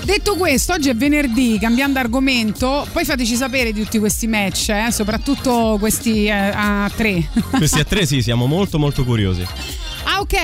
Detto 0.06 0.36
questo, 0.36 0.72
oggi 0.74 0.88
è 0.88 0.94
venerdì, 0.94 1.58
cambiando 1.60 1.98
argomento, 1.98 2.86
poi 2.92 3.04
fateci 3.04 3.34
sapere 3.34 3.72
di 3.72 3.82
tutti 3.82 3.98
questi 3.98 4.28
match, 4.28 4.68
eh, 4.68 4.92
soprattutto 4.92 5.76
questi 5.80 6.26
eh, 6.26 6.30
a 6.30 6.88
tre. 6.94 7.28
Questi 7.50 7.80
a 7.80 7.84
tre 7.84 8.06
sì, 8.06 8.22
siamo 8.22 8.46
molto 8.46 8.78
molto 8.78 9.04
curiosi. 9.04 9.44
Ah, 10.08 10.20
ok. 10.20 10.34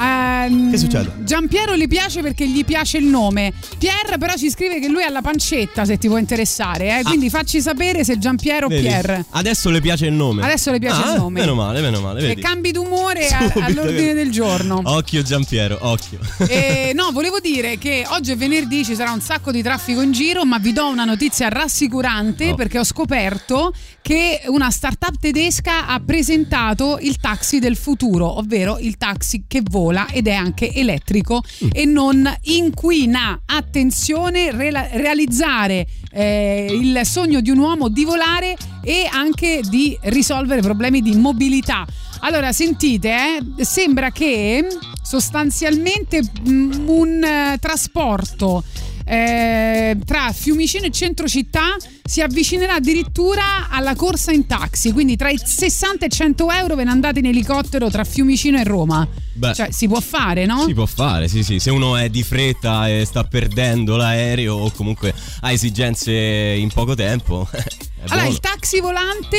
Ehm, 0.00 0.70
Che 0.70 0.78
succede? 0.78 1.12
Giampiero 1.24 1.76
gli 1.76 1.88
piace 1.88 2.20
perché 2.22 2.46
gli 2.48 2.64
piace 2.64 2.98
il 2.98 3.04
nome. 3.06 3.52
Pierre, 3.78 4.18
però, 4.18 4.34
ci 4.36 4.48
scrive 4.50 4.78
che 4.80 4.88
lui 4.88 5.02
ha 5.02 5.10
la 5.10 5.20
pancetta, 5.20 5.84
se 5.84 5.98
ti 5.98 6.06
può 6.08 6.16
interessare. 6.16 6.98
Eh? 6.98 7.02
Quindi 7.02 7.28
facci 7.28 7.60
sapere 7.60 8.04
se 8.04 8.18
Giampiero 8.18 8.66
o 8.66 8.68
Ah. 8.74 8.80
Pierre. 8.80 9.24
Adesso 9.30 9.68
le 9.70 9.80
piace 9.80 10.06
il 10.06 10.12
nome. 10.12 10.42
Adesso 10.44 10.70
le 10.70 10.78
piace 10.78 11.02
Ah, 11.02 11.12
il 11.14 11.18
nome. 11.18 11.40
Meno 11.40 11.54
male, 11.54 11.80
meno 11.80 12.00
male. 12.00 12.20
E 12.20 12.26
Vedi. 12.28 12.40
cambi 12.40 12.70
d'umore 12.70 13.26
Subito 13.28 13.58
all'ordine 13.60 14.06
che- 14.08 14.14
del 14.14 14.30
giorno. 14.30 14.80
Occhio 14.84 15.22
Giampiero, 15.22 15.78
occhio. 15.80 16.18
E, 16.48 16.92
no, 16.94 17.10
volevo 17.12 17.38
dire 17.40 17.78
che 17.78 18.04
oggi 18.10 18.30
è 18.32 18.36
venerdì, 18.36 18.84
ci 18.84 18.94
sarà 18.94 19.10
un 19.10 19.20
sacco 19.20 19.50
di 19.50 19.62
traffico 19.62 20.00
in 20.02 20.12
giro, 20.12 20.44
ma 20.44 20.58
vi 20.58 20.72
do 20.72 20.86
una 20.88 21.04
notizia 21.04 21.48
rassicurante 21.48 22.50
Oh. 22.50 22.54
perché 22.54 22.78
ho 22.78 22.84
scoperto 22.84 23.72
che 24.02 24.42
una 24.46 24.70
startup 24.70 25.18
tedesca 25.18 25.86
ha 25.86 26.00
presentato 26.00 26.98
il 27.00 27.18
taxi 27.18 27.58
del 27.58 27.76
futuro, 27.76 28.38
ovvero 28.38 28.78
il 28.78 28.96
taxi 28.96 29.44
che 29.46 29.62
vola 29.62 30.08
ed 30.08 30.26
è 30.26 30.32
anche 30.32 30.72
elettrico 30.72 31.42
e 31.72 31.84
non 31.84 32.32
inquina. 32.42 33.42
Attenzione, 33.44 34.50
rela- 34.52 34.88
realizzare 34.92 35.86
eh, 36.12 36.66
il 36.70 37.00
sogno 37.04 37.40
di 37.40 37.50
un 37.50 37.58
uomo 37.58 37.88
di 37.88 38.04
volare 38.04 38.56
e 38.82 39.08
anche 39.10 39.60
di 39.68 39.96
risolvere 40.02 40.60
problemi 40.60 41.02
di 41.02 41.14
mobilità. 41.16 41.86
Allora, 42.20 42.52
sentite, 42.52 43.38
eh, 43.56 43.64
sembra 43.64 44.10
che 44.10 44.66
sostanzialmente 45.02 46.20
mm, 46.22 46.88
un 46.88 47.24
eh, 47.24 47.58
trasporto 47.58 48.62
eh, 49.10 49.96
tra 50.04 50.30
Fiumicino 50.32 50.84
e 50.84 50.90
centro 50.90 51.26
città 51.26 51.76
si 52.04 52.22
avvicinerà 52.22 52.74
addirittura 52.74 53.68
alla 53.68 53.96
corsa 53.96 54.30
in 54.30 54.46
taxi, 54.46 54.92
quindi 54.92 55.16
tra 55.16 55.30
i 55.30 55.36
60 55.36 56.06
e 56.06 56.08
100 56.08 56.50
euro 56.52 56.76
ve 56.76 56.84
ne 56.84 56.90
andate 56.90 57.18
in 57.18 57.26
elicottero 57.26 57.90
tra 57.90 58.04
Fiumicino 58.04 58.60
e 58.60 58.62
Roma. 58.62 59.06
Beh. 59.32 59.54
Cioè, 59.54 59.72
si 59.72 59.88
può 59.88 59.98
fare, 59.98 60.46
no? 60.46 60.64
Si 60.64 60.74
può 60.74 60.86
fare, 60.86 61.26
sì, 61.26 61.42
sì. 61.42 61.58
Se 61.58 61.70
uno 61.70 61.96
è 61.96 62.08
di 62.08 62.22
fretta 62.22 62.88
e 62.88 63.04
sta 63.04 63.24
perdendo 63.24 63.96
l'aereo 63.96 64.54
o 64.54 64.70
comunque 64.70 65.12
ha 65.40 65.50
esigenze 65.50 66.12
in 66.12 66.70
poco 66.72 66.94
tempo. 66.94 67.48
Allora, 68.08 68.26
il 68.26 68.40
taxi 68.40 68.80
volante 68.80 69.36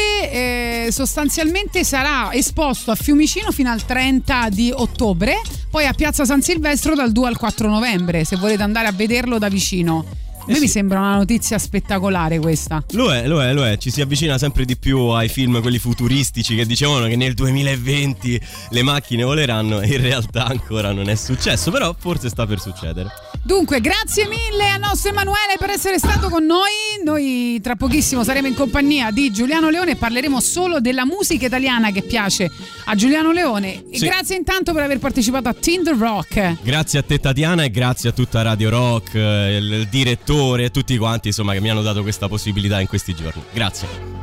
eh, 0.86 0.92
sostanzialmente 0.92 1.84
sarà 1.84 2.32
esposto 2.34 2.92
a 2.92 2.96
Fiumicino 2.96 3.52
fino 3.52 3.72
al 3.72 3.84
30 3.84 4.50
di 4.50 4.72
ottobre, 4.74 5.42
poi 5.70 5.86
a 5.88 5.94
Piazza 5.94 6.26
San 6.26 6.42
Silvestro 6.42 6.94
dal 6.96 7.12
2 7.12 7.28
al 7.28 7.38
4 7.38 7.68
novembre, 7.68 8.24
se 8.24 8.36
volete 8.36 8.64
andare 8.64 8.88
a 8.88 8.92
vederlo 8.92 9.38
da 9.40 9.50
vicino. 9.50 10.06
A 10.42 10.46
me 10.48 10.56
Eh 10.56 10.60
mi 10.60 10.66
sì. 10.66 10.72
sembra 10.74 11.00
una 11.00 11.16
notizia 11.18 11.60
spettacolare 11.60 12.40
questa. 12.40 12.84
Lo 12.92 13.14
è, 13.14 13.28
lo 13.28 13.44
è, 13.44 13.54
lo 13.54 13.64
è. 13.64 13.78
Ci 13.78 13.92
si 13.92 14.02
avvicina 14.02 14.40
sempre 14.40 14.66
di 14.66 14.76
più 14.76 14.98
ai 15.10 15.30
film, 15.30 15.62
quelli 15.62 15.78
futuristici 15.78 16.56
che 16.56 16.66
dicevano 16.66 17.06
che 17.06 17.16
nel 17.16 17.36
2020 17.36 18.42
le 18.70 18.82
macchine 18.82 19.24
voleranno. 19.24 19.82
In 19.84 20.02
realtà 20.02 20.46
ancora 20.46 20.92
non 20.94 21.10
è 21.10 21.16
successo, 21.16 21.70
però 21.70 21.96
forse 21.98 22.30
sta 22.30 22.48
per 22.48 22.60
succedere. 22.60 23.10
Dunque, 23.44 23.82
grazie 23.82 24.28
mille 24.28 24.70
al 24.70 24.80
nostro 24.80 25.10
Emanuele 25.10 25.56
per 25.58 25.72
essere 25.72 25.98
stato 25.98 26.30
con 26.30 26.46
noi. 26.46 26.70
Noi 27.04 27.60
tra 27.62 27.76
pochissimo 27.76 28.24
saremo 28.24 28.48
in 28.48 28.54
compagnia 28.54 29.10
di 29.10 29.32
Giuliano 29.32 29.70
Leone 29.70 29.92
e 29.92 29.96
parleremo 29.96 30.40
solo 30.40 30.80
della 30.80 31.06
musica 31.06 31.48
italiana 31.48 31.92
che 31.92 32.04
piace 32.04 32.52
a 32.86 32.96
Giuliano 32.96 33.32
Leone. 33.32 33.84
Sì. 33.92 34.06
grazie 34.06 34.36
intanto 34.36 34.74
per 34.74 34.84
aver 34.84 35.00
partecipato 35.00 35.50
a 35.50 35.54
Tinder 35.54 35.96
Rock. 35.96 36.58
Grazie 36.62 37.00
a 37.00 37.04
te 37.04 37.20
Tatiana 37.20 37.64
e 37.64 37.72
grazie 37.72 38.10
a 38.10 38.12
tutta 38.12 38.44
Radio 38.44 38.70
Rock, 38.70 39.16
eh, 39.16 39.58
il, 39.58 39.72
il 39.74 39.88
direttore 39.88 40.66
e 40.66 40.72
tutti 40.72 40.96
quanti 40.98 41.30
insomma 41.30 41.54
che 41.54 41.62
mi 41.62 41.70
hanno 41.70 41.82
dato 41.82 42.04
questa 42.04 42.28
possibilità 42.28 42.80
in 42.80 42.88
questi 42.88 43.16
giorni. 43.16 43.42
Grazie. 43.52 44.21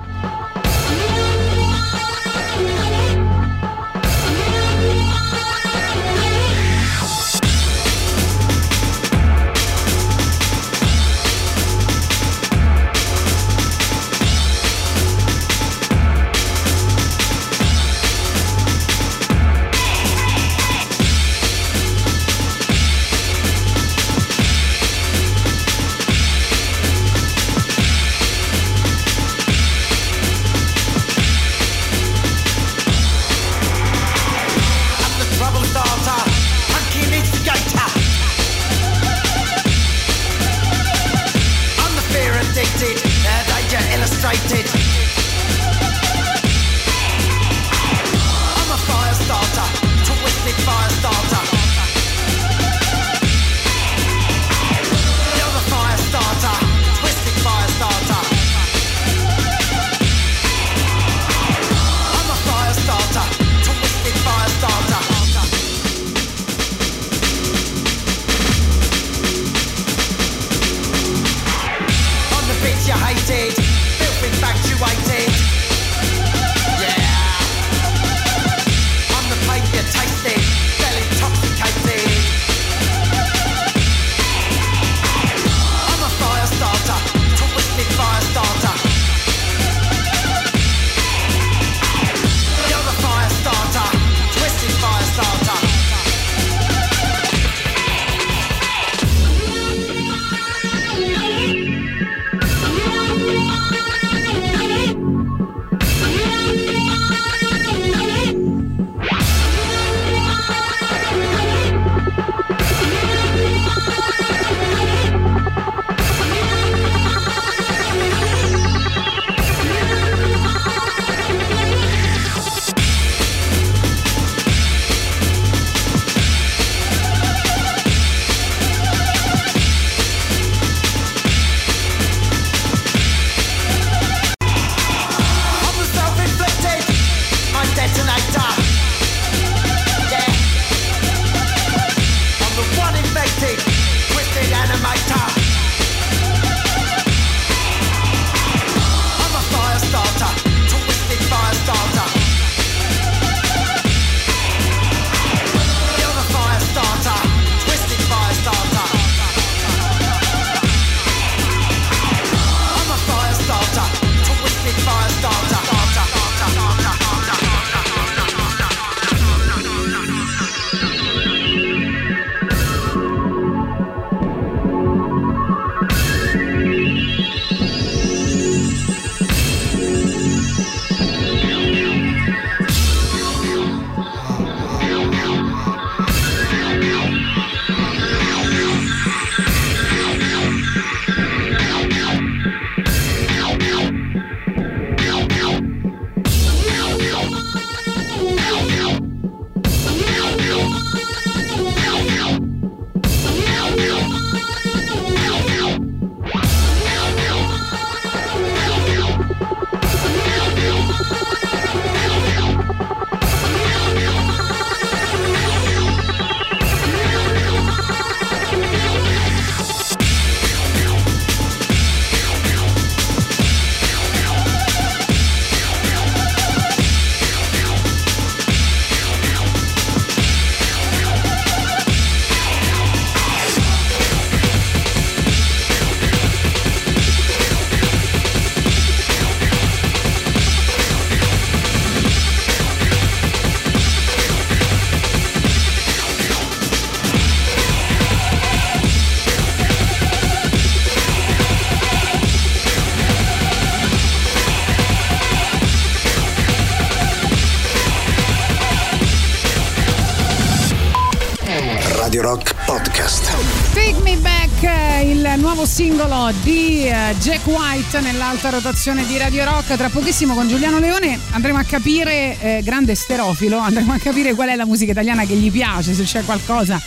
Nuovo 265.59 265.75
singolo 265.75 266.31
di 266.45 266.87
eh, 266.87 267.17
Jack 267.19 267.45
White 267.45 267.99
nell'alta 267.99 268.49
rotazione 268.49 269.05
di 269.05 269.19
Radio 269.19 269.45
Rock. 269.45 269.75
Tra 269.77 269.89
pochissimo 269.89 270.35
con 270.35 270.47
Giuliano 270.47 270.79
Leone 270.79 271.19
andremo 271.33 271.59
a 271.59 271.65
capire, 271.65 272.39
eh, 272.41 272.63
grande 272.63 272.95
sterofilo, 272.95 273.59
andremo 273.59 273.93
a 273.93 273.99
capire 273.99 274.35
qual 274.35 274.51
è 274.51 274.55
la 274.55 274.67
musica 274.67 274.93
italiana 274.93 275.25
che 275.25 275.35
gli 275.35 275.51
piace, 275.51 275.95
se 275.95 276.05
c'è 276.05 276.23
qualcosa 276.23 276.81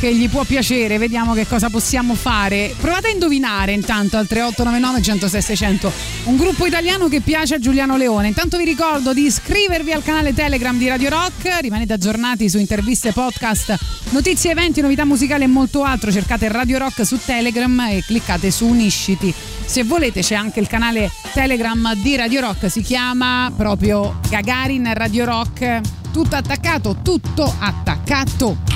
che 0.00 0.14
gli 0.14 0.30
può 0.30 0.44
piacere, 0.44 0.96
vediamo 0.96 1.34
che 1.34 1.46
cosa 1.46 1.68
possiamo 1.68 2.14
fare. 2.14 2.74
Provate 2.80 3.08
a 3.08 3.10
indovinare 3.10 3.72
intanto 3.72 4.16
al 4.16 4.26
3899 4.26 5.02
106 5.02 5.42
600 5.42 5.92
un 6.24 6.36
gruppo 6.36 6.64
italiano 6.64 7.06
che 7.08 7.20
piace 7.20 7.56
a 7.56 7.58
Giuliano 7.58 7.96
Leone. 7.96 8.28
Intanto 8.28 8.56
vi 8.56 8.64
ricordo 8.64 9.12
di 9.12 9.26
iscrivervi 9.26 9.92
al 9.92 10.02
canale 10.02 10.32
Telegram 10.32 10.76
di 10.76 10.88
Radio 10.88 11.10
Rock, 11.10 11.60
rimanete 11.60 11.92
aggiornati 11.92 12.48
su 12.48 12.58
interviste, 12.58 13.12
podcast, 13.12 13.76
notizie, 14.10 14.50
eventi, 14.52 14.80
novità 14.80 15.04
musicali 15.04 15.44
e 15.44 15.46
molto 15.46 15.82
altro. 15.82 16.10
Cercate 16.12 16.48
Radio 16.48 16.78
Rock 16.78 17.04
su 17.04 17.18
Telegram 17.24 17.78
e 17.80 18.02
cliccate 18.04 18.50
su 18.50 18.66
Unisciti. 18.66 19.32
Se 19.64 19.84
volete 19.84 20.20
c'è 20.20 20.34
anche 20.34 20.60
il 20.60 20.66
canale 20.66 21.10
Telegram 21.32 21.94
di 21.94 22.16
Radio 22.16 22.40
Rock, 22.40 22.70
si 22.70 22.82
chiama 22.82 23.52
proprio 23.56 24.18
Gagarin 24.28 24.92
Radio 24.94 25.24
Rock. 25.24 25.80
Tutto 26.12 26.36
attaccato, 26.36 26.96
tutto 27.02 27.54
attaccato. 27.58 28.69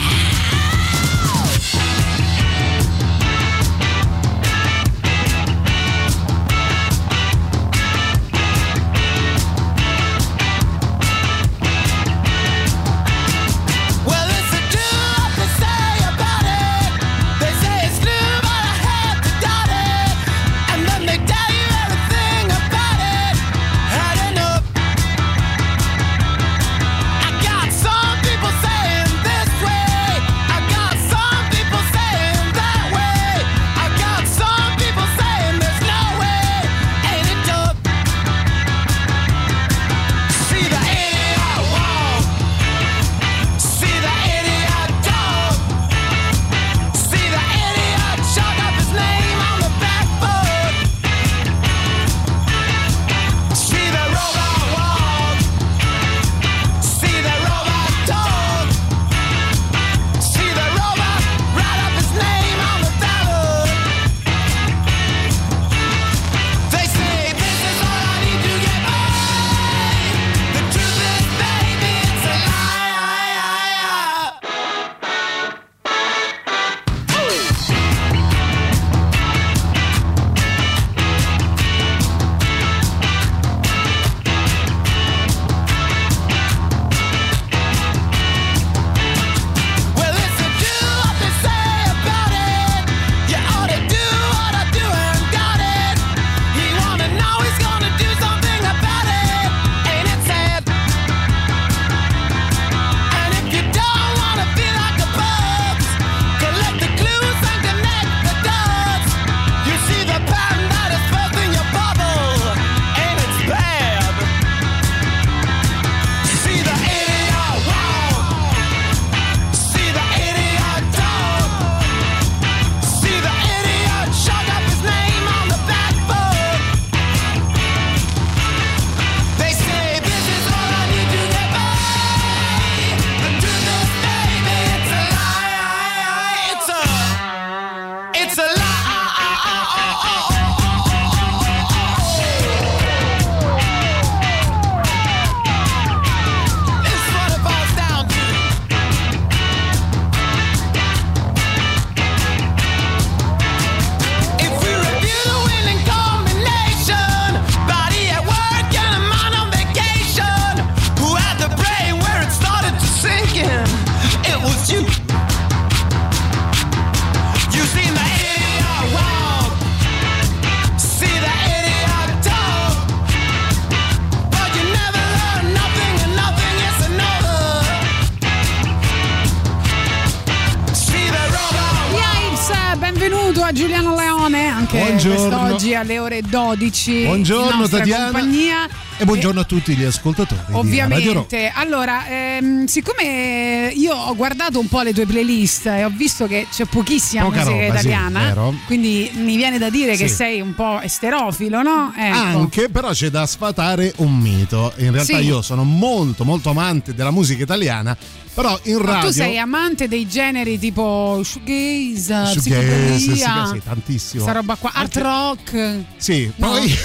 12. 186.35 186.91
in 186.91 187.05
Buongiorno 187.07 187.69
Tatiana 187.69 188.11
compagnia. 188.11 188.69
E 188.97 189.05
buongiorno 189.05 189.41
a 189.41 189.45
tutti 189.45 189.75
gli 189.75 189.83
ascoltatori. 189.83 190.41
Ovviamente, 190.53 191.51
allora, 191.53 192.07
ehm, 192.07 192.67
siccome 192.67 193.73
io 193.75 193.93
ho 193.95 194.15
guardato 194.15 194.61
un 194.61 194.69
po' 194.69 194.83
le 194.83 194.93
tue 194.93 195.05
playlist 195.05 195.67
e 195.67 195.85
ho 195.85 195.91
visto 195.95 196.27
che 196.29 196.47
c'è 196.51 196.65
pochissima 196.65 197.25
Poca 197.25 197.39
musica 197.45 197.51
roba, 197.53 197.65
sì, 197.65 197.71
italiana, 197.87 198.21
vero. 198.21 198.55
quindi 198.67 199.11
mi 199.15 199.35
viene 199.37 199.59
da 199.59 199.69
dire 199.69 199.97
che 199.97 200.07
Sì. 200.09 200.15
sei 200.15 200.41
un 200.41 200.55
po' 200.55 200.81
esterofilo, 200.81 201.63
no? 201.63 201.93
Ecco. 201.97 202.17
Anche 202.39 202.69
però 202.69 202.91
c'è 202.91 203.09
da 203.11 203.27
sfatare 203.27 203.93
un 203.97 204.17
mito. 204.17 204.73
In 204.77 204.93
realtà 204.93 205.19
Sì. 205.19 205.25
io 205.25 205.43
sono 205.43 205.65
molto 205.65 206.25
molto 206.25 206.51
amante 206.51 206.95
della 206.95 207.11
musica 207.11 207.43
italiana, 207.43 207.97
però 208.33 208.59
in 208.65 208.77
Ma 208.77 208.93
radio 208.93 209.09
tu 209.09 209.15
sei 209.15 209.39
amante 209.39 209.89
dei 209.89 210.07
generi 210.09 210.59
tipo 210.59 211.21
shoegaze, 211.25 212.27
Shoegaze, 212.41 212.99
sì, 212.99 213.17
sì, 213.17 213.61
tantissimo. 213.65 214.23
sta 214.23 214.33
roba 214.33 214.55
qua, 214.55 214.71
art 214.73 214.97
rock. 214.97 215.79
Sì, 215.97 216.31
No. 216.37 216.49
poi 216.51 216.75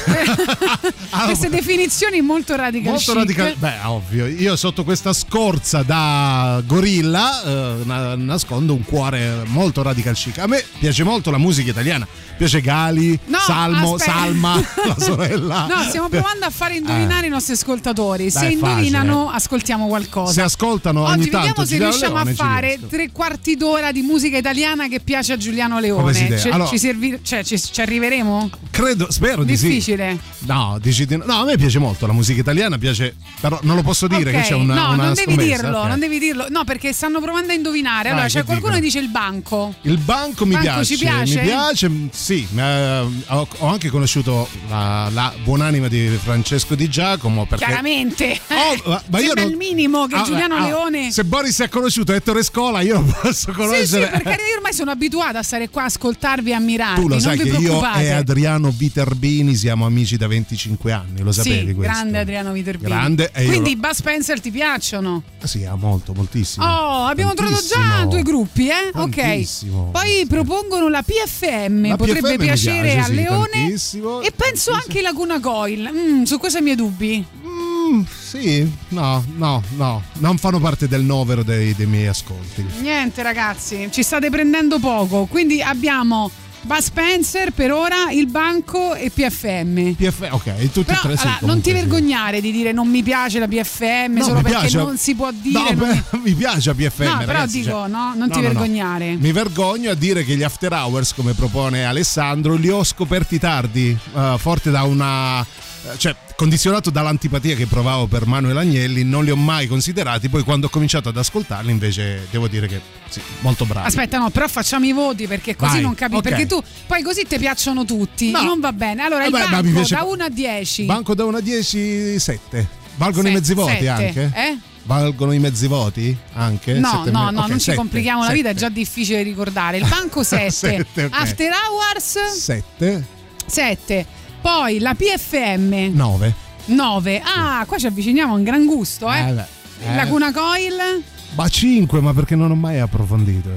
Queste 1.26 1.50
definizioni 1.50 1.98
molto 2.22 2.56
radical 2.56 2.92
molto 2.94 3.06
chic. 3.14 3.16
radical. 3.16 3.56
Beh, 3.58 3.74
ovvio, 3.86 4.26
io 4.28 4.56
sotto 4.56 4.84
questa 4.84 5.14
scorza 5.14 5.84
da 5.84 6.62
gorilla 6.66 7.44
eh, 7.44 7.84
na- 7.84 8.16
nascondo 8.16 8.74
un 8.74 8.84
cuore 8.84 9.44
molto 9.46 9.82
radical 9.82 10.14
chic. 10.16 10.38
A 10.40 10.48
me 10.48 10.64
piace 10.80 11.04
molto 11.04 11.30
la 11.32 11.38
musica 11.38 11.70
italiana. 11.72 12.08
Piace 12.38 12.62
Gali, 12.62 13.20
No, 13.26 13.38
Salmo, 13.40 13.96
aspetta. 13.96 14.12
Salma, 14.18 14.56
la 14.88 14.96
sorella. 14.98 15.66
No, 15.68 15.84
stiamo 15.90 16.08
provando 16.08 16.46
a 16.46 16.50
fare 16.50 16.76
indovinare 16.78 17.28
i 17.28 17.30
nostri 17.30 17.54
ascoltatori. 17.54 18.30
Se 18.32 18.40
Dai, 18.40 18.50
è 18.50 18.52
indovinano, 18.54 19.30
ascoltiamo 19.30 19.88
qualcosa. 19.88 20.32
Se 20.34 20.42
ascoltano 20.42 21.04
ogni 21.04 21.22
Oggi 21.22 21.30
tanto 21.30 21.62
vediamo 21.64 21.66
se 21.66 21.78
riusciamo 21.78 22.16
Leone, 22.16 22.32
a 22.32 22.34
fare 22.36 22.80
tre 22.88 23.12
quarti 23.12 23.56
d'ora 23.58 23.92
di 23.92 24.02
musica 24.02 24.38
italiana 24.38 24.88
che 24.88 25.02
piace 25.02 25.34
a 25.34 25.38
Giuliano 25.38 25.80
Leone. 25.80 26.02
questa 26.02 26.24
idea. 26.24 26.38
Ci, 26.40 26.48
Allora- 26.50 26.70
ci 26.70 26.78
servi- 26.80 27.20
cioè, 27.24 27.44
ci, 27.44 27.60
ci 27.62 27.82
arriveremo? 27.82 28.50
Credo, 28.72 29.08
spero 29.12 29.44
di 29.44 29.58
sì. 29.58 29.68
Difficile. 29.68 30.18
No, 30.40 30.78
dici 30.82 31.06
di 31.06 31.18
no. 31.18 31.26
No, 31.26 31.34
a 31.42 31.44
me 31.44 31.58
piace 31.58 31.78
molto 31.78 31.88
la 32.00 32.14
musica 32.14 32.40
italiana, 32.40 32.78
piace, 32.78 33.16
però 33.40 33.60
non 33.64 33.76
lo 33.76 33.82
posso 33.84 34.08
dire 34.08 34.30
Ok, 34.32 34.36
che 34.42 34.48
c'è 34.48 34.54
una, 34.56 34.74
no, 34.74 34.94
una 34.94 35.06
non 35.06 35.14
devi 35.14 35.34
scommessa, 35.34 35.62
dirlo, 35.62 35.78
ok. 35.80 35.88
non 35.88 36.00
devi 36.00 36.20
dirlo. 36.20 36.46
No, 36.50 36.64
perché 36.64 36.94
stanno 36.94 37.22
provando 37.22 37.52
a 37.52 37.56
indovinare. 37.56 38.10
Allora, 38.10 38.24
Vai, 38.24 38.32
c'è 38.32 38.44
qualcuno 38.44 38.74
che 38.76 38.82
dice 38.82 39.00
il 39.00 39.10
banco. 39.10 39.74
Il 39.84 39.98
banco 39.98 40.46
mi 40.46 40.54
Banco 40.54 40.66
piace, 40.68 40.96
ci 40.96 40.98
piace? 41.04 41.36
mi 41.40 41.46
piace, 41.48 41.90
m- 41.90 42.10
sì, 42.12 42.48
eh, 42.56 43.00
ho, 43.28 43.48
ho 43.58 43.68
anche 43.68 43.90
conosciuto 43.90 44.48
la, 44.70 45.10
la 45.12 45.34
buonanima 45.44 45.88
di 45.88 46.08
Francesco 46.22 46.76
Di 46.76 46.90
Giacomo 46.90 47.46
perché 47.46 47.66
Chiaramente. 47.66 48.40
Oh, 48.50 48.90
ma- 48.90 49.04
ma 49.10 49.20
io 49.20 49.34
non- 49.36 49.50
il 49.50 49.56
minimo 49.58 50.08
che 50.08 50.16
Ah, 50.16 50.24
Giuliano 50.24 50.56
ah, 50.56 50.62
Leone. 50.66 51.12
Se 51.12 51.24
Boris 51.24 51.60
ha 51.62 51.70
conosciuto 51.70 52.14
Ettore 52.14 52.44
Scola, 52.44 52.82
io 52.82 52.96
non 52.96 53.06
posso 53.22 53.32
Sì, 53.32 53.46
sì, 53.46 53.52
conoscere. 53.54 54.08
perché 54.10 54.30
io 54.50 54.56
ormai 54.58 54.74
sono 54.74 54.92
abituata 54.92 55.40
a 55.40 55.44
stare 55.44 55.70
qua 55.70 55.84
a 55.84 55.86
ascoltarvi 55.86 56.50
e 56.52 56.54
ammirarvi. 56.54 57.02
tu 57.02 57.08
lo 57.08 57.14
non 57.16 57.22
sai 57.22 57.38
che 57.38 57.48
io 57.50 57.82
e 57.96 58.12
Adriano 58.12 58.72
Viterbini 58.72 59.56
siamo 59.56 59.86
amici 59.86 60.18
da 60.18 60.28
25 60.28 60.92
anni, 60.92 61.22
lo 61.22 61.32
sapevi 61.32 61.68
sì, 61.68 61.74
questo? 61.80 61.94
grande 61.94 62.18
Adriano 62.20 62.52
Viterbini. 62.52 62.90
Grande, 62.90 63.32
e 63.34 63.44
io 63.44 63.50
Quindi 63.50 63.72
i 63.72 63.76
lo- 63.76 63.80
Buzz 63.88 63.98
Spencer 63.98 64.40
ti 64.40 64.52
piacciono? 64.52 65.24
Sì, 65.44 65.66
ah, 65.66 65.76
molto, 65.76 66.14
moltissimo. 66.14 66.66
Oh, 66.66 67.06
abbiamo 67.06 67.34
trovato 67.34 67.62
già 67.66 67.76
Tantissimo. 67.76 68.10
due 68.10 68.22
gruppi, 68.22 68.68
eh? 68.68 68.90
Tantissimo. 68.92 69.82
Ok. 69.88 69.92
Poi 69.92 70.26
propongono 70.28 70.90
la 70.90 71.02
PFM, 71.04 71.88
La 71.90 71.96
potrebbe 71.96 72.34
PFM 72.36 72.44
piacere 72.44 72.92
piace, 72.94 73.00
a 73.00 73.04
sì, 73.06 73.14
Leone. 73.16 73.50
tantissimo, 73.52 74.22
e 74.22 74.32
penso 74.36 74.72
anche 74.72 75.02
Laguna 75.02 75.40
Coil. 75.40 75.90
Mm, 75.94 76.24
su 76.24 76.38
questo 76.38 76.60
i 76.60 76.62
miei 76.62 76.76
dubbi. 76.76 77.26
Mm, 77.46 78.02
sì, 78.22 78.72
no, 78.90 79.24
no, 79.38 79.64
no, 79.76 80.04
non 80.20 80.38
fanno 80.38 80.60
parte 80.60 80.88
del 80.88 81.02
novero 81.02 81.42
dei, 81.44 81.74
dei 81.74 81.88
miei 81.88 82.08
ascolti. 82.08 82.64
Niente, 82.82 83.24
ragazzi, 83.24 83.88
ci 83.92 84.04
state 84.04 84.30
prendendo 84.30 84.78
poco. 84.80 85.26
Quindi 85.26 85.62
abbiamo 85.62 86.30
Buzz 86.62 86.86
Spencer 86.86 87.52
per 87.52 87.72
ora, 87.72 88.12
il 88.12 88.28
banco 88.28 88.94
e 88.94 89.10
PFM. 89.10 89.94
PF, 89.94 90.28
ok, 90.30 90.72
tutti 90.72 90.84
Però 90.84 91.00
e 91.00 91.02
tre 91.02 91.16
sì, 91.18 91.22
allora, 91.24 91.30
non 91.32 91.40
comunque 91.40 91.62
ti 91.62 91.70
sì. 91.70 91.76
vergognare 91.76 92.42
di 92.42 92.52
dire 92.52 92.72
non 92.74 92.88
mi 92.90 93.02
piace 93.02 93.40
la 93.40 93.48
PFM 93.48 94.14
No, 94.18 94.24
solo 94.24 94.36
mi 94.38 94.42
perché 94.44 94.60
piace. 94.60 94.78
non 94.78 94.98
si 94.98 95.16
può 95.16 95.30
dire. 95.32 95.74
No, 95.74 95.86
non 95.86 96.04
beh, 96.12 96.18
mi 96.24 96.34
piace 96.34 96.70
a 96.70 96.74
PFM. 96.76 97.04
No, 97.04 97.18
però 97.20 97.32
ragazzi, 97.32 97.60
dico, 97.62 97.70
cioè- 97.72 97.88
no, 97.88 98.14
non 98.16 98.28
No, 98.28 98.36
ti 98.36 98.42
vergognare. 98.42 99.16
Mi 99.16 99.32
vergogno 99.32 99.90
a 99.92 99.96
dire 99.96 100.24
che 100.26 100.36
gli 100.36 100.44
after 100.44 100.74
hours, 100.74 101.14
come 101.14 101.34
propone 101.34 101.86
Alessandro, 101.86 102.56
li 102.56 102.70
ho 102.70 102.84
scoperti 102.84 103.40
tardi, 103.40 103.98
eh, 104.16 104.36
forte 104.38 104.70
da 104.70 104.84
una. 104.84 105.46
Eh, 105.86 105.98
cioè, 105.98 106.16
condizionato 106.36 106.90
dall'antipatia 106.90 107.56
che 107.56 107.66
provavo 107.66 108.08
per 108.08 108.26
Manuel 108.26 108.58
Agnelli, 108.58 109.04
non 109.04 109.24
li 109.24 109.32
ho 109.32 109.36
mai 109.36 109.68
considerati. 109.68 110.30
Poi, 110.30 110.44
quando 110.44 110.68
ho 110.68 110.70
cominciato 110.70 111.10
ad 111.10 111.18
ascoltarli, 111.18 111.72
invece, 111.72 112.28
devo 112.32 112.48
dire 112.48 112.68
che 112.68 112.82
sì, 113.10 113.22
molto 113.42 113.66
bravi. 113.66 113.88
Aspetta, 113.88 114.18
no, 114.18 114.30
però 114.30 114.48
facciamo 114.48 114.86
i 114.86 114.92
voti 114.92 115.28
perché 115.28 115.56
così 115.56 115.74
Vai, 115.74 115.82
non 115.82 115.96
capisco. 115.96 116.20
ok. 116.22 116.28
Perché 116.30 116.46
tu 116.46 116.62
poi 116.88 117.02
così 117.02 117.26
ti 117.28 117.38
piacciono 117.38 117.86
tutti. 117.86 118.32
No. 118.32 118.42
Non 118.44 118.60
va 118.60 118.72
bene. 118.74 119.04
Allora, 119.04 119.26
il 119.26 119.32
Vabbè, 119.32 119.44
ma 119.46 119.50
banco 119.50 119.66
mi 119.68 119.72
piace- 119.74 119.96
da 119.96 120.04
1 120.04 120.24
a 120.24 120.30
10. 120.30 120.84
Banco 120.86 121.16
da 121.16 121.26
1 121.26 121.38
a 121.38 121.42
10, 121.42 122.20
7. 122.20 122.68
Valgono 122.96 123.28
i 123.28 123.32
Se- 123.32 123.38
mezzi 123.38 123.54
voti 123.54 123.72
sette, 123.72 123.88
anche? 123.90 124.32
eh? 124.36 124.58
Valgono 124.84 125.32
i 125.34 125.40
mezzi 125.40 125.68
voti 125.68 126.18
anche? 126.34 126.74
No, 126.74 126.90
Sette 126.98 127.12
no, 127.12 127.30
no, 127.30 127.42
ok, 127.42 127.48
non 127.48 127.58
ci 127.60 127.66
sette, 127.66 127.78
complichiamo 127.78 128.24
la 128.24 128.32
vita, 128.32 128.50
è 128.50 128.54
sette. 128.54 128.66
già 128.66 128.70
difficile 128.70 129.22
ricordare. 129.24 129.78
Il 129.78 129.88
banco 129.88 130.24
7, 130.24 130.50
Sette, 130.52 131.04
ok. 131.06 131.14
After 131.14 131.52
Hours 131.52 132.18
7, 132.36 133.06
7, 133.46 134.06
poi 134.42 134.80
la 134.80 134.96
PFM 134.96 135.94
9. 135.94 136.34
9. 136.66 137.22
Ah, 137.24 137.64
qua 137.68 137.78
ci 137.78 137.88
avviciniamo 137.88 138.34
a 138.34 138.36
un 138.38 138.44
gran 138.44 138.66
gusto, 138.66 139.12
eh. 139.12 139.30
Eh, 139.30 139.34
beh, 139.34 139.46
eh. 139.86 139.96
Laguna 139.96 140.32
Coil 140.32 141.04
Ma 141.36 141.48
5, 141.48 142.02
ma 142.02 142.14
perché 142.14 142.36
non 142.36 142.52
ho 142.52 142.56
mai 142.56 142.80
approfondito. 142.80 143.50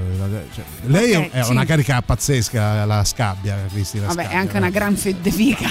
Cioè, 0.53 0.63
lei 0.85 1.15
Ok, 1.15 1.29
è 1.31 1.35
una 1.37 1.43
cinque. 1.45 1.65
carica 1.65 2.01
pazzesca, 2.01 2.85
la 2.85 3.03
scabbia, 3.03 3.57
Cristina 3.71 4.07
Vabbè, 4.07 4.21
è 4.21 4.23
Scabbia. 4.25 4.39
anche 4.39 4.57
una 4.57 4.69
gran 4.69 4.95
fedde 4.95 5.31
fica. 5.31 5.67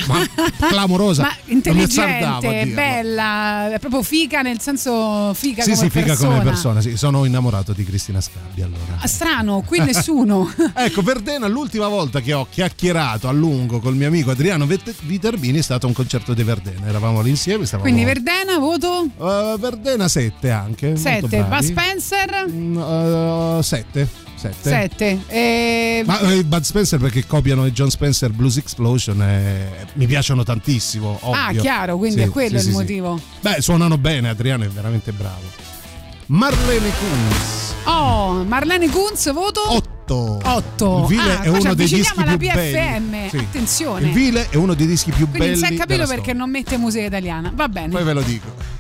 clamorosa. 0.69 1.23
Ma 1.23 1.29
Non 1.47 1.77
mi 1.77 1.83
azzardavo 1.85 2.49
a 2.49 2.53
intelligente, 2.53 2.75
bella, 2.75 3.73
è 3.75 3.79
proprio 3.79 4.03
fica 4.03 4.43
nel 4.43 4.61
senso 4.61 5.33
fica 5.35 5.63
Sì, 5.63 5.71
come 5.73 5.83
sì, 5.85 5.91
figa 5.91 6.07
persona. 6.07 6.29
come 6.31 6.43
persona. 6.43 6.81
Sì, 6.81 6.97
sono 6.97 7.25
innamorato 7.25 7.73
di 7.73 7.85
Cristina 7.85 8.21
Scabbia 8.21 8.65
allora. 8.67 8.99
Ah, 8.99 9.07
strano, 9.07 9.63
qui 9.63 9.79
nessuno. 9.79 10.51
Ecco, 10.75 11.03
Verdena, 11.03 11.47
l'ultima 11.47 11.87
volta 11.89 12.21
che 12.21 12.33
ho 12.33 12.47
chiacchierato 12.51 13.29
a 13.29 13.33
lungo 13.33 13.79
col 13.79 13.95
mio 13.95 14.09
amico 14.09 14.31
Adriano 14.33 14.67
Viterbini 14.67 15.59
è 15.59 15.63
stato 15.63 15.87
un 15.87 15.93
concerto 15.93 16.35
di 16.35 16.43
Verdena. 16.43 16.87
Eravamo 16.87 17.21
lì 17.21 17.31
insieme. 17.31 17.65
Stavamo... 17.67 17.89
Quindi 17.89 18.05
Verdena, 18.05 18.59
voto 18.59 19.07
Uh, 19.17 19.59
Verdena 19.59 20.09
7 20.09 20.51
anche. 20.51 20.87
molto 20.89 21.01
7, 21.01 21.45
bravi. 21.45 21.73
Bud 21.73 21.92
Spencer 22.01 22.45
Uh, 22.47 23.61
7. 23.61 24.09
7. 24.37 24.55
7. 24.61 25.21
E... 25.29 26.03
Ma 26.05 26.19
eh, 26.21 26.43
Bud 26.45 26.63
Spencer 26.63 26.99
perché 26.99 27.27
copiano 27.27 27.67
i 27.67 27.73
John 27.73 27.91
Spencer 27.91 28.31
Blues 28.31 28.57
Explosion 28.57 29.21
e 29.23 29.87
mi 29.95 30.07
piacciono 30.07 30.43
tantissimo. 30.43 31.19
Ah, 31.23 31.49
ovvio. 31.49 31.61
chiaro, 31.61 31.97
quindi 31.97 32.23
Sì, 32.23 32.27
è 32.27 32.29
quello 32.31 32.59
sì, 32.59 32.67
il 32.67 32.71
sì, 32.73 32.79
motivo. 32.79 33.21
Beh, 33.41 33.61
suonano 33.61 33.99
bene, 33.99 34.31
Adriano 34.31 34.65
è 34.65 34.69
veramente 34.69 35.13
bravo. 35.13 35.71
Marlene 36.27 36.91
Kunz. 36.99 37.75
Oh, 37.85 38.43
Marlene 38.45 38.89
Kunz, 38.89 39.33
voto 39.33 39.61
8. 39.71 40.41
8. 40.43 40.99
Il 41.03 41.07
Vile 41.17 41.37
ah, 41.37 41.43
è 41.43 41.49
uno 41.49 41.75
dei 41.75 41.87
dischi 41.89 42.21
alla 42.21 42.37
più 42.37 42.49
PFM. 42.49 43.11
belli. 43.11 43.29
Sì. 43.29 43.37
Attenzione. 43.37 44.07
Il 44.07 44.13
Vile 44.13 44.49
è 44.51 44.57
uno 44.57 44.75
dei 44.75 44.87
dischi 44.87 45.11
più 45.11 45.29
Quindi 45.29 45.39
belli. 45.51 45.61
non 45.61 45.69
si 45.69 45.75
è 45.75 45.77
capito 45.77 46.07
perché 46.07 46.15
storia. 46.23 46.35
non 46.41 46.51
mette 46.51 46.77
musica 46.79 47.07
italiana. 47.07 47.53
Va 47.55 47.69
bene. 47.69 47.89
Poi 47.91 48.03
ve 48.03 48.13
lo 48.13 48.23
dico. 48.23 48.72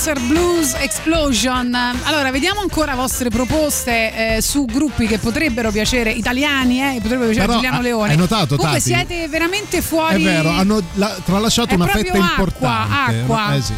Spencer 0.00 0.26
Blues 0.28 0.72
Explosion. 0.78 1.74
Allora, 2.04 2.30
vediamo 2.30 2.60
ancora 2.60 2.94
vostre 2.94 3.28
proposte 3.28 4.36
eh, 4.36 4.40
su 4.40 4.64
gruppi 4.64 5.06
che 5.06 5.18
potrebbero 5.18 5.70
piacere 5.70 6.10
italiani, 6.10 6.80
eh, 6.80 7.00
potrebbero 7.02 7.26
piacere 7.28 7.44
Però, 7.44 7.52
Giuliano 7.58 7.76
ha- 7.76 7.82
Leone. 7.82 8.10
hai 8.12 8.16
notato, 8.16 8.56
Comunque 8.56 8.78
Tati? 8.80 8.94
siete 8.94 9.28
veramente 9.28 9.82
fuori. 9.82 10.22
È 10.22 10.24
vero, 10.24 10.48
hanno 10.48 10.80
la- 10.94 11.18
tralasciato 11.22 11.72
È 11.72 11.74
una 11.74 11.86
fetta 11.88 12.12
acqua, 12.12 12.26
importante. 12.28 13.18
acqua. 13.20 13.54
Eh 13.54 13.60
sì, 13.60 13.66
sì. 13.66 13.74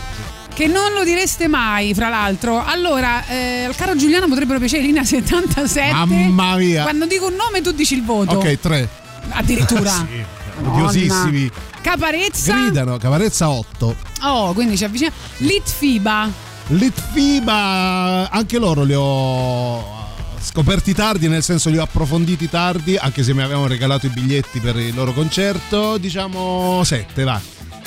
Che 0.54 0.66
non 0.68 0.92
lo 0.92 1.02
direste 1.02 1.48
mai, 1.48 1.92
fra 1.92 2.08
l'altro. 2.08 2.64
Allora, 2.64 3.26
eh, 3.26 3.64
al 3.64 3.74
caro 3.74 3.96
Giuliano 3.96 4.28
potrebbero 4.28 4.60
piacere 4.60 4.82
linea 4.84 5.02
77. 5.02 5.90
Mamma 5.92 6.54
mia. 6.54 6.82
Quando 6.84 7.06
dico 7.06 7.26
un 7.26 7.34
nome, 7.34 7.62
tu 7.62 7.72
dici 7.72 7.94
il 7.94 8.04
voto. 8.04 8.36
Ok, 8.36 8.60
tre. 8.60 8.88
Addirittura. 9.30 9.90
Sì, 10.54 10.68
odiosissimi. 10.68 11.50
Caparezza. 11.82 12.54
Gridano, 12.54 12.96
Cavarezza 12.96 13.50
8. 13.50 13.96
Oh, 14.22 14.52
quindi 14.54 14.76
ci 14.76 14.84
avvicina. 14.84 15.10
Litfiba. 15.38 16.30
Litfiba, 16.68 18.28
anche 18.30 18.59
loro 18.59 18.84
li 18.84 18.94
ho 18.96 20.00
scoperti 20.40 20.94
tardi, 20.94 21.28
nel 21.28 21.42
senso 21.42 21.70
li 21.70 21.78
ho 21.78 21.82
approfonditi 21.82 22.48
tardi, 22.48 22.96
anche 22.96 23.22
se 23.22 23.34
mi 23.34 23.42
avevano 23.42 23.66
regalato 23.66 24.06
i 24.06 24.10
biglietti 24.10 24.60
per 24.60 24.76
il 24.76 24.94
loro 24.94 25.12
concerto. 25.12 25.98
Diciamo 25.98 26.82
7, 26.84 27.24
va. 27.24 27.40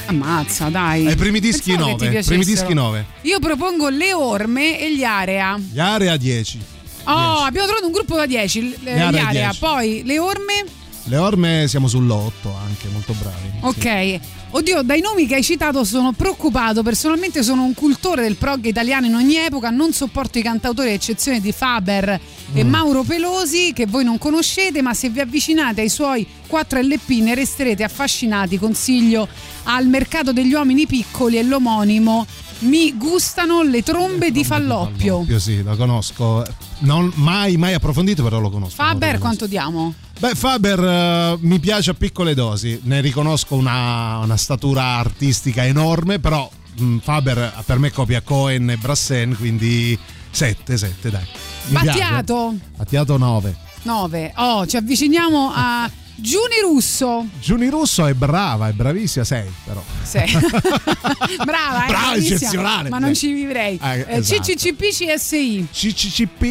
Ammazza, 0.08 0.70
dai. 0.70 1.08
Ai 1.08 1.16
primi 1.16 1.40
dischi 1.40 1.72
Pensavo 1.72 1.96
che 1.96 1.98
ti 1.98 2.06
9. 2.14 2.24
Primi 2.24 2.46
dischi 2.46 2.74
9. 2.74 3.06
Io 3.22 3.40
propongo 3.40 3.90
le 3.90 4.14
orme 4.14 4.80
e 4.80 4.96
gli 4.96 5.04
area. 5.04 5.58
Gli 5.58 5.80
area 5.80 6.16
10. 6.18 6.60
Oh, 7.06 7.12
abbiamo 7.44 7.66
trovato 7.68 7.86
un 7.88 7.92
gruppo 7.92 8.16
da 8.16 8.26
10. 8.26 8.62
l- 8.62 8.76
Le 8.84 8.92
area 8.92 9.10
Gli 9.10 9.18
area. 9.26 9.42
10. 9.50 9.60
Poi 9.60 10.02
le 10.06 10.20
orme. 10.20 10.66
Le 11.08 11.18
orme 11.18 11.66
siamo 11.68 11.86
sull'8 11.88 12.48
anche, 12.66 12.88
molto 12.92 13.14
bravi. 13.14 13.52
Ok. 13.62 14.20
Oddio, 14.52 14.82
dai 14.84 15.02
nomi 15.02 15.28
che 15.28 15.36
hai 15.36 15.44
citato 15.44 15.84
sono 15.84 16.14
preoccupato. 16.14 16.82
Personalmente 16.82 17.44
sono 17.44 17.64
un 17.64 17.74
cultore 17.76 18.24
del 18.24 18.38
prog 18.38 18.66
italiano 18.66 19.06
in 19.06 19.14
ogni 19.14 19.36
epoca. 19.36 19.70
Non 19.70 19.92
sopporto 19.94 20.40
i 20.40 20.42
cantautori, 20.42 20.90
a 20.90 20.94
eccezione 20.94 21.40
di 21.42 21.52
Faber 21.52 22.20
e 22.54 22.64
Mm. 22.64 22.70
Mauro 22.70 23.04
Pelosi, 23.04 23.72
che 23.74 23.86
voi 23.86 24.04
non 24.04 24.18
conoscete, 24.18 24.82
ma 24.82 24.94
se 24.96 25.10
vi 25.10 25.20
avvicinate 25.20 25.82
ai 25.82 25.90
suoi 25.90 26.26
4 26.48 26.80
LP 26.80 27.10
ne 27.22 27.36
resterete 27.36 27.84
affascinati. 27.84 28.58
Consiglio 28.58 29.28
al 29.64 29.88
mercato 29.88 30.32
degli 30.34 30.54
uomini 30.54 30.88
piccoli 30.88 31.38
e 31.38 31.44
l'omonimo. 31.44 32.26
Mi 32.60 32.96
gustano 32.98 33.62
le 33.62 33.84
trombe 33.84 34.32
di 34.32 34.44
Falloppio. 34.44 35.26
Io 35.28 35.40
sì, 35.40 35.62
lo 35.62 35.76
conosco. 35.76 36.44
Non 36.80 37.12
mai, 37.16 37.58
mai 37.58 37.74
approfondito, 37.74 38.24
però 38.24 38.40
lo 38.40 38.50
conosco. 38.50 38.76
Faber, 38.76 38.94
lo 38.94 39.00
conosco. 39.00 39.20
quanto 39.20 39.48
diamo? 39.48 39.94
Beh, 40.18 40.34
Faber 40.34 40.80
eh, 40.80 41.38
mi 41.42 41.60
piace 41.60 41.92
a 41.92 41.94
piccole 41.94 42.34
dosi, 42.34 42.80
ne 42.84 43.02
riconosco 43.02 43.56
una, 43.56 44.20
una 44.20 44.38
statura 44.38 44.96
artistica 44.96 45.66
enorme, 45.66 46.20
però 46.20 46.50
mh, 46.78 46.98
Faber 47.00 47.64
per 47.66 47.80
me 47.80 47.92
copia 47.92 48.22
Cohen 48.22 48.70
e 48.70 48.78
Brassen, 48.78 49.36
quindi 49.36 49.98
7, 50.32 50.78
7 50.78 51.10
dai. 51.10 51.22
Mi 51.68 51.80
piace. 51.80 52.00
Battiato 52.00 52.56
Battiato 52.78 53.18
9. 53.18 53.56
9. 53.84 54.34
Oh, 54.38 54.66
ci 54.66 54.78
avviciniamo 54.78 55.52
a 55.54 55.90
Giuni 56.18 56.60
Russo. 56.62 57.28
Giuni 57.40 57.68
Russo 57.70 58.06
è 58.06 58.14
brava, 58.14 58.70
è 58.70 58.72
bravissima, 58.72 59.26
6 59.26 59.52
però. 59.66 59.84
Sì. 60.04 60.20
Brava, 61.44 61.84
eh, 61.86 61.88
Brava, 61.88 62.16
eccezionale. 62.16 62.90
Ma 62.90 63.00
non 63.00 63.14
ci 63.14 63.32
vivrei. 63.34 63.78
Eh, 63.82 64.00
Eh, 64.00 64.18
esatto. 64.18 64.42
CCCP 64.42 64.82
CSI. 64.90 65.68
CCCP 65.72 66.42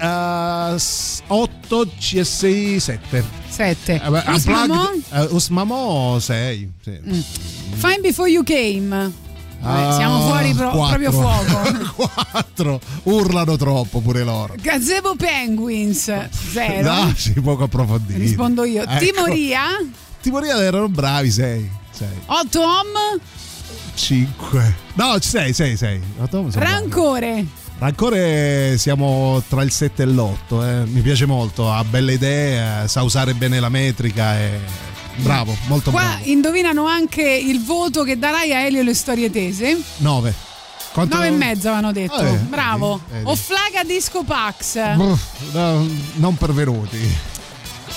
eh, 0.00 0.76
8, 1.26 1.86
CSI 1.98 2.80
7. 2.80 3.24
7. 3.48 4.02
Eh, 4.02 4.30
Usmamo? 4.32 4.90
Eh, 5.10 5.26
Usmamo 5.30 6.18
6. 6.18 6.72
Sì. 6.82 6.90
Mm. 7.06 7.20
Fine 7.76 7.98
Before 8.00 8.28
You 8.28 8.42
Came. 8.42 9.12
Ah, 9.64 9.92
siamo 9.94 10.20
fuori 10.28 10.52
pro- 10.54 10.70
proprio 10.70 11.10
fuoco. 11.12 11.92
4. 12.30 12.80
Urlano 13.04 13.56
troppo 13.56 14.00
pure 14.00 14.22
loro. 14.24 14.54
Gazebo 14.60 15.14
Penguins. 15.16 16.12
Zero. 16.52 16.92
No, 16.92 17.12
sì, 17.16 17.32
poco 17.40 17.64
approfondito. 17.64 18.18
Rispondo 18.18 18.64
io. 18.64 18.82
Ecco. 18.82 18.98
Timoria. 19.04 19.62
Timoria 20.20 20.62
erano 20.62 20.88
bravi, 20.88 21.30
6. 21.30 21.70
6. 21.90 22.08
8 22.26 22.60
Hom. 22.60 23.20
5. 23.94 24.74
No, 24.94 25.16
6, 25.20 25.52
6, 25.52 25.76
6. 25.76 26.00
Rancore. 26.54 27.44
Rancore 27.78 28.76
siamo 28.78 29.42
tra 29.48 29.62
il 29.62 29.70
7 29.70 30.02
e 30.02 30.06
l'8. 30.06 30.86
Mi 30.88 31.00
piace 31.00 31.26
molto, 31.26 31.70
ha 31.72 31.82
belle 31.84 32.14
idee, 32.14 32.84
eh, 32.84 32.88
sa 32.88 33.02
usare 33.02 33.34
bene 33.34 33.60
la 33.60 33.68
metrica. 33.68 34.38
E... 34.38 34.60
Bravo, 35.16 35.56
molto 35.66 35.90
Qua 35.90 36.00
bravo. 36.00 36.24
indovinano 36.24 36.86
anche 36.86 37.22
il 37.22 37.62
voto 37.64 38.02
che 38.02 38.18
darai 38.18 38.52
a 38.52 38.60
Elio 38.60 38.82
le 38.82 38.94
storie 38.94 39.30
tese. 39.30 39.80
9. 39.98 40.34
Quanto... 40.92 41.16
9 41.16 41.26
e 41.26 41.30
mezzo 41.30 41.68
avevano 41.68 41.92
detto. 41.92 42.20
Eh, 42.24 42.36
Bravo. 42.36 43.00
vedi, 43.08 43.18
vedi. 43.24 43.30
Offlaga 43.30 43.82
Disco 43.84 44.22
Pax. 44.22 44.76
No, 44.94 45.88
non 46.14 46.36
pervenuti. 46.36 47.32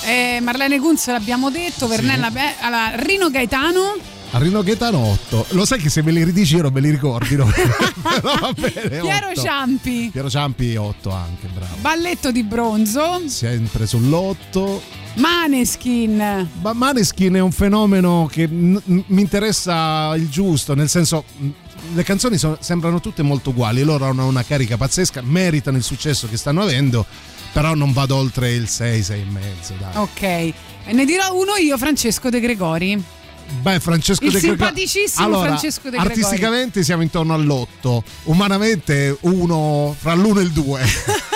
Eh, 0.05 0.39
Marlene 0.41 0.79
Kunz 0.79 1.07
l'abbiamo 1.07 1.49
detto, 1.51 1.87
Vernella 1.87 2.29
Pe- 2.31 2.55
allora, 2.59 2.91
Rino 2.95 3.29
Gaetano. 3.29 3.95
A 4.31 4.39
Rino 4.39 4.61
Gaetano 4.61 4.99
8. 4.99 5.45
Lo 5.49 5.65
sai 5.65 5.79
che 5.79 5.89
se 5.89 6.03
me 6.03 6.11
li 6.11 6.23
ridici 6.23 6.55
io 6.55 6.63
non 6.63 6.73
me 6.73 6.81
li 6.81 6.89
ricordi, 6.91 7.35
no? 7.35 7.45
Però 7.51 8.35
va 8.39 8.53
bene, 8.53 8.99
Piero 8.99 9.29
8. 9.29 9.41
Ciampi. 9.41 10.09
Piero 10.11 10.29
Ciampi 10.29 10.75
8 10.75 11.09
anche, 11.11 11.47
bravo. 11.47 11.75
Balletto 11.79 12.31
di 12.31 12.43
bronzo. 12.43 13.21
Sempre 13.27 13.85
sull'8. 13.85 14.79
Maneskin. 15.15 16.49
Ma 16.61 16.73
Maneskin 16.73 17.33
è 17.35 17.39
un 17.39 17.51
fenomeno 17.51 18.27
che 18.31 18.47
mi 18.47 19.03
interessa 19.07 20.13
il 20.15 20.29
giusto, 20.29 20.75
nel 20.75 20.89
senso 20.89 21.23
le 21.93 22.03
canzoni 22.03 22.37
sono- 22.37 22.57
sembrano 22.59 22.99
tutte 22.99 23.23
molto 23.23 23.49
uguali, 23.51 23.81
loro 23.83 24.05
hanno 24.05 24.27
una 24.27 24.43
carica 24.43 24.77
pazzesca, 24.77 25.21
meritano 25.23 25.77
il 25.77 25.83
successo 25.83 26.27
che 26.27 26.37
stanno 26.37 26.61
avendo, 26.61 27.03
però 27.51 27.73
non 27.73 27.93
vado 27.93 28.15
oltre 28.15 28.51
il 28.51 28.67
6, 28.67 29.01
6 29.01 29.21
e 29.21 29.25
mezzo, 29.25 29.73
dai. 29.79 29.95
Ok. 29.95 30.53
Ne 30.93 31.05
dirò 31.05 31.33
uno 31.33 31.55
io, 31.55 31.77
Francesco 31.77 32.29
De 32.29 32.39
Gregori. 32.39 33.03
Beh, 33.61 33.79
Francesco 33.79 34.23
Il 34.25 34.31
De 34.31 34.39
simpaticissimo 34.39 35.25
allora, 35.25 35.47
Francesco 35.47 35.89
De 35.89 35.97
Gregori. 35.97 36.09
Artisticamente 36.21 36.83
siamo 36.83 37.01
intorno 37.01 37.33
all'8, 37.33 37.99
umanamente 38.23 39.17
uno 39.21 39.95
fra 39.97 40.13
l'1 40.15 40.37
e 40.37 40.41
il 40.41 40.51
2. 40.51 40.81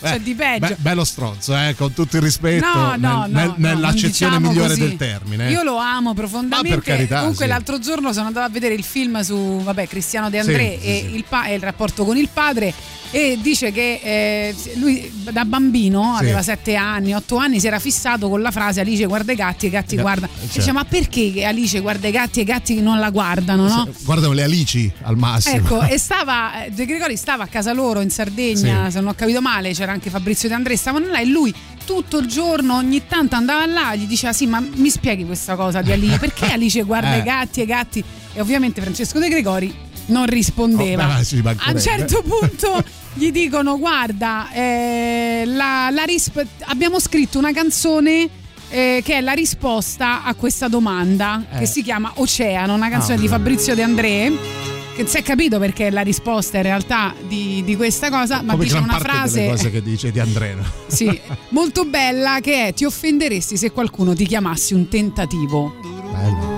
Cioè, 0.00 0.18
di 0.20 0.34
peggio. 0.34 0.66
Be- 0.66 0.76
bello 0.78 1.04
stronzo, 1.04 1.54
eh, 1.56 1.74
con 1.76 1.92
tutto 1.92 2.16
il 2.16 2.22
rispetto, 2.22 2.66
No, 2.66 2.96
no, 2.96 2.96
nel- 2.96 2.98
no, 2.98 3.26
nel- 3.28 3.46
no, 3.48 3.54
nell'accezione 3.68 4.32
diciamo 4.38 4.48
migliore 4.48 4.68
così. 4.70 4.80
del 4.80 4.96
termine. 4.96 5.50
Io 5.50 5.62
lo 5.62 5.76
amo 5.76 6.12
profondamente. 6.14 6.76
Per 6.78 6.84
carità, 6.84 7.18
Comunque, 7.20 7.44
sì. 7.44 7.50
l'altro 7.50 7.78
giorno 7.78 8.12
sono 8.12 8.26
andata 8.26 8.46
a 8.46 8.48
vedere 8.48 8.74
il 8.74 8.82
film 8.82 9.20
su 9.20 9.60
vabbè, 9.62 9.86
Cristiano 9.86 10.28
De 10.30 10.38
André 10.40 10.78
sì, 10.80 10.86
e 10.86 11.04
sì. 11.08 11.14
Il, 11.14 11.24
pa- 11.28 11.46
e 11.46 11.54
il 11.54 11.60
rapporto 11.60 12.04
con 12.04 12.16
il 12.16 12.28
padre. 12.32 12.72
E 13.14 13.38
dice 13.42 13.72
che 13.72 14.00
eh, 14.02 14.54
lui 14.76 15.12
da 15.30 15.44
bambino, 15.44 16.14
Sì. 16.16 16.22
aveva 16.24 16.40
7 16.42 16.74
anni, 16.76 17.12
8 17.12 17.36
anni, 17.36 17.60
si 17.60 17.66
era 17.66 17.78
fissato 17.78 18.30
con 18.30 18.40
la 18.40 18.50
frase 18.50 18.80
Alice 18.80 19.04
guarda 19.04 19.32
i 19.32 19.36
gatti 19.36 19.66
e 19.66 19.68
i 19.68 19.70
gatti 19.70 19.96
Ga- 19.96 20.00
guardano. 20.02 20.32
certo. 20.40 20.58
Dice, 20.58 20.72
ma 20.72 20.84
perché 20.84 21.44
Alice 21.44 21.78
guarda 21.80 22.08
i 22.08 22.10
gatti 22.10 22.38
e 22.38 22.42
i 22.42 22.44
gatti 22.46 22.80
non 22.80 22.98
la 22.98 23.10
guardano, 23.10 23.68
no? 23.68 23.86
Guardano 24.04 24.32
le 24.32 24.42
alici 24.44 24.90
al 25.02 25.18
massimo. 25.18 25.56
Ecco, 25.56 25.82
e 25.82 25.98
stava, 26.00 26.64
eh, 26.64 26.70
De 26.70 26.86
Gregori 26.86 27.16
stava 27.16 27.44
a 27.44 27.46
casa 27.48 27.74
loro 27.74 28.00
in 28.00 28.08
Sardegna, 28.08 28.86
Sì. 28.86 28.92
se 28.92 29.00
non 29.00 29.08
ho 29.08 29.14
capito 29.14 29.42
male, 29.42 29.72
c'era 29.74 29.92
anche 29.92 30.08
Fabrizio 30.08 30.48
De 30.48 30.54
André, 30.54 30.76
stavano 30.78 31.06
là 31.08 31.18
e 31.20 31.26
lui 31.26 31.54
tutto 31.84 32.16
il 32.18 32.26
giorno, 32.28 32.76
ogni 32.76 33.02
tanto 33.06 33.34
andava 33.34 33.66
là, 33.66 33.94
gli 33.94 34.06
diceva 34.06 34.32
sì, 34.32 34.46
ma 34.46 34.58
mi 34.74 34.88
spieghi 34.88 35.26
questa 35.26 35.54
cosa 35.54 35.82
di 35.82 35.92
Alice, 35.92 36.18
perché 36.18 36.46
Alice 36.46 36.80
guarda 36.82 37.12
Eh. 37.16 37.18
i 37.18 37.22
gatti 37.22 37.60
e 37.60 37.64
i 37.64 37.66
gatti? 37.66 38.02
E 38.32 38.40
ovviamente 38.40 38.80
Francesco 38.80 39.18
De 39.18 39.28
Gregori 39.28 39.90
non 40.06 40.24
rispondeva. 40.26 41.18
Oh, 41.18 41.22
ci 41.24 41.42
a 41.44 41.70
un 41.70 41.78
certo 41.80 42.22
punto 42.22 42.82
gli 43.14 43.30
dicono 43.30 43.78
guarda, 43.78 44.50
eh, 44.52 45.42
la- 45.46 45.90
la 45.90 46.02
risp- 46.04 46.44
abbiamo 46.64 46.98
scritto 46.98 47.38
una 47.38 47.52
canzone 47.52 48.28
eh, 48.74 49.02
che 49.04 49.16
è 49.16 49.20
la 49.20 49.32
risposta 49.32 50.22
a 50.24 50.34
questa 50.34 50.66
domanda, 50.68 51.44
Eh. 51.52 51.58
che 51.58 51.66
si 51.66 51.82
chiama 51.82 52.10
Oceano, 52.16 52.72
una 52.74 52.88
canzone 52.88 53.16
Ah. 53.16 53.20
di 53.20 53.28
Fabrizio 53.28 53.74
De 53.74 53.82
André. 53.82 54.32
Che 54.94 55.06
si 55.06 55.16
è 55.16 55.22
capito 55.22 55.58
perché 55.58 55.86
è 55.86 55.90
la 55.90 56.02
risposta 56.02 56.58
in 56.58 56.64
realtà 56.64 57.14
di, 57.26 57.62
di 57.64 57.76
questa 57.76 58.10
cosa, 58.10 58.42
ma 58.42 58.52
Come 58.52 58.64
dice 58.64 58.76
una 58.76 58.98
parte 58.98 59.02
delle 59.06 59.12
frase 59.18 59.46
cose 59.48 59.70
che 59.70 59.82
dice 59.82 60.10
di 60.10 60.20
Andreno. 60.20 60.62
sì, 60.86 61.18
molto 61.50 61.84
bella 61.86 62.40
che 62.42 62.66
è 62.68 62.74
ti 62.74 62.84
offenderesti 62.84 63.56
se 63.56 63.70
qualcuno 63.72 64.14
ti 64.14 64.26
chiamasse 64.26 64.74
un 64.74 64.88
tentativo. 64.88 65.74
Quanti 66.10 66.51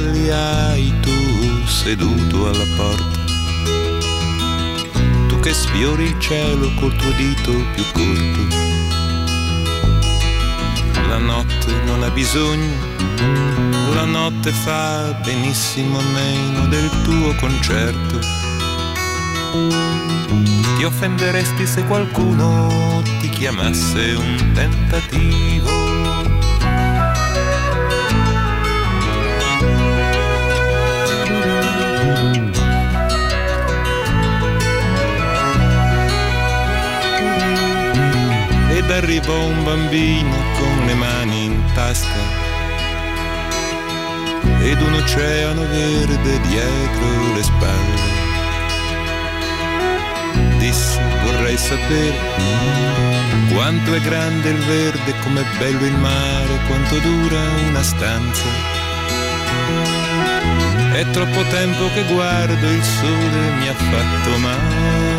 cavalli 0.00 0.30
hai 0.30 0.92
tu 1.00 1.66
seduto 1.66 2.48
alla 2.48 2.64
porta? 2.76 3.18
Tu 5.28 5.38
che 5.40 5.52
sfiori 5.52 6.04
il 6.04 6.18
cielo 6.18 6.72
col 6.78 6.94
tuo 6.96 7.10
dito 7.12 7.52
più 7.74 7.84
corto. 7.92 8.58
La 11.08 11.18
notte 11.18 11.72
non 11.84 12.02
ha 12.02 12.10
bisogno, 12.10 12.74
la 13.94 14.04
notte 14.04 14.52
fa 14.52 15.12
benissimo 15.24 15.98
a 15.98 16.02
meno 16.02 16.66
del 16.66 16.88
tuo 17.02 17.34
concerto. 17.34 18.18
Ti 20.76 20.84
offenderesti 20.84 21.66
se 21.66 21.84
qualcuno 21.84 23.02
ti 23.20 23.28
chiamasse 23.28 24.14
un 24.14 24.52
tentativo. 24.54 25.89
Arrivò 38.90 39.46
un 39.46 39.64
bambino 39.64 40.36
con 40.58 40.84
le 40.84 40.94
mani 40.94 41.44
in 41.44 41.62
tasca 41.74 42.48
ed 44.60 44.80
un 44.82 44.92
oceano 44.92 45.62
verde 45.62 46.40
dietro 46.40 47.34
le 47.34 47.42
spalle. 47.42 48.18
Disse 50.58 51.00
vorrei 51.24 51.56
sapere 51.56 52.18
quanto 53.52 53.94
è 53.94 54.00
grande 54.00 54.50
il 54.50 54.58
verde, 54.58 55.14
com'è 55.22 55.44
bello 55.58 55.86
il 55.86 55.96
mare, 55.96 56.58
quanto 56.66 56.98
dura 56.98 57.40
una 57.68 57.82
stanza. 57.82 58.44
È 60.92 61.10
troppo 61.10 61.42
tempo 61.44 61.88
che 61.94 62.04
guardo 62.12 62.68
il 62.68 62.82
sole, 62.82 63.50
mi 63.58 63.68
ha 63.68 63.74
fatto 63.74 64.38
male. 64.38 65.09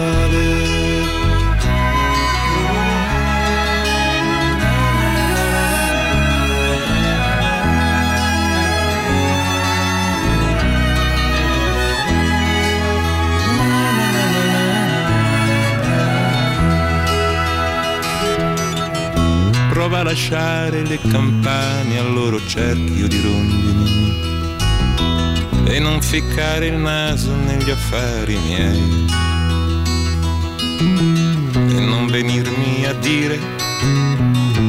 Lasciare 20.04 20.84
le 20.86 21.00
campane 21.00 21.98
al 21.98 22.12
loro 22.12 22.46
cerchio 22.46 23.08
di 23.08 23.22
rondini 23.22 24.20
e 25.66 25.80
non 25.80 26.02
ficcare 26.02 26.66
il 26.66 26.74
naso 26.74 27.34
negli 27.34 27.70
affari 27.70 28.36
miei 28.38 29.06
e 31.56 31.80
non 31.80 32.08
venirmi 32.08 32.86
a 32.86 32.94
dire 32.94 33.40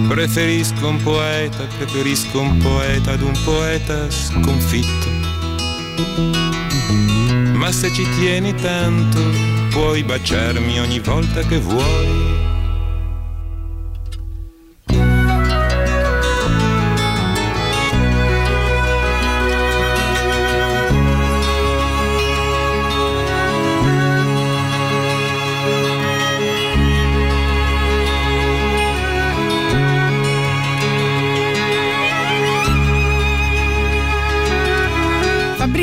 preferisco 0.06 0.86
un 0.86 1.02
poeta, 1.02 1.64
preferisco 1.78 2.40
un 2.40 2.59
poeta 2.59 3.12
ad 3.12 3.22
un 3.22 3.36
poeta 3.44 4.10
sconfitto. 4.10 5.09
Ma 7.54 7.72
se 7.72 7.90
ci 7.92 8.06
tieni 8.18 8.54
tanto, 8.54 9.18
puoi 9.70 10.04
baciarmi 10.04 10.78
ogni 10.78 11.00
volta 11.00 11.40
che 11.40 11.59
vuoi. 11.59 12.31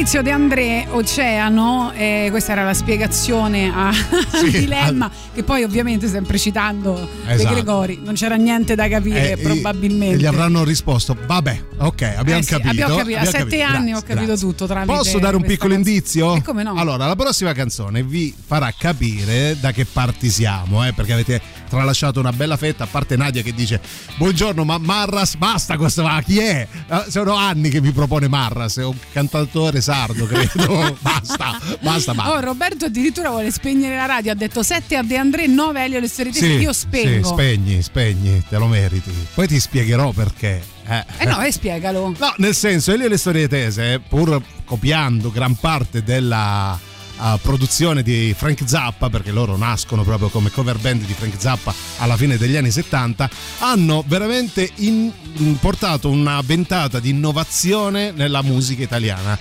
Fabrizio 0.10 0.24
De 0.24 0.42
André, 0.42 0.88
Oceano, 0.90 1.92
eh, 1.94 2.30
questa 2.32 2.54
era 2.54 2.64
la 2.64 2.74
spiegazione 2.74 3.72
a 3.72 3.92
Dilemma, 4.42 5.08
che 5.32 5.44
poi 5.44 5.62
ovviamente 5.62 6.08
sempre 6.08 6.40
citando 6.40 7.08
De 7.28 7.34
Esatto. 7.34 7.54
Gregori, 7.54 8.00
non 8.04 8.16
c'era 8.16 8.34
niente 8.34 8.74
da 8.74 8.88
capire 8.88 9.34
Eh, 9.34 9.38
probabilmente. 9.38 10.18
Gli 10.18 10.26
avranno 10.26 10.64
risposto, 10.64 11.16
vabbè, 11.28 11.64
ok, 11.78 12.14
abbiamo 12.18 12.40
Eh 12.40 12.44
sì, 12.44 12.50
capito. 12.50 12.70
abbiamo 12.70 12.96
capito. 12.96 13.18
A 13.18 13.22
abbiamo 13.22 13.38
sette 13.38 13.58
capito. 13.60 13.78
anni 13.78 13.90
Grazie, 13.92 13.94
ho 13.94 14.02
capito 14.08 14.26
grazie. 14.26 14.48
tutto 14.48 14.66
tramite 14.66 14.94
Posso 14.98 15.20
dare 15.20 15.36
un 15.36 15.44
piccolo 15.44 15.74
canzone. 15.76 15.96
indizio? 15.96 16.36
E 16.38 16.42
come 16.42 16.64
no? 16.64 16.74
Allora, 16.74 17.06
la 17.06 17.16
prossima 17.16 17.54
canzone 17.54 18.02
vi 18.02 18.34
farà 18.44 18.74
capire 18.76 19.58
da 19.60 19.72
che 19.72 19.86
parti 19.86 20.32
siamo, 20.32 20.88
eh, 20.88 20.94
perché 20.94 21.14
avete 21.14 21.40
tralasciato 21.70 22.20
una 22.20 22.34
bella 22.34 22.58
fetta, 22.58 22.86
a 22.86 22.88
parte 22.88 23.16
Nadia 23.16 23.44
che 23.44 23.54
dice 23.54 23.80
buongiorno, 24.18 24.64
ma 24.66 24.80
Marras, 24.80 25.36
basta 25.36 25.78
questo, 25.78 26.02
ma 26.02 26.20
chi 26.24 26.40
è? 26.40 26.68
Eh, 26.90 27.04
sono 27.10 27.36
anni 27.36 27.70
che 27.70 27.80
mi 27.80 27.92
propone 27.92 28.28
Marras, 28.28 28.80
è 28.80 28.84
un 28.84 28.96
cantautore 29.14 29.82
sardo, 30.00 30.26
credo. 30.26 30.98
basta, 31.02 31.60
basta, 31.82 32.14
basta. 32.14 32.32
Oh, 32.32 32.40
Roberto 32.40 32.86
addirittura 32.86 33.30
vuole 33.30 33.52
spegnere 33.52 33.96
la 33.96 34.06
radio, 34.06 34.32
ha 34.32 34.36
detto 34.36 34.64
7 34.64 34.96
a 34.96 35.04
De 35.04 35.18
André, 35.18 35.48
9 35.48 35.80
a 35.80 35.84
Elio 35.84 36.00
Lesteritesi, 36.00 36.46
io 36.46 36.74
spengo. 36.74 37.28
Sì, 37.28 37.34
spegni, 37.34 37.82
spegni, 37.82 38.44
te 38.48 38.58
lo 38.58 38.68
meriti. 38.68 39.12
Poi 39.34 39.48
ti 39.48 39.60
spiegherò 39.60 40.12
perché. 40.12 40.62
Eh, 40.88 41.06
eh 41.20 41.26
no, 41.26 41.42
e 41.42 41.52
spiegalo. 41.52 42.16
No, 42.18 42.34
nel 42.38 42.56
senso, 42.56 42.94
Elio 42.94 43.08
le 43.08 43.18
storie 43.18 43.48
tese, 43.48 44.00
pur 44.00 44.42
copiando 44.66 45.32
gran 45.32 45.56
parte 45.56 46.04
della 46.04 46.80
uh, 47.20 47.40
produzione 47.42 48.02
di 48.02 48.34
Frank 48.38 48.62
Zappa, 48.66 49.10
perché 49.10 49.32
loro 49.32 49.58
nascono 49.58 50.04
proprio 50.04 50.30
come 50.30 50.50
cover 50.52 50.78
band 50.78 51.04
di 51.04 51.14
Frank 51.14 51.36
Zappa 51.38 51.74
alla 51.98 52.18
fine 52.18 52.38
degli 52.38 52.56
anni 52.56 52.72
70, 52.72 53.30
hanno 53.60 54.04
veramente 54.08 54.70
in- 54.76 55.12
in- 55.36 55.58
portato 55.60 56.10
una 56.10 56.42
ventata 56.42 57.00
di 57.00 57.10
innovazione 57.10 58.12
nella 58.12 58.42
musica 58.42 58.84
italiana. 58.84 59.38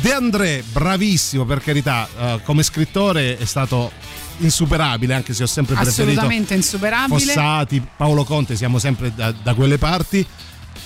De 0.00 0.12
André, 0.12 0.64
bravissimo 0.70 1.44
per 1.44 1.62
carità, 1.62 2.08
uh, 2.16 2.40
come 2.42 2.62
scrittore 2.62 3.36
è 3.36 3.44
stato 3.44 3.90
insuperabile, 4.38 5.14
anche 5.14 5.34
se 5.34 5.42
ho 5.42 5.46
sempre 5.46 5.74
preferito 5.74 6.02
Assolutamente 6.02 6.54
insuperabile. 6.54 7.18
Fossati, 7.18 7.86
Paolo 7.96 8.24
Conte, 8.24 8.56
siamo 8.56 8.78
sempre 8.78 9.12
da, 9.14 9.32
da 9.32 9.54
quelle 9.54 9.78
parti. 9.78 10.26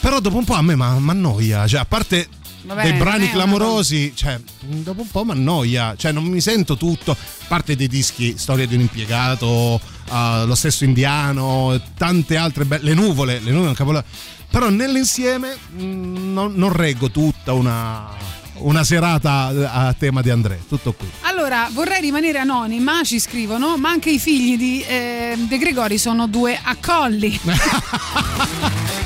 Però 0.01 0.21
dopo 0.21 0.37
un 0.37 0.45
po' 0.45 0.55
a 0.55 0.63
me 0.63 0.77
mi 0.77 0.83
annoia, 0.83 1.67
cioè 1.67 1.81
a 1.81 1.85
parte 1.85 2.29
Vabbè, 2.67 2.83
dei 2.83 2.93
brani 2.95 3.31
clamorosi, 3.31 4.13
cioè 4.15 4.41
dopo 4.61 5.03
un 5.03 5.11
po' 5.11 5.25
mi 5.25 5.31
annoia, 5.31 5.95
cioè 5.97 6.11
non 6.11 6.25
mi 6.25 6.41
sento 6.41 6.77
tutto, 6.77 7.13
a 7.13 7.17
parte 7.47 7.77
dei 7.77 7.87
dischi 7.87 8.37
Storia 8.37 8.67
di 8.67 8.75
un 8.75 8.81
impiegato, 8.81 9.81
uh, 10.11 10.47
Lo 10.47 10.55
stesso 10.57 10.85
indiano, 10.85 11.81
tante 11.97 12.37
altre 12.37 12.65
belle, 12.65 12.83
Le 12.83 12.95
nuvole, 12.95 13.35
Le 13.39 13.51
nuvole 13.51 13.67
è 13.67 13.71
un 13.71 13.75
capolavoro. 13.75 14.13
Però 14.51 14.69
nell'insieme 14.69 15.57
mh, 15.77 16.33
non, 16.33 16.55
non 16.55 16.73
reggo 16.73 17.11
tutta 17.11 17.53
una, 17.53 18.09
una 18.55 18.83
serata 18.83 19.53
a 19.71 19.93
tema 19.93 20.21
di 20.21 20.31
André, 20.31 20.61
tutto 20.69 20.93
qui. 20.93 21.09
Allora, 21.21 21.69
vorrei 21.73 22.01
rimanere 22.01 22.39
anonima, 22.39 23.05
ci 23.05 23.21
scrivono, 23.21 23.77
ma 23.77 23.91
anche 23.91 24.11
i 24.11 24.19
figli 24.19 24.57
di 24.57 24.83
eh, 24.83 25.37
De 25.37 25.59
Gregori 25.59 25.99
sono 25.99 26.27
due 26.27 26.59
accolli. 26.61 27.39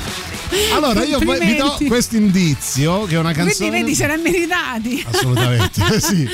Allora 0.73 1.03
io 1.03 1.19
vi 1.19 1.55
do 1.55 1.77
questo 1.87 2.17
indizio 2.17 3.05
che 3.05 3.15
è 3.15 3.19
una 3.19 3.31
canzone... 3.31 3.69
Quindi 3.69 3.83
vedi, 3.83 3.95
se 3.95 4.07
ne 4.07 4.13
è 4.13 4.17
meritati. 4.17 5.05
Assolutamente, 5.09 5.99
sì. 5.99 6.27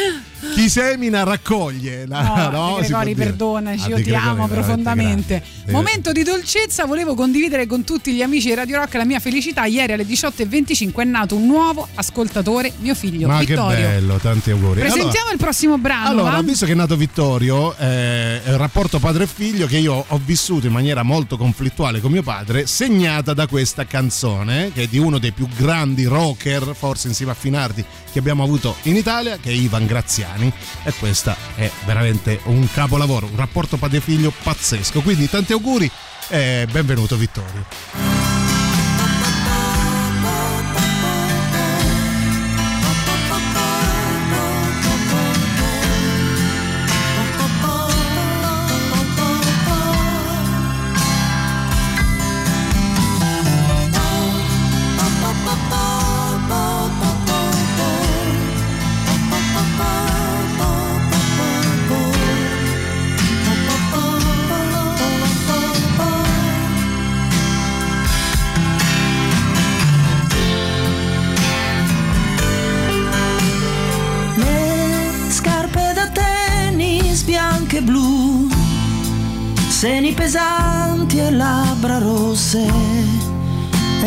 Chi 0.53 0.69
semina 0.69 1.23
raccoglie. 1.23 2.05
La, 2.07 2.49
No, 2.51 2.75
può 2.75 2.79
Gregori, 2.79 3.15
perdonaci, 3.15 3.83
Ah, 3.91 3.97
io 3.97 4.03
ti 4.03 4.13
amo 4.15 4.47
profondamente. 4.47 5.41
grande. 5.43 5.71
Momento 5.71 6.11
di 6.11 6.23
dolcezza, 6.23 6.85
volevo 6.85 7.13
condividere 7.15 7.65
con 7.65 7.83
tutti 7.83 8.13
gli 8.13 8.21
amici 8.21 8.47
di 8.47 8.53
Radio 8.55 8.77
Rock 8.79 8.93
la 8.95 9.05
mia 9.05 9.19
felicità. 9.19 9.65
Ieri 9.65 9.93
alle 9.93 10.05
18.25 10.05 11.01
è 11.01 11.03
nato 11.03 11.35
un 11.35 11.45
nuovo 11.45 11.87
ascoltatore, 11.95 12.71
mio 12.79 12.95
figlio 12.95 13.27
Ma 13.27 13.39
Vittorio. 13.39 13.75
che 13.75 13.81
bello, 13.83 14.15
tanti 14.17 14.51
auguri. 14.51 14.79
Presentiamo 14.79 15.09
Allora- 15.11 15.31
il 15.33 15.37
prossimo 15.39 15.77
brano. 15.77 16.07
Allora, 16.09 16.31
va? 16.31 16.41
visto 16.41 16.65
che 16.65 16.71
è 16.71 16.75
nato 16.75 16.95
Vittorio, 16.95 17.75
eh, 17.77 18.43
è 18.43 18.51
un 18.51 18.57
rapporto 18.57 18.99
padre 18.99 19.23
e 19.23 19.27
figlio 19.27 19.67
che 19.67 19.77
io 19.77 20.05
ho 20.07 20.21
vissuto 20.23 20.67
in 20.67 20.73
maniera 20.73 21.03
molto 21.03 21.37
conflittuale 21.37 21.99
con 21.99 22.11
mio 22.11 22.23
padre, 22.23 22.65
segnata 22.67 23.33
da 23.33 23.47
questa 23.47 23.85
canzone, 23.85 24.71
che 24.73 24.83
è 24.83 24.87
di 24.87 24.97
uno 24.97 25.17
dei 25.17 25.31
più 25.31 25.47
grandi 25.55 26.05
rocker, 26.05 26.73
forse 26.77 27.07
insieme 27.07 27.31
a 27.31 27.35
Finardi, 27.35 27.83
che 28.11 28.19
abbiamo 28.19 28.43
avuto 28.43 28.75
in 28.83 28.95
Italia, 28.95 29.37
che 29.41 29.49
è 29.49 29.53
Ivan 29.53 29.85
Graziani. 30.27 30.51
E 30.83 30.93
questa 30.93 31.35
è 31.55 31.69
veramente 31.85 32.41
un 32.45 32.67
capolavoro, 32.71 33.27
un 33.27 33.37
rapporto 33.37 33.77
padre 33.77 33.97
e 33.97 34.01
figlio 34.01 34.31
pazzesco. 34.43 35.01
Quindi 35.01 35.29
tanti 35.29 35.53
auguri 35.53 35.89
e 36.29 36.67
benvenuto 36.69 37.15
Vittorio. 37.15 38.36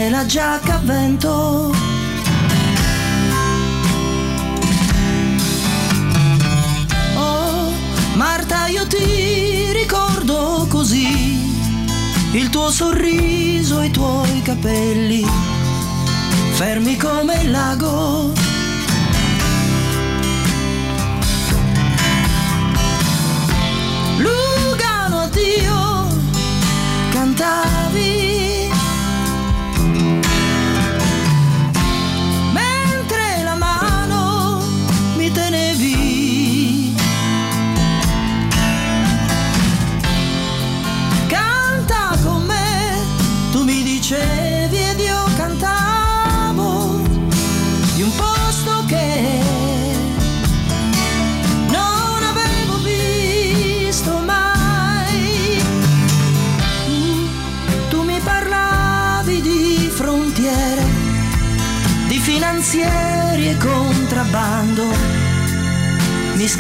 E 0.01 0.09
la 0.09 0.25
giacca 0.25 0.77
a 0.77 0.81
vento. 0.83 1.75
Oh, 7.17 7.73
Marta, 8.15 8.67
io 8.69 8.87
ti 8.87 9.73
ricordo 9.73 10.67
così, 10.71 11.55
il 12.33 12.49
tuo 12.49 12.71
sorriso, 12.71 13.83
i 13.83 13.91
tuoi 13.91 14.41
capelli, 14.41 15.23
fermi 16.53 16.97
come 16.97 17.43
il 17.43 17.51
lago. 17.51 18.40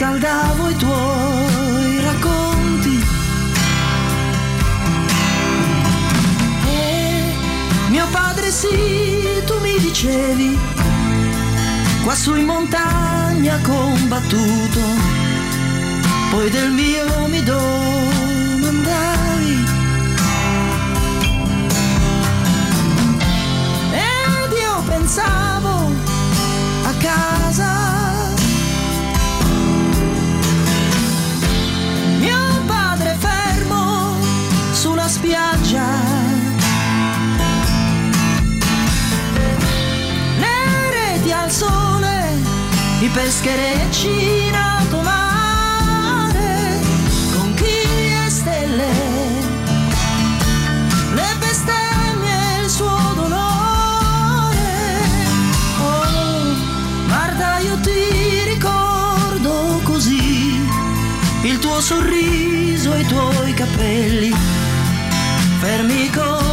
Scaldavo 0.00 0.70
i 0.70 0.76
tuoi 0.76 2.00
racconti. 2.00 3.04
E 6.66 7.34
mio 7.90 8.06
padre 8.10 8.50
sì, 8.50 9.42
tu 9.44 9.58
mi 9.60 9.78
dicevi, 9.78 10.58
quassù 12.02 12.34
in 12.34 12.46
montagna 12.46 13.58
combattuto 13.62 14.80
poi 16.30 16.48
del 16.48 16.70
mio 16.70 17.26
mi 17.28 17.42
domandavi 17.42 17.68
ed 23.92 24.52
io 24.62 24.82
pensavo 24.86 25.92
a 26.84 26.92
casa 26.98 27.79
i 43.02 43.08
pescherecci 43.08 44.46
in 44.48 44.54
alto 44.54 45.00
mare 45.00 46.78
con 47.32 47.54
chi 47.54 47.64
e 47.64 48.28
stelle. 48.28 48.92
Le 51.14 51.36
bestemmie 51.38 52.58
e 52.58 52.62
il 52.62 52.68
suo 52.68 53.12
dolore. 53.14 54.58
Oh 55.80 56.54
Marta 57.06 57.58
io 57.60 57.80
ti 57.80 58.44
ricordo 58.52 59.80
così 59.82 60.68
il 61.42 61.58
tuo 61.58 61.80
sorriso 61.80 62.92
e 62.92 63.00
i 63.00 63.06
tuoi 63.06 63.54
capelli. 63.54 64.34
Fermi 65.58 66.10
come 66.10 66.49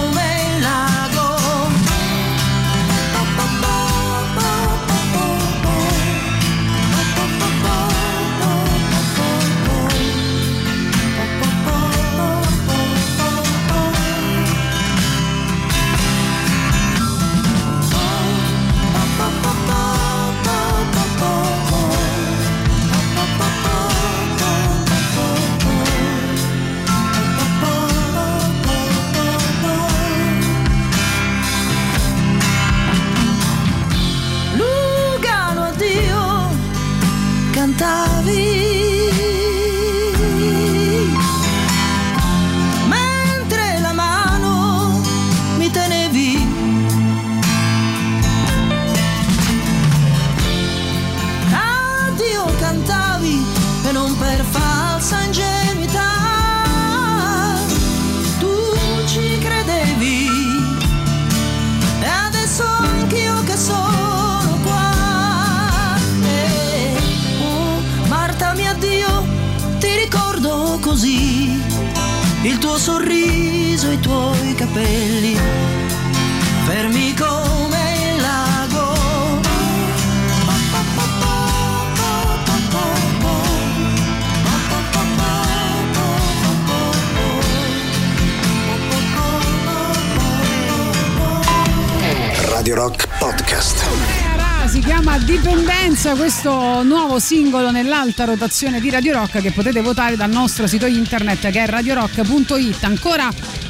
questo 96.48 96.84
nuovo 96.84 97.20
singolo 97.20 97.72
nell'alta 97.72 98.24
rotazione 98.24 98.80
di 98.80 98.90
Radio 98.90 99.12
Rock 99.12 99.42
che 99.42 99.52
potete 99.52 99.82
votare 99.82 100.16
dal 100.16 100.30
nostro 100.30 100.66
sito 100.66 100.86
internet 100.86 101.50
che 101.50 101.64
è 101.64 101.68
radiorock.it. 101.68 102.84
Ancora 102.86 103.30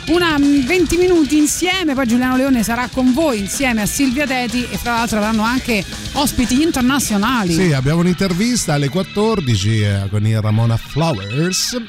una 0.09 0.37
mm, 0.37 0.63
20 0.63 0.97
minuti 0.97 1.37
insieme, 1.37 1.95
poi 1.95 2.05
Giuliano 2.05 2.35
Leone 2.35 2.61
sarà 2.61 2.87
con 2.91 3.13
voi 3.13 3.39
insieme 3.39 3.81
a 3.81 3.85
Silvia 3.87 4.27
Teti 4.27 4.67
e 4.69 4.77
fra 4.77 4.93
l'altro 4.93 5.17
avranno 5.17 5.41
anche 5.41 5.83
ospiti 6.13 6.61
internazionali. 6.61 7.53
Sì, 7.53 7.73
abbiamo 7.73 8.01
un'intervista 8.01 8.75
alle 8.75 8.89
14 8.89 9.81
eh, 9.81 10.07
con 10.11 10.27
il 10.27 10.39
Ramona 10.39 10.77
Flowers. 10.77 11.81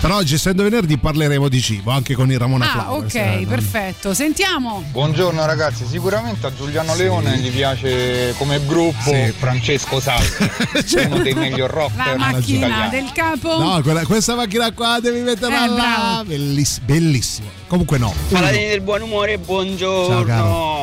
Però 0.00 0.16
oggi, 0.16 0.34
essendo 0.34 0.62
venerdì, 0.62 0.96
parleremo 0.96 1.48
di 1.50 1.60
cibo 1.60 1.90
anche 1.90 2.14
con 2.14 2.30
il 2.32 2.38
Ramona 2.38 2.64
Ah, 2.72 2.80
Flowers. 2.84 3.14
ok, 3.14 3.20
eh, 3.20 3.44
perfetto. 3.46 4.14
Sentiamo. 4.14 4.82
Buongiorno 4.92 5.44
ragazzi, 5.44 5.84
sicuramente 5.86 6.46
a 6.46 6.54
Giuliano 6.54 6.94
Leone 6.94 7.36
gli 7.36 7.50
piace 7.50 8.34
come 8.38 8.64
gruppo 8.64 9.10
Sì. 9.12 9.30
Francesco 9.36 10.00
Salvi, 10.00 10.50
uno 11.04 11.18
dei 11.18 11.34
miglior 11.34 11.70
La 11.74 11.80
rocker 11.82 12.16
macchina 12.16 12.66
italiani. 12.66 12.90
del 12.90 13.12
capo. 13.12 13.58
No, 13.58 13.82
quella- 13.82 14.06
questa 14.06 14.34
macchina 14.34 14.72
qua 14.72 15.00
devi 15.02 15.20
metterla 15.20 15.64
Eh, 15.64 15.68
là. 15.68 16.22
Belliss- 16.24 16.80
bellissimo. 16.80 17.48
Comunque 17.66 17.98
no. 17.98 18.12
Paladini 18.30 18.68
del 18.68 18.80
buon 18.80 19.02
umore, 19.02 19.34
Ciao, 19.34 19.44
buongiorno. 19.44 20.24
caro. 20.24 20.79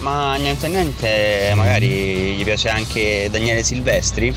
Ma 0.00 0.36
niente 0.36 0.68
niente, 0.68 1.52
magari 1.56 2.34
gli 2.36 2.44
piace 2.44 2.68
anche 2.68 3.28
Daniele 3.30 3.62
Silvestri. 3.64 4.32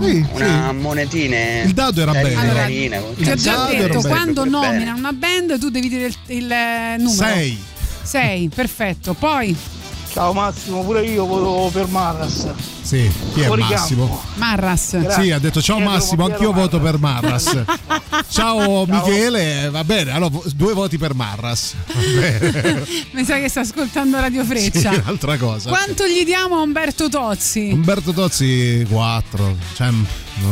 sì, 0.00 0.26
Una 0.32 0.72
monetine. 0.72 1.62
Il 1.64 1.72
dado 1.72 2.02
era 2.02 2.12
bello. 2.12 2.52
carine, 2.52 3.02
Ti 3.16 3.30
ho 3.30 3.34
già 3.34 3.66
detto, 3.66 4.00
quando 4.02 4.42
Bene. 4.42 4.50
nomina 4.50 4.94
una 4.94 5.12
band 5.12 5.58
tu 5.58 5.70
devi 5.70 5.88
dire 5.88 6.06
il, 6.06 6.16
il, 6.26 6.50
eh, 6.52 6.96
numero. 6.98 7.14
Sei. 7.14 7.58
6, 8.02 8.48
perfetto. 8.54 9.14
Poi 9.14 9.56
Ciao 10.12 10.34
Massimo, 10.34 10.82
pure 10.84 11.04
io 11.06 11.24
voto 11.24 11.70
per 11.72 11.86
Marras. 11.88 12.46
Sì, 12.82 13.10
chi 13.32 13.40
è 13.40 13.46
Fuori 13.46 13.62
Massimo? 13.62 14.06
campo. 14.06 14.22
Marras. 14.34 15.08
Sì, 15.18 15.30
ha 15.30 15.38
detto 15.38 15.62
ciao 15.62 15.78
Massimo, 15.78 16.26
anch'io 16.26 16.52
voto 16.52 16.78
per 16.80 16.98
Marras. 16.98 17.64
Ciao 18.28 18.84
Michele, 18.86 19.68
va 19.70 19.84
bene, 19.84 20.10
allora 20.12 20.38
due 20.54 20.74
voti 20.74 20.98
per 20.98 21.14
Marras. 21.14 21.74
Mi 23.12 23.24
sa 23.24 23.38
che 23.38 23.48
sta 23.48 23.60
ascoltando 23.60 24.20
Radio 24.20 24.42
Sì, 24.42 24.48
Freccia. 24.48 24.90
un'altra 24.90 25.36
cosa. 25.38 25.70
Quanto 25.70 26.06
gli 26.06 26.24
diamo 26.24 26.56
a 26.56 26.60
Umberto 26.60 27.08
Tozzi? 27.08 27.70
Umberto 27.72 28.12
Tozzi 28.12 28.86
4. 28.90 29.56
Cioè, 29.74 29.88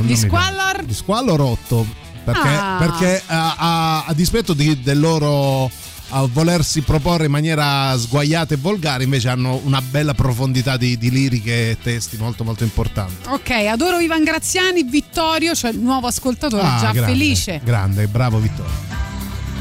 Di 0.03 0.17
Squallor? 0.17 0.85
Di 0.85 0.95
Squallor 0.95 1.41
8. 1.41 1.87
Perché, 2.25 2.49
Ah. 2.49 2.77
perché 2.79 3.23
a, 3.27 3.55
a- 3.57 4.05
a 4.07 4.13
dispetto 4.15 4.53
di- 4.55 4.81
del 4.83 5.01
loro 5.01 5.71
a 6.13 6.27
volersi 6.27 6.81
proporre 6.83 7.27
in 7.27 7.31
maniera 7.31 7.97
sguaiata 7.97 8.55
e 8.55 8.57
volgare, 8.57 9.05
invece 9.05 9.29
hanno 9.29 9.61
una 9.65 9.81
bella 9.81 10.13
profondità 10.15 10.77
di, 10.77 10.99
di 10.99 11.11
liriche 11.11 11.71
e 11.71 11.79
testi 11.83 12.17
molto 12.17 12.45
molto 12.45 12.65
importanti. 12.65 13.29
Ok, 13.29 13.51
adoro 13.51 13.99
Ivan 13.99 14.25
Graziani, 14.25 14.83
Vittorio, 14.83 15.55
cioè 15.55 15.71
il 15.71 15.79
nuovo 15.79 16.07
ascoltatore, 16.09 16.63
Ah, 16.63 16.79
già 16.81 16.91
grande, 16.93 17.13
felice. 17.13 17.61
Grande, 17.63 18.07
bravo 18.09 18.39
Vittorio. 18.39 18.73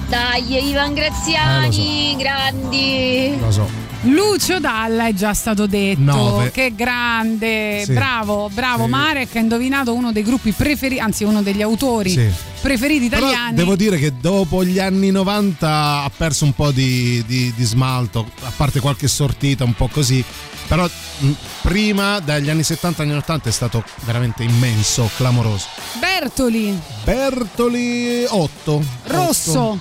Dai, 0.08 0.70
Ivan 0.70 0.94
Graziani, 0.96 2.16
grandi. 2.18 3.38
Lo 3.40 3.52
so. 3.52 3.89
Lucio 4.04 4.60
Dalla 4.60 5.08
è 5.08 5.14
già 5.14 5.34
stato 5.34 5.68
detto. 5.68 6.00
Nove. 6.02 6.52
Che 6.52 6.74
grande, 6.74 7.84
Sì. 7.84 7.92
bravo, 7.94 8.50
bravo 8.54 8.86
Sì. 8.86 8.90
Marek 8.90 9.36
ha 9.36 9.40
indovinato 9.40 9.94
uno 9.94 10.12
dei 10.14 10.24
gruppi 10.24 10.52
preferiti, 10.54 11.02
anzi 11.02 11.26
uno 11.26 11.42
degli 11.42 11.62
autori 11.62 12.10
Sì. 12.12 12.30
preferiti 12.62 13.10
Però 13.10 13.28
italiani. 13.28 13.56
devo 13.56 13.76
dire 13.76 13.98
che 13.98 14.14
dopo 14.18 14.64
gli 14.64 14.80
anni 14.80 15.12
90 15.12 16.04
ha 16.04 16.12
perso 16.16 16.46
un 16.46 16.54
po' 16.54 16.72
di, 16.72 17.24
di- 17.28 17.54
di 17.54 17.64
smalto, 17.66 18.26
a 18.44 18.52
parte 18.56 18.80
qualche 18.80 19.08
sortita 19.10 19.66
un 19.66 19.74
po' 19.74 19.88
così. 19.90 20.24
Però 20.70 20.88
mh, 21.20 21.32
prima, 21.64 22.20
dagli 22.20 22.50
anni 22.50 22.64
70 22.64 23.02
agli 23.02 23.10
anni 23.10 23.18
80, 23.18 23.50
è 23.50 23.52
stato 23.52 23.84
veramente 24.06 24.44
immenso, 24.44 25.10
clamoroso. 25.18 25.66
Bertoli, 26.00 26.80
Bertoli 27.04 28.24
8. 28.28 28.84
Rosso, 29.08 29.78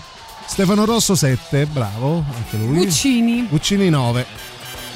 Stefano 0.48 0.84
Rosso 0.84 1.14
7, 1.14 1.66
bravo, 1.66 2.24
anche 2.34 2.56
lui. 2.56 2.78
Guccini. 2.78 3.46
Guccini 3.48 3.90
9. 3.90 4.26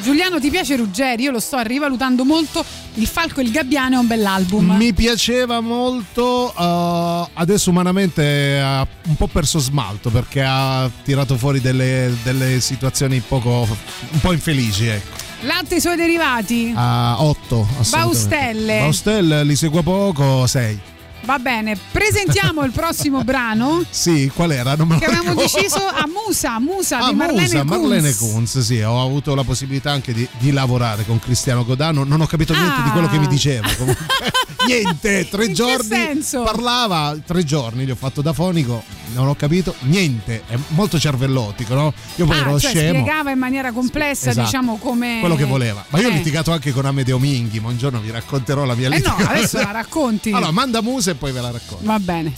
Giuliano 0.03 0.41
ti 0.41 0.51
piace 0.51 0.75
Ruggeri? 0.75 1.23
Io 1.23 1.31
lo 1.31 1.39
sto 1.39 1.61
rivalutando 1.61 2.25
molto. 2.25 2.65
Il 2.95 3.07
Falco 3.07 3.39
e 3.39 3.45
il 3.45 3.53
Gabbiano 3.53 3.97
è 3.97 3.99
un 3.99 4.07
bell'album. 4.09 4.73
Mi 4.73 4.93
piaceva 4.93 5.61
molto, 5.61 6.53
uh, 6.57 7.29
adesso 7.35 7.71
umanamente 7.71 8.59
ha 8.61 8.85
un 9.07 9.15
po' 9.15 9.29
perso 9.29 9.61
smalto 9.61 10.11
perché 10.11 10.43
ha 10.43 10.91
tirato 11.05 11.37
fuori 11.37 11.61
delle, 11.61 12.13
delle 12.25 12.61
situazioni 12.61 13.21
poco, 13.21 13.69
un 14.11 14.21
po' 14.21 14.33
infelici. 14.33 14.87
Ecco. 14.87 15.17
Latte 15.43 15.75
e 15.75 15.77
i 15.79 15.81
suoi 15.81 15.97
derivati. 15.97 16.73
A 16.75 17.23
8. 17.23 17.69
Baustelle. 17.91 18.79
Baustelle 18.81 19.45
li 19.45 19.55
segua 19.55 19.83
poco, 19.83 20.47
6. 20.47 20.81
Va 21.25 21.39
bene, 21.39 21.77
presentiamo 21.93 22.65
il 22.65 22.73
prossimo 22.73 23.23
brano 23.25 23.85
Sì, 23.89 24.31
qual 24.35 24.51
era? 24.51 24.75
Non 24.75 24.89
me 24.89 24.99
che 24.99 25.05
avevamo 25.05 25.35
deciso 25.35 25.79
a 25.87 26.05
Musa, 26.09 26.59
Musa 26.59 26.99
Ah, 26.99 27.09
di 27.11 27.15
Marlene 27.15 27.43
Musa, 27.43 27.59
Kunz. 27.63 27.71
Marlene 27.71 28.15
Kunz, 28.17 28.59
sì, 28.59 28.81
ho 28.81 29.01
avuto 29.01 29.35
la 29.37 29.45
possibilità 29.45 29.93
anche 29.93 30.13
di, 30.13 30.27
di 30.39 30.51
lavorare 30.51 31.05
con 31.07 31.21
Cristiano 31.21 31.65
Godano, 31.65 32.03
non 32.03 32.21
ho 32.21 32.27
capito 32.27 32.53
niente 32.55 32.81
Ah. 32.81 32.83
di 32.83 32.91
quello 32.91 33.09
che 33.09 33.19
mi 33.19 33.29
diceva. 33.29 33.69
Comunque, 33.77 34.05
niente, 34.67 35.29
tre 35.29 35.45
In 35.47 35.55
giorni 35.55 36.21
parlava, 36.45 37.17
tre 37.25 37.45
giorni 37.45 37.85
gli 37.85 37.91
ho 37.91 37.97
fatto 37.97 38.21
da 38.21 38.33
fonico, 38.33 38.83
non 39.15 39.29
ho 39.29 39.35
capito 39.37 39.75
niente, 39.83 40.43
è 40.49 40.57
molto 40.69 40.99
cervellotico, 40.99 41.75
no? 41.75 41.93
Io 42.17 42.27
poi 42.27 42.37
Ah, 42.37 42.41
ero 42.41 42.59
cioè 42.61 42.71
scemo. 42.71 42.99
spiegava 43.01 43.31
in 43.31 43.39
maniera 43.39 43.71
complessa, 43.71 44.31
Esatto. 44.31 44.47
diciamo 44.47 44.77
come 44.79 45.19
Quello 45.21 45.37
che 45.37 45.45
voleva. 45.45 45.85
Ma 45.91 46.01
io 46.01 46.09
ho 46.09 46.11
Eh. 46.11 46.15
litigato 46.15 46.51
anche 46.51 46.73
con 46.73 46.85
Amedeo 46.85 47.19
Minghi, 47.21 47.61
ma 47.61 47.69
un 47.69 47.79
giorno 47.79 48.01
vi 48.01 48.11
racconterò 48.11 48.65
la 48.65 48.75
mia 48.75 48.89
Eh 48.91 48.99
no, 48.99 49.15
adesso 49.17 49.59
la 49.59 49.71
racconti. 49.71 50.31
Allora, 50.43 50.51
manda 50.51 50.81
musa 50.83 51.11
e 51.13 51.15
poi 51.15 51.33
ve 51.33 51.41
la 51.41 51.51
racconto. 51.51 51.85
Va 51.85 51.99
bene. 51.99 52.33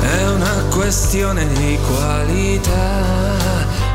È 0.00 0.28
una 0.28 0.62
questione 0.70 1.46
di 1.52 1.78
qualità, 1.86 3.02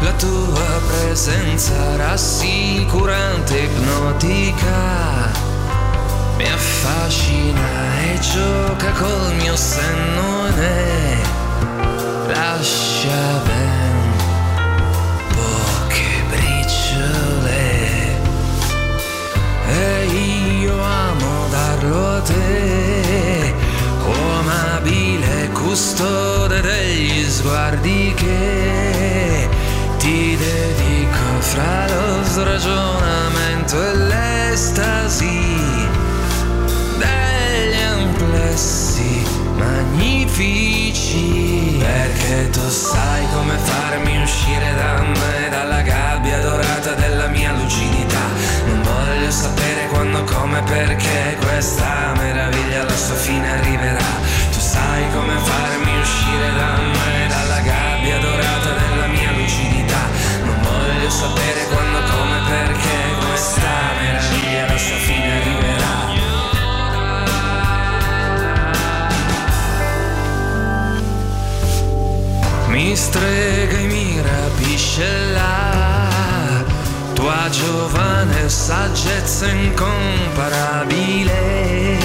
la 0.02 0.14
tua 0.14 0.82
presenza 0.88 1.96
rassicurante, 1.96 3.60
ipnotica, 3.60 5.32
mi 6.38 6.48
affascina 6.50 8.02
e 8.04 8.20
gioca 8.20 8.92
col 8.92 9.36
mio 9.36 9.56
senno 9.56 10.48
e 10.48 10.52
ne 10.52 11.22
lascia 12.28 13.42
ben 13.46 13.83
te, 22.24 23.54
come 24.00 24.52
abile 24.76 25.50
custode 25.52 26.62
degli 26.62 27.30
sguardi 27.30 28.14
che 28.16 29.50
ti 29.98 30.38
dedico 30.38 31.40
fra 31.40 31.88
lo 31.88 32.24
sragionamento 32.24 33.82
e 33.82 33.96
l'estasi 33.96 35.42
degli 36.98 37.82
amplessi 37.82 39.26
magnifici. 39.58 41.78
Perché 41.80 42.50
tu 42.50 42.70
sai 42.70 43.26
come 43.34 43.58
farmi 43.58 44.22
uscire 44.22 44.74
da 44.76 45.02
me 45.02 45.50
dalla 45.50 45.82
gabbia 45.82 46.40
dorata 46.40 46.94
della 46.94 47.28
mia 47.28 47.52
lucidità 47.54 48.03
sapere 49.34 49.88
quando 49.88 50.24
come 50.26 50.62
perché 50.62 51.36
questa 51.42 52.14
meraviglia 52.16 52.82
alla 52.82 52.96
sua 52.96 53.16
fine 53.16 53.50
arriverà. 53.52 54.06
Tu 54.52 54.60
sai 54.60 55.10
come 55.12 55.36
farmi 55.40 56.00
uscire 56.00 56.54
da 56.56 56.78
me 56.78 57.28
dalla 57.28 57.60
gabbia 57.62 58.20
dorata 58.20 58.72
della 58.78 59.08
mia 59.08 59.32
lucidità. 59.32 60.02
Non 60.46 60.62
voglio 60.62 61.10
sapere 61.10 61.66
quando 61.66 62.00
come 62.14 62.38
perché 62.48 63.26
questa 63.26 63.74
meraviglia 64.00 64.68
alla 64.68 64.78
sua 64.78 64.98
fine 64.98 65.42
arriverà. 65.42 65.92
Mi 72.68 72.96
strega 72.96 73.78
e 73.80 73.86
mi 73.88 74.22
rapisce 74.22 75.32
la 75.32 75.54
tua 75.58 75.63
giovane 77.54 78.50
saggezza 78.50 79.48
incomparabile 79.48 82.00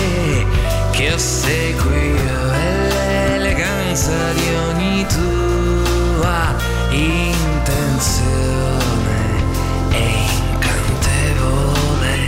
che 0.90 1.14
ossequio 1.14 2.52
e 2.52 3.38
l'eleganza 3.38 4.12
di 4.34 4.54
ogni 4.68 5.06
tua 5.06 6.54
intenzione 6.90 7.86
è 9.88 10.12
incantevole. 10.52 12.18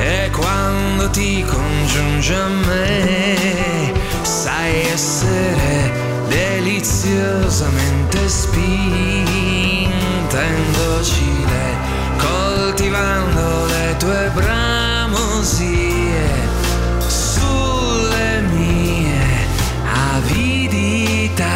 E 0.00 0.30
quando 0.30 1.10
ti 1.10 1.44
congiunge 1.44 2.34
a 2.34 2.48
me 2.48 3.92
sai 4.22 4.86
essere 4.86 5.92
deliziosamente 6.28 8.26
spinta 8.26 9.59
in 10.38 10.72
docile 10.72 11.74
coltivando 12.16 13.66
le 13.66 13.96
tue 13.98 14.30
bramosie 14.32 16.22
sulle 17.08 18.40
mie 18.52 19.18
avidità. 20.14 21.48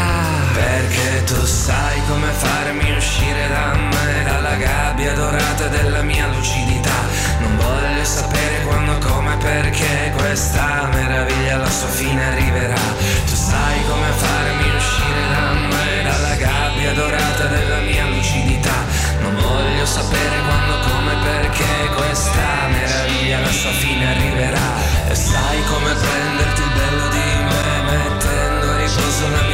Perché 0.55 1.23
tu 1.25 1.45
sai 1.45 2.01
come 2.09 2.27
farmi 2.33 2.97
uscire 2.97 3.49
da 3.49 3.75
me 3.75 4.25
dalla 4.25 4.55
gabbia 4.57 5.15
dorata 5.15 5.69
della 5.69 6.03
mia 6.03 6.27
lucidità. 6.27 7.07
Non 7.41 7.57
voglio 7.57 8.05
sapere 8.05 8.63
quando 8.67 8.99
come 9.07 9.37
perché 9.37 10.13
questa 10.17 10.89
meraviglia 10.93 11.55
alla 11.55 11.71
sua 11.71 11.89
fine 11.89 12.25
arriverà. 12.25 12.83
Tu 13.27 13.35
sai 13.35 13.85
come 13.89 14.11
farmi 14.17 14.75
uscire 14.75 15.29
da 15.33 15.53
me 15.53 16.03
dalla 16.03 16.35
gabbia 16.35 16.93
dorata 16.93 17.24
voglio 19.85 19.87
sapere 19.87 20.41
quando 20.41 20.79
come 20.89 21.15
perché 21.23 21.91
questa 21.95 22.69
meraviglia 22.69 23.37
alla 23.39 23.53
sua 23.53 23.71
fine 23.71 24.07
arriverà. 24.07 24.73
E 25.09 25.15
sai 25.15 25.63
come 25.65 25.93
prenderti 25.93 26.63
il 26.63 26.73
bello 26.75 27.09
di 27.09 27.19
me 27.45 27.83
mettendo 27.83 28.71
a 28.71 28.77
riposo 28.77 29.29
la 29.29 29.43
mia 29.43 29.54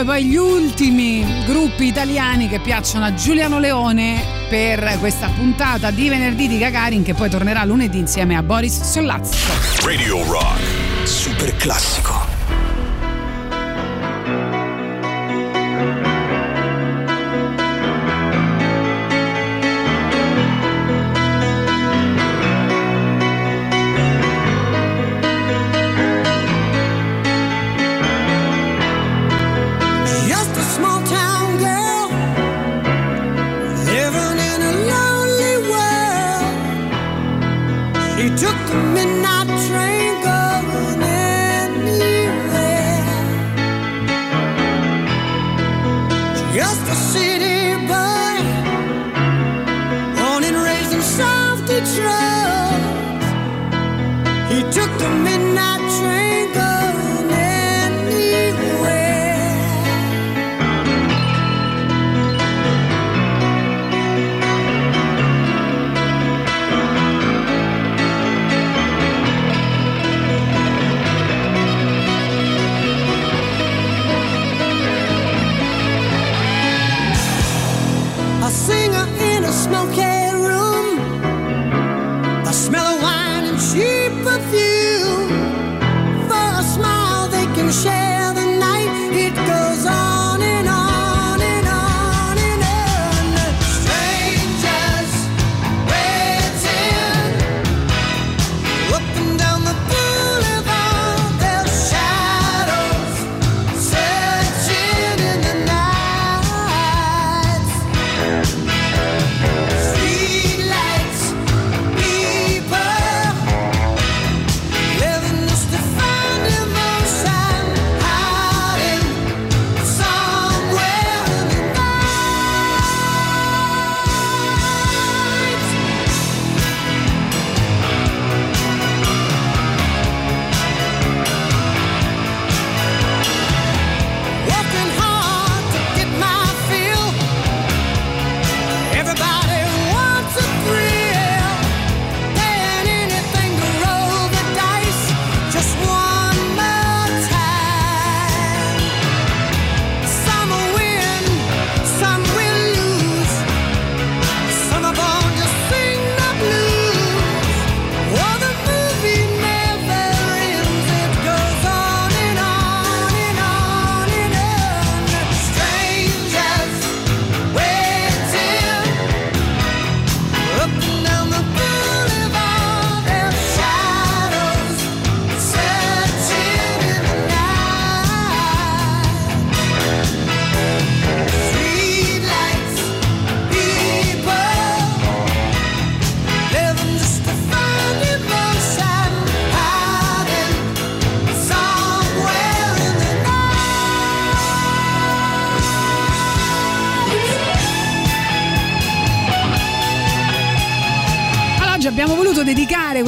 e 0.00 0.04
poi 0.04 0.24
gli 0.26 0.36
ultimi 0.36 1.24
gruppi 1.44 1.86
italiani 1.86 2.48
che 2.48 2.60
piacciono 2.60 3.04
a 3.04 3.14
Giuliano 3.14 3.58
Leone 3.58 4.22
per 4.48 4.98
questa 5.00 5.28
puntata 5.28 5.90
di 5.90 6.08
venerdì 6.08 6.46
di 6.46 6.58
Gagarin 6.58 7.02
che 7.02 7.14
poi 7.14 7.28
tornerà 7.28 7.64
lunedì 7.64 7.98
insieme 7.98 8.36
a 8.36 8.42
Boris 8.42 8.82
Sollazzo. 8.82 9.36
Radio 9.84 10.22
Rock. 10.24 10.60
Super 11.04 11.56
classico. 11.56 12.27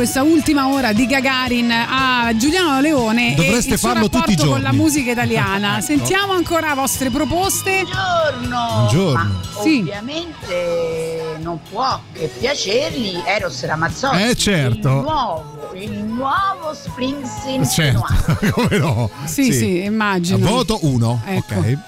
Questa 0.00 0.22
ultima 0.22 0.68
ora 0.68 0.94
di 0.94 1.04
Gagarin 1.04 1.70
a 1.70 2.32
Giuliano 2.34 2.80
Leone 2.80 3.34
Dovreste 3.34 3.72
e 3.72 3.72
il 3.74 3.78
farlo 3.78 4.08
tutti 4.08 4.30
i 4.32 4.34
rapporto 4.34 4.46
con 4.52 4.62
la 4.62 4.70
giorni. 4.70 4.82
musica 4.82 5.10
italiana. 5.10 5.74
Ecco. 5.76 5.84
Sentiamo 5.84 6.32
ancora 6.32 6.72
vostre 6.74 7.10
proposte. 7.10 7.84
Buongiorno. 7.84 8.66
Buongiorno. 8.76 9.40
Ma 9.54 9.62
Sì. 9.62 9.78
ovviamente 9.80 11.36
non 11.40 11.60
può 11.70 12.00
che 12.14 12.30
piacergli 12.38 13.20
Eros 13.26 13.62
Ramazzotti. 13.62 14.22
Eh, 14.22 14.34
certo. 14.36 14.88
Il 14.88 14.94
nuovo, 15.02 15.70
il 15.74 15.92
nuovo 16.04 16.72
Springsteen 16.72 17.68
Certo, 17.68 18.02
come 18.52 18.78
no? 18.78 19.10
Sì, 19.26 19.52
sì, 19.52 19.84
immagino. 19.84 20.46
Voto 20.46 20.78
1. 20.80 21.20
Ecco. 21.26 21.54
Ok. 21.56 21.78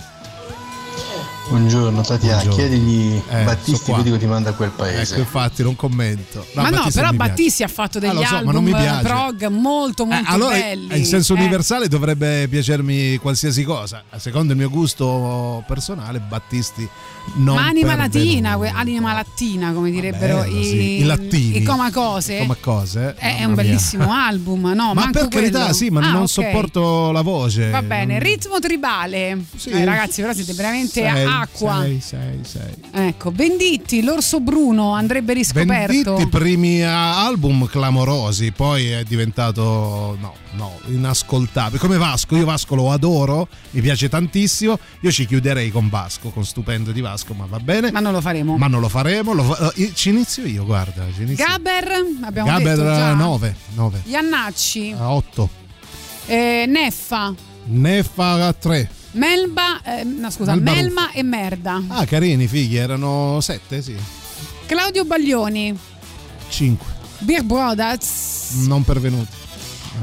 Buongiorno 1.48 2.00
Tatiana, 2.02 2.42
Buongiorno. 2.44 2.54
chiedigli 2.68 3.22
Eh, 3.28 3.42
Battisti 3.42 3.90
io 3.90 4.02
dico 4.02 4.16
ti 4.16 4.26
manda 4.26 4.50
a 4.50 4.52
quel 4.54 4.70
paese. 4.70 5.12
Ecco, 5.14 5.20
infatti 5.22 5.62
non 5.62 5.76
commento. 5.76 6.46
ma 6.54 6.62
no, 6.62 6.70
Battisti 6.70 6.92
però 6.92 7.02
non 7.06 7.10
mi 7.12 7.16
piace. 7.18 7.30
Battisti 7.30 7.62
ha 7.62 7.68
fatto 7.68 7.98
degli 7.98 8.22
Ah, 8.22 8.26
so, 8.26 8.32
ma 8.32 8.38
album 8.38 8.52
non 8.54 8.64
mi 8.64 8.70
piace. 8.70 9.02
prog 9.02 9.46
molto 9.48 10.04
molto 10.06 10.30
Eh, 10.30 10.32
allora, 10.34 10.56
belli. 10.56 10.98
in 10.98 11.04
senso 11.04 11.34
Eh. 11.34 11.38
universale 11.38 11.88
dovrebbe 11.88 12.48
piacermi 12.48 13.16
qualsiasi 13.18 13.64
cosa. 13.64 14.02
Secondo 14.16 14.52
il 14.52 14.58
mio 14.58 14.70
gusto 14.70 15.62
personale, 15.66 16.20
Battisti 16.20 16.88
non 17.36 17.56
Ma 17.56 17.66
anima 17.66 17.96
latina, 17.96 18.56
que- 18.56 18.68
anima 18.74 19.12
lattina, 19.12 19.72
come 19.72 19.90
direbbero 19.90 20.40
Bello, 20.40 20.58
i, 20.58 20.64
sì. 20.64 21.00
I 21.00 21.04
lattini. 21.04 21.56
i 21.58 21.62
coma 21.64 21.90
cose. 21.90 22.38
Come 22.38 22.56
cose. 22.60 23.14
È, 23.14 23.36
è 23.38 23.44
un 23.44 23.52
mia. 23.52 23.62
bellissimo 23.62 24.10
album, 24.14 24.72
no? 24.74 24.94
Ma 24.94 25.10
per 25.10 25.28
carità, 25.28 25.58
quello. 25.60 25.74
sì, 25.74 25.90
ma 25.90 26.00
Ah, 26.00 26.12
non 26.12 26.22
ok. 26.22 26.28
sopporto 26.30 27.10
la 27.12 27.20
voce. 27.22 27.68
Va 27.70 27.82
bene, 27.82 28.14
Non- 28.14 28.22
ritmo 28.22 28.58
tribale. 28.58 29.38
Eh, 29.66 29.84
ragazzi, 29.84 30.20
però 30.22 30.32
siete 30.32 30.52
veramente 30.54 30.90
Sei, 31.02 31.26
acqua. 31.42 31.80
sei, 31.82 32.00
sei, 32.00 32.40
sei. 32.42 32.74
Ecco, 33.08 33.30
Venditti, 33.30 34.02
l'orso 34.02 34.40
bruno 34.40 34.92
andrebbe 34.92 35.32
riscoperto. 35.34 36.14
Venditti 36.14 36.26
primi 36.28 36.82
a- 36.82 37.24
album 37.24 37.66
clamorosi, 37.66 38.52
poi 38.52 38.88
è 38.90 39.02
diventato 39.04 40.16
no, 40.20 40.34
no, 40.52 40.78
inascoltabile. 40.86 41.78
Come 41.78 41.96
Vasco, 41.98 42.36
io 42.36 42.44
Vasco 42.44 42.74
lo 42.74 42.90
adoro, 42.92 43.48
mi 43.70 43.80
piace 43.80 44.08
tantissimo. 44.08 44.78
Io 45.00 45.10
ci 45.10 45.26
chiuderei 45.26 45.70
con 45.70 45.88
Vasco, 45.88 46.30
con 46.30 46.44
stupendo 46.44 46.92
di 46.92 47.00
Vasco, 47.00 47.34
ma 47.34 47.46
va 47.46 47.58
bene. 47.60 47.90
Ma 47.90 48.00
non 48.00 48.12
lo 48.12 48.20
faremo. 48.20 48.56
Ma 48.56 48.66
non 48.66 48.80
lo 48.80 48.88
faremo, 48.88 49.32
lo 49.32 49.42
fa- 49.44 49.72
eh, 49.74 49.92
ci 49.94 50.10
inizio 50.10 50.44
io, 50.44 50.64
guarda, 50.64 51.06
inizio. 51.18 51.44
Gaber, 51.44 51.88
abbiamo 52.22 52.48
Gaber 52.48 52.76
detto 52.76 52.88
già. 52.94 53.12
9, 53.14 53.56
9, 53.74 54.02
Iannacci, 54.04 54.94
8. 54.98 55.48
eh, 56.26 56.64
Neffa, 56.68 57.34
Neffa 57.64 58.52
3. 58.52 58.90
Melba, 59.12 59.82
eh, 59.82 60.04
no 60.04 60.30
scusa, 60.30 60.54
Melba 60.54 60.72
Melma 60.72 61.12
e 61.12 61.22
Merda. 61.22 61.82
Ah, 61.88 62.04
carini, 62.06 62.46
figli, 62.46 62.76
erano 62.76 63.40
7, 63.40 63.82
sì. 63.82 63.94
Claudio 64.66 65.04
Baglioni, 65.04 65.76
5. 66.48 66.86
Beer 67.18 67.42
Brothers, 67.44 68.64
Non 68.66 68.82
pervenuti. 68.84 69.40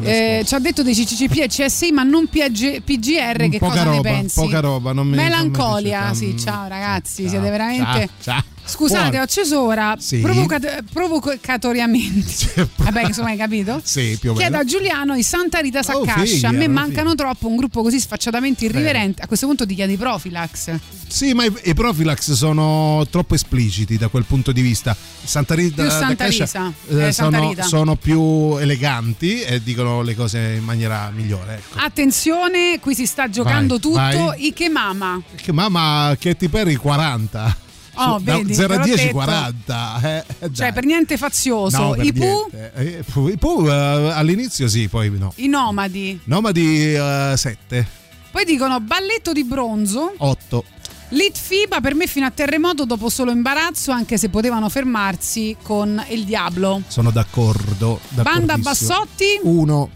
Eh, 0.02 0.44
ci 0.45 0.53
ha 0.53 0.60
detto 0.60 0.84
dei 0.84 0.94
CCCP 0.94 1.38
e 1.40 1.48
CSI, 1.48 1.91
ma 1.91 2.03
non 2.03 2.27
PG 2.27 2.81
PGR. 2.84 3.49
Che 3.49 3.57
poca 3.57 3.72
cosa 3.72 3.84
roba, 3.84 3.95
ne 3.95 4.02
pensi? 4.02 4.40
poca 4.40 4.60
roba, 4.60 4.94
non 4.94 5.07
mi- 5.07 5.15
non 5.15 5.26
mi 5.26 5.30
Melancolia, 5.30 6.14
sì, 6.14 6.38
ciao 6.38 6.68
ragazzi, 6.68 7.23
Ciao, 7.23 7.31
siete 7.31 7.49
veramente. 7.49 8.10
ciao, 8.23 8.41
ciao. 8.41 8.44
Scusate, 8.69 9.01
Buono. 9.03 9.19
ho 9.19 9.23
acceso 9.23 9.61
ora 9.61 9.95
Sì. 9.99 10.19
provocat- 10.19 10.83
provocatoriamente. 10.93 12.69
Vabbè, 12.77 13.03
insomma, 13.05 13.29
hai 13.29 13.37
capito? 13.37 13.81
Sì, 13.89 14.17
più 14.19 14.31
o 14.31 14.33
Chiedo 14.33 14.51
meno. 14.57 14.61
a 14.63 14.65
Giuliano 14.65 15.15
i 15.15 15.23
Santa 15.23 15.59
Rita 15.59 15.79
Oh, 15.79 15.83
Saccascia. 16.05 16.23
fighi, 16.25 16.45
a 16.45 16.51
me 16.51 16.67
mancano 16.67 17.15
troppo 17.15 17.47
un 17.47 17.55
gruppo 17.55 17.81
così 17.81 17.99
sfacciatamente 17.99 18.65
irriverente. 18.65 19.21
Eh. 19.21 19.23
A 19.23 19.27
questo 19.27 19.47
punto 19.47 19.65
ti 19.65 19.73
chiedi 19.75 19.97
Profilax. 19.97 20.75
Sì, 21.07 21.33
ma 21.33 21.43
i, 21.45 21.53
i 21.63 21.73
Profilax 21.73 22.31
sono 22.33 23.05
troppo 23.09 23.33
espliciti 23.35 23.97
da 23.97 24.07
quel 24.09 24.25
punto 24.25 24.51
di 24.51 24.61
vista. 24.61 24.95
Santa 25.23 25.55
Rita, 25.55 25.81
Più 25.83 25.91
Santa 25.91 26.25
Risa, 26.27 26.71
eh, 26.87 27.07
eh, 27.07 27.11
Santa 27.11 27.37
sono, 27.37 27.49
Rita. 27.49 27.63
sono 27.63 27.95
più 27.95 28.57
eleganti 28.57 29.41
e 29.41 29.61
dicono 29.63 30.01
le 30.01 30.15
cose 30.15 30.55
in 30.57 30.63
maniera 30.63 31.11
migliore. 31.13 31.55
Ecco. 31.55 31.79
Attenzione, 31.79 32.79
qui 32.79 32.93
si 32.95 33.05
sta 33.05 33.29
giocando 33.29 33.77
Vai, 33.79 34.13
tutto. 34.13 34.25
vai. 34.25 34.45
Ike 34.47 34.69
Mama. 34.69 35.21
Che 35.35 35.51
mamma, 35.51 36.15
Katy 36.19 36.47
Perry 36.47 36.75
40. 36.75 37.67
Oh, 38.01 38.17
su, 38.17 38.23
vedi, 38.23 38.53
0 38.53 38.73
a 38.73 38.77
10 38.77 39.09
40 39.11 40.01
eh, 40.01 40.23
eh, 40.39 40.53
cioè 40.53 40.71
per 40.71 40.85
niente 40.85 41.17
fazioso. 41.17 41.77
No, 41.77 41.95
I, 41.95 42.13
Pooh? 42.13 42.49
Eh, 42.76 43.03
I 43.13 43.38
Pooh 43.38 43.67
eh, 43.67 44.11
all'inizio 44.13 44.69
sì 44.69 44.88
poi 44.88 45.09
no. 45.17 45.34
I 45.35 45.47
Nomadi. 45.47 46.19
Nomadi 46.23 46.93
7 46.93 47.77
uh, 47.77 47.84
poi 48.31 48.45
dicono 48.45 48.80
Balletto 48.80 49.34
di 49.34 49.43
bronzo. 49.43 50.13
8 50.17 50.63
Litfiba 51.09 51.81
per 51.81 51.95
me 51.95 52.05
fino 52.05 52.27
a 52.27 52.31
terremoto 52.31 52.85
dopo 52.85 53.09
solo 53.09 53.31
imbarazzo 53.31 53.91
anche 53.91 54.17
se 54.19 54.30
potevano 54.30 54.69
fermarsi 54.69 55.57
con 55.63 56.03
il 56.09 56.23
diablo 56.23 56.84
sono 56.88 57.09
d'accordo 57.09 57.99
Banda 58.09 58.57
Bassotti? 58.59 59.39
1 59.41 59.89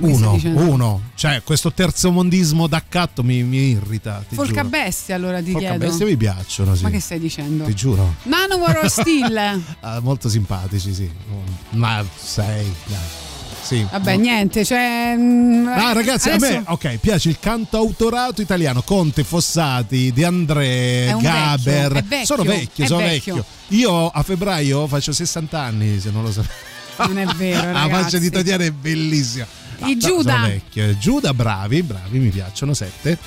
uno, 0.00 0.40
uno. 0.42 1.02
Cioè, 1.14 1.42
questo 1.44 1.72
terzomondismo 1.72 2.66
d'accatto 2.66 3.22
mi, 3.22 3.42
mi 3.42 3.70
irrita. 3.70 4.24
Giuro. 4.28 4.64
Bestia, 4.64 5.14
allora 5.14 5.42
ti 5.42 5.52
Folca 5.52 5.68
chiedo. 5.68 5.86
bestia 5.86 6.06
mi 6.06 6.16
piacciono, 6.16 6.74
sì. 6.74 6.82
Ma 6.82 6.90
che 6.90 7.00
stai 7.00 7.18
dicendo? 7.18 7.64
Ti 7.64 7.74
giuro. 7.74 8.14
Manowar 8.24 8.78
or 8.82 8.88
Steel. 8.90 9.62
Ah, 9.80 10.00
molto 10.00 10.28
simpatici, 10.28 10.92
sì. 10.94 11.10
Ma 11.70 12.04
sei, 12.16 12.72
dai. 12.86 12.98
Sì. 13.62 13.86
Vabbè, 13.88 14.16
niente, 14.16 14.64
cioè. 14.64 15.14
Ah, 15.68 15.92
ragazzi, 15.92 16.30
adesso- 16.30 16.46
a 16.56 16.58
me 16.60 16.64
ok, 16.66 16.96
piace 16.98 17.28
il 17.28 17.38
cantautorato 17.38 18.40
italiano. 18.40 18.82
Conte, 18.82 19.22
Fossati, 19.22 20.12
De 20.12 20.24
André, 20.24 21.14
Gaber. 21.20 21.92
vecchio, 21.92 22.08
vecchio, 22.08 22.24
sono 22.24 22.42
vecchio, 22.42 22.86
sono 22.86 23.00
vecchio. 23.00 23.34
vecchio. 23.34 23.76
Io 23.76 24.08
a 24.08 24.22
febbraio 24.22 24.86
faccio 24.86 25.12
60 25.12 25.60
anni, 25.60 26.00
se 26.00 26.10
non 26.10 26.22
lo 26.22 26.32
sapevo. 26.32 26.54
Non 27.06 27.18
è 27.18 27.26
vero, 27.36 27.66
La 27.72 27.82
ragazzi. 27.82 28.02
faccia 28.02 28.18
di 28.18 28.30
Tatiana 28.30 28.64
è 28.64 28.70
bellissima. 28.72 29.46
I 29.84 29.94
No, 29.94 29.96
Giuda. 29.98 30.50
Giuda, 30.98 31.34
bravi, 31.34 31.82
bravi, 31.82 32.18
mi 32.18 32.28
piacciono. 32.28 32.74
Sette. 32.74 33.18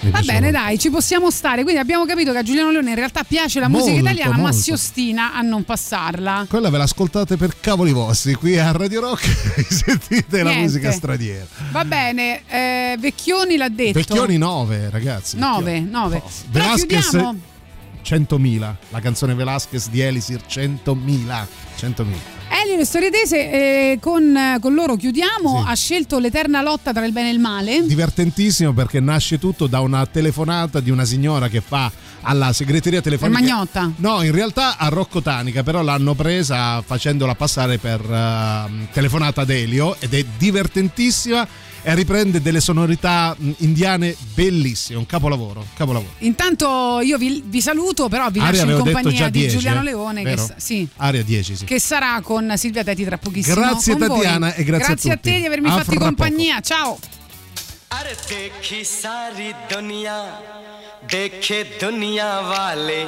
Mi 0.00 0.10
Va 0.10 0.18
piacciono. 0.18 0.40
bene, 0.40 0.50
dai, 0.50 0.78
ci 0.80 0.90
possiamo 0.90 1.30
stare. 1.30 1.62
Quindi 1.62 1.80
abbiamo 1.80 2.04
capito 2.04 2.32
che 2.32 2.38
a 2.38 2.42
Giuliano 2.42 2.70
Leone 2.72 2.90
in 2.90 2.96
realtà 2.96 3.22
piace 3.22 3.60
la 3.60 3.68
musica 3.68 3.90
Molto, 3.92 4.04
italiana, 4.08 4.32
ma 4.32 4.42
molto. 4.48 4.56
si 4.56 4.70
ostina 4.72 5.32
a 5.32 5.42
non 5.42 5.62
passarla. 5.64 6.46
Quella 6.48 6.70
ve 6.70 6.78
l'ascoltate 6.78 7.36
per 7.36 7.60
cavoli 7.60 7.92
vostri. 7.92 8.34
Qui 8.34 8.58
a 8.58 8.72
Radio 8.72 9.00
Rock 9.00 9.22
sentite 9.70 10.38
la 10.42 10.50
Niente. 10.50 10.62
musica 10.62 10.90
straniera. 10.90 11.46
Va 11.70 11.84
bene, 11.84 12.42
eh, 12.48 12.96
Vecchioni 12.98 13.56
l'ha 13.56 13.68
detto. 13.68 13.98
Vecchioni 14.00 14.38
9, 14.38 14.90
ragazzi. 14.90 15.36
9, 15.38 15.80
9. 15.80 16.18
Però 16.50 16.64
Velasquez 16.64 17.08
chiudiamo. 17.10 17.38
100.000. 18.04 18.74
La 18.90 18.98
canzone 18.98 19.34
Velasquez 19.34 19.88
di 19.88 20.00
Elisir 20.00 20.40
100.000. 20.48 21.46
100.000. 21.78 22.04
Elio 22.52 22.78
e 22.78 22.84
Storie 22.84 23.10
Tese, 23.10 23.50
eh, 23.50 23.98
con, 23.98 24.58
con 24.60 24.74
loro 24.74 24.96
chiudiamo. 24.96 25.64
Ha 25.66 25.74
scelto 25.74 26.18
l'eterna 26.18 26.60
lotta 26.60 26.92
tra 26.92 27.04
il 27.06 27.12
bene 27.12 27.30
e 27.30 27.32
il 27.32 27.38
male. 27.38 27.82
Divertentissimo 27.86 28.74
perché 28.74 29.00
nasce 29.00 29.38
tutto 29.38 29.66
da 29.66 29.80
una 29.80 30.04
telefonata 30.04 30.80
di 30.80 30.90
una 30.90 31.06
signora 31.06 31.48
che 31.48 31.62
fa 31.62 31.90
alla 32.20 32.52
segreteria 32.52 33.00
telefonica. 33.00 33.38
Per 33.38 33.48
Magnotta. 33.48 33.92
No, 33.96 34.22
in 34.22 34.32
realtà 34.32 34.76
a 34.76 34.88
Rocco 34.88 35.22
Tanica, 35.22 35.62
però 35.62 35.82
l'hanno 35.82 36.14
presa 36.14 36.82
facendola 36.82 37.34
passare 37.34 37.78
per 37.78 38.00
ehm, 38.00 38.88
telefonata 38.92 39.40
ad 39.40 39.50
Elio 39.50 39.96
ed 39.98 40.12
è 40.12 40.24
divertentissima 40.36 41.46
e 41.83 41.95
riprende 41.95 42.41
delle 42.41 42.59
sonorità 42.59 43.35
mh, 43.37 43.51
indiane 43.57 44.15
bellissime, 44.33 44.97
un 44.97 45.05
capolavoro, 45.05 45.65
capolavoro. 45.75 46.11
Intanto 46.19 46.99
io 47.01 47.17
vi, 47.17 47.41
vi 47.45 47.61
saluto, 47.61 48.09
però 48.09 48.29
vi 48.29 48.39
Aria 48.39 48.51
lascio 48.51 48.63
in 48.63 48.69
avevo 48.71 48.83
detto 48.83 48.95
compagnia 48.95 49.23
già 49.23 49.29
di 49.29 49.39
10, 49.39 49.55
Giuliano 49.55 49.79
eh? 49.79 49.83
Leone, 49.83 50.23
che, 50.23 50.29
Vero? 50.29 50.45
sa- 50.45 50.53
sì, 50.57 50.87
Aria 50.97 51.23
10, 51.23 51.55
sì. 51.55 51.65
che 51.65 51.79
sarà 51.79 52.19
con 52.21 52.53
Silvia 52.57 52.83
Teti 52.83 53.05
tra 53.05 53.17
pochissimo. 53.17 53.55
Grazie, 53.55 53.95
con 53.97 54.07
voi. 54.07 54.17
Tatiana, 54.17 54.53
e 54.53 54.63
grazie 54.63 54.85
a 54.85 54.87
Grazie 54.87 55.11
a, 55.11 55.15
tutti. 55.15 55.29
te 55.31 55.39
di 55.39 55.45
avermi 55.45 55.69
A 55.69 55.71
fatto 55.77 55.91
fra 55.91 55.99
compagnia. 55.99 56.59
Ciao. 56.61 56.97
अरे 57.89 58.13
देखी 58.29 58.83
सारी 58.83 59.51
दुनिया 59.71 60.15
देखे 61.11 61.59
दुनिया 61.81 62.31
वाले 62.49 63.03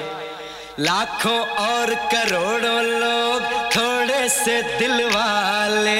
लाखों 0.87 1.39
और 1.67 1.93
करोड़ों 2.13 2.81
लोग 3.03 3.41
थोड़े 3.75 4.21
से 4.39 4.61
दिल 4.79 4.95
वाले 5.15 5.99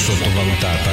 sottovalutata. 0.00 0.92